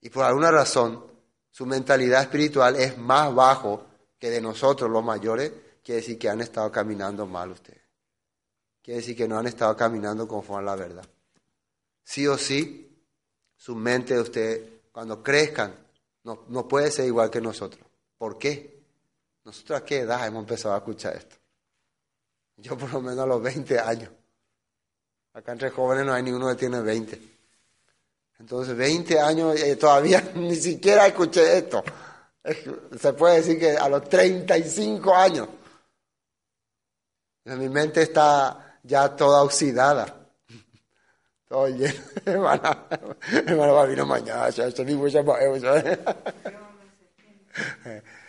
y 0.00 0.10
por 0.10 0.24
alguna 0.24 0.50
razón 0.50 1.04
su 1.50 1.66
mentalidad 1.66 2.22
espiritual 2.22 2.76
es 2.76 2.96
más 2.98 3.34
bajo 3.34 3.86
que 4.18 4.30
de 4.30 4.40
nosotros 4.40 4.90
los 4.90 5.04
mayores, 5.04 5.52
quiere 5.82 6.00
decir 6.00 6.18
que 6.18 6.28
han 6.28 6.40
estado 6.40 6.70
caminando 6.70 7.26
mal 7.26 7.50
ustedes. 7.50 7.80
Quiere 8.82 9.00
decir 9.00 9.16
que 9.16 9.26
no 9.26 9.38
han 9.38 9.46
estado 9.46 9.76
caminando 9.76 10.28
conforme 10.28 10.62
a 10.62 10.74
la 10.74 10.76
verdad. 10.76 11.04
Sí 12.04 12.26
o 12.26 12.38
sí, 12.38 12.96
su 13.56 13.74
mente 13.74 14.14
de 14.14 14.20
ustedes, 14.20 14.60
cuando 14.92 15.22
crezcan, 15.22 15.74
no, 16.22 16.44
no 16.48 16.68
puede 16.68 16.90
ser 16.90 17.06
igual 17.06 17.30
que 17.30 17.40
nosotros. 17.40 17.84
¿Por 18.16 18.38
qué? 18.38 18.82
Nosotros 19.44 19.80
a 19.80 19.84
qué 19.84 20.00
edad 20.00 20.26
hemos 20.26 20.40
empezado 20.40 20.74
a 20.74 20.78
escuchar 20.78 21.16
esto. 21.16 21.36
Yo 22.56 22.76
por 22.76 22.92
lo 22.92 23.00
menos 23.00 23.20
a 23.20 23.26
los 23.26 23.42
20 23.42 23.78
años. 23.78 24.10
Acá 25.36 25.52
entre 25.52 25.68
jóvenes 25.68 26.06
no 26.06 26.14
hay 26.14 26.22
ninguno 26.22 26.48
que 26.48 26.54
tiene 26.54 26.80
20. 26.80 27.20
Entonces, 28.38 28.74
20 28.74 29.20
años 29.20 29.60
y 29.62 29.76
todavía 29.76 30.30
ni 30.34 30.56
siquiera 30.56 31.06
escuché 31.06 31.58
esto. 31.58 31.84
Se 32.98 33.12
puede 33.12 33.36
decir 33.36 33.58
que 33.58 33.76
a 33.76 33.86
los 33.86 34.08
35 34.08 35.14
años. 35.14 35.46
Mi 37.44 37.68
mente 37.68 38.00
está 38.00 38.78
ya 38.82 39.14
toda 39.14 39.42
oxidada. 39.42 40.06
Todo 41.48 41.68
lleno. 41.68 42.00
Hermana, 42.24 42.86
hermana 43.30 43.72
va 43.72 43.82
a 43.82 43.86
venir 43.86 44.06
mañana. 44.06 44.48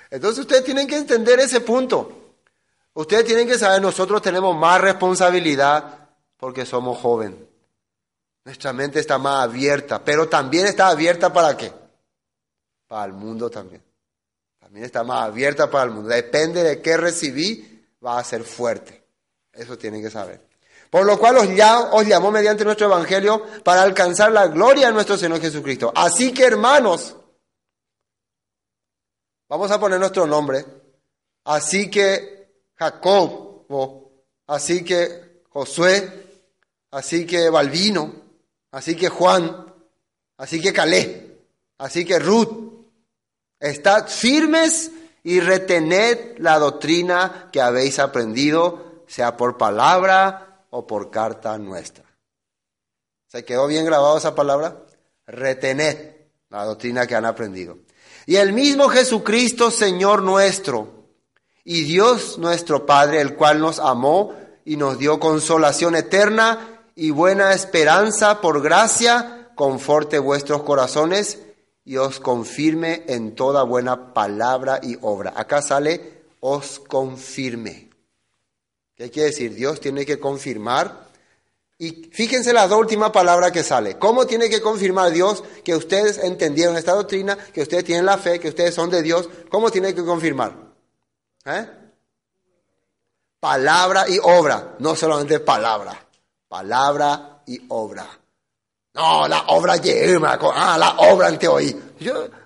Entonces 0.10 0.40
ustedes 0.40 0.64
tienen 0.66 0.88
que 0.88 0.98
entender 0.98 1.40
ese 1.40 1.62
punto. 1.62 2.36
Ustedes 2.94 3.24
tienen 3.24 3.48
que 3.48 3.58
saber, 3.58 3.82
nosotros 3.82 4.22
tenemos 4.22 4.56
más 4.58 4.82
responsabilidad 4.82 6.07
porque 6.38 6.66
somos 6.66 6.98
jóvenes. 7.00 7.40
Nuestra 8.46 8.72
mente 8.72 9.00
está 9.00 9.18
más 9.18 9.44
abierta, 9.44 10.04
pero 10.04 10.30
también 10.30 10.68
está 10.68 10.88
abierta 10.88 11.34
para 11.34 11.58
qué? 11.58 11.72
Para 12.88 13.06
el 13.06 13.14
mundo 13.14 13.50
también. 13.50 13.84
También 14.60 14.86
está 14.86 15.04
más 15.04 15.26
abierta 15.26 15.70
para 15.70 15.86
el 15.86 15.92
mundo. 15.92 16.10
Depende 16.10 16.64
de 16.64 16.82
qué 16.82 16.96
recibí, 16.96 17.86
va 18.06 18.20
a 18.20 18.24
ser 18.24 18.44
fuerte. 18.44 19.04
Eso 19.52 19.78
tienen 19.78 20.02
que 20.02 20.10
saber. 20.10 20.48
Por 20.90 21.06
lo 21.06 21.20
cual 21.20 21.38
os, 21.38 22.08
llamó 22.08 22.32
mediante 22.32 22.64
nuestro 22.64 22.88
Evangelio 22.88 23.44
para 23.64 23.82
alcanzar 23.82 24.32
la 24.32 24.48
gloria 24.48 24.88
de 24.88 24.94
nuestro 24.94 25.18
Señor 25.18 25.42
Jesucristo. 25.42 25.92
Así 25.94 26.34
que 26.34 26.46
hermanos, 26.46 27.16
vamos 29.50 29.70
a 29.72 29.80
poner 29.80 30.00
nuestro 30.00 30.26
nombre. 30.26 30.66
Así 31.44 31.90
que 31.90 32.62
Jacob, 32.76 33.66
así 34.48 34.84
que 34.86 35.44
Josué, 35.50 36.27
así 36.92 37.26
que 37.26 37.50
Balvino, 37.50 38.14
así 38.72 38.96
que 38.96 39.10
Juan, 39.10 39.74
así 40.38 40.62
que 40.62 40.74
Calé, 40.74 41.38
así 41.78 42.06
que 42.06 42.20
Ruth. 42.20 42.68
Estad 43.60 44.08
firmes 44.08 44.92
y 45.24 45.40
retened 45.40 46.38
la 46.38 46.60
doctrina 46.60 47.50
que 47.52 47.60
habéis 47.60 48.00
aprendido, 48.00 49.04
sea 49.08 49.36
por 49.36 49.58
palabra 49.58 50.64
o 50.70 50.86
por 50.86 51.10
carta 51.10 51.58
nuestra. 51.58 52.06
¿Se 53.28 53.44
quedó 53.44 53.68
bien 53.68 53.86
grabado 53.86 54.18
esa 54.18 54.36
palabra? 54.36 54.78
Retened 55.26 56.16
la 56.50 56.66
doctrina 56.66 57.08
que 57.08 57.16
han 57.16 57.26
aprendido. 57.26 57.80
Y 58.26 58.36
el 58.36 58.54
mismo 58.54 58.90
Jesucristo, 58.90 59.72
Señor 59.72 60.22
nuestro, 60.22 60.98
y 61.64 61.84
Dios 61.84 62.38
nuestro 62.38 62.86
Padre, 62.86 63.20
el 63.20 63.36
cual 63.36 63.60
nos 63.60 63.80
amó 63.80 64.34
y 64.64 64.78
nos 64.78 64.98
dio 64.98 65.20
consolación 65.20 65.96
eterna 65.96 66.77
y 66.98 67.12
buena 67.12 67.54
esperanza 67.54 68.42
por 68.42 68.60
gracia, 68.64 69.52
conforte 69.54 70.18
vuestros 70.18 70.64
corazones 70.64 71.38
y 71.86 71.98
os 71.98 72.20
confirme 72.20 73.04
en 73.08 73.36
toda 73.36 73.62
buena 73.62 74.16
palabra 74.16 74.80
y 74.82 74.98
obra. 75.04 75.32
Acá 75.36 75.62
sale, 75.62 76.24
os 76.40 76.80
confirme. 76.80 77.92
¿Qué 78.96 79.12
quiere 79.12 79.30
decir? 79.30 79.54
Dios 79.54 79.80
tiene 79.80 80.08
que 80.08 80.20
confirmar. 80.20 81.06
Y 81.78 82.10
fíjense 82.12 82.52
la 82.52 82.66
última 82.76 83.12
palabra 83.12 83.52
que 83.52 83.62
sale. 83.62 84.00
¿Cómo 84.00 84.26
tiene 84.26 84.50
que 84.50 84.60
confirmar 84.60 85.12
Dios 85.12 85.44
que 85.64 85.76
ustedes 85.76 86.18
entendieron 86.18 86.78
esta 86.78 86.94
doctrina, 86.94 87.38
que 87.38 87.62
ustedes 87.62 87.84
tienen 87.84 88.08
la 88.08 88.18
fe, 88.18 88.40
que 88.40 88.50
ustedes 88.50 88.74
son 88.74 88.90
de 88.90 89.04
Dios? 89.04 89.30
¿Cómo 89.52 89.70
tiene 89.70 89.94
que 89.94 90.04
confirmar? 90.04 90.56
¿Eh? 91.46 91.70
Palabra 93.40 94.10
y 94.10 94.18
obra, 94.18 94.78
no 94.80 94.96
solamente 94.96 95.40
palabra 95.40 96.07
palabra 96.48 97.42
y 97.46 97.62
obra. 97.70 98.08
No, 98.94 99.28
la 99.28 99.44
obra 99.48 99.78
llena, 99.78 100.40
ah, 100.56 100.78
la 100.78 100.92
obra 101.12 101.28
ante 101.28 101.48
hoy. 101.48 101.76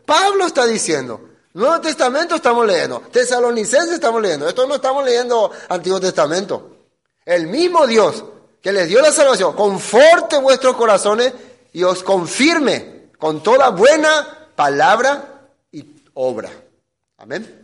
Pablo 0.05 0.45
está 0.45 0.65
diciendo, 0.65 1.21
Nuevo 1.53 1.79
Testamento 1.79 2.35
estamos 2.35 2.65
leyendo, 2.65 2.99
Tesalonicenses 3.11 3.93
estamos 3.93 4.21
leyendo, 4.21 4.47
esto 4.47 4.67
no 4.67 4.75
estamos 4.75 5.05
leyendo 5.05 5.51
Antiguo 5.69 5.99
Testamento. 5.99 6.77
El 7.25 7.47
mismo 7.47 7.87
Dios 7.87 8.23
que 8.61 8.71
les 8.71 8.87
dio 8.87 9.01
la 9.01 9.11
salvación, 9.11 9.55
conforte 9.55 10.37
vuestros 10.37 10.75
corazones 10.75 11.33
y 11.73 11.83
os 11.83 12.03
confirme 12.03 13.11
con 13.17 13.41
toda 13.41 13.69
buena 13.69 14.49
palabra 14.55 15.49
y 15.71 15.85
obra. 16.13 16.49
Amén. 17.17 17.60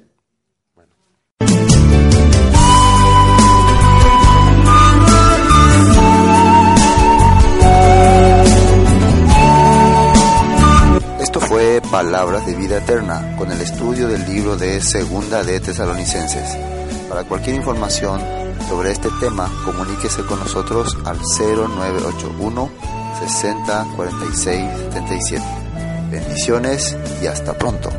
Fue 11.42 11.82
Palabras 11.92 12.46
de 12.46 12.56
Vida 12.56 12.78
Eterna 12.78 13.36
con 13.38 13.52
el 13.52 13.60
estudio 13.62 14.08
del 14.08 14.26
libro 14.26 14.56
de 14.56 14.82
Segunda 14.82 15.44
de 15.44 15.60
Tesalonicenses. 15.60 16.58
Para 17.10 17.24
cualquier 17.24 17.56
información 17.56 18.22
sobre 18.68 18.92
este 18.92 19.10
tema, 19.20 19.52
comuníquese 19.66 20.24
con 20.24 20.40
nosotros 20.40 20.98
al 21.06 21.18
0981 21.18 22.70
60 23.20 23.88
46 23.96 24.66
77. 24.94 25.44
Bendiciones 26.12 26.98
y 27.22 27.28
hasta 27.28 27.54
pronto. 27.58 27.90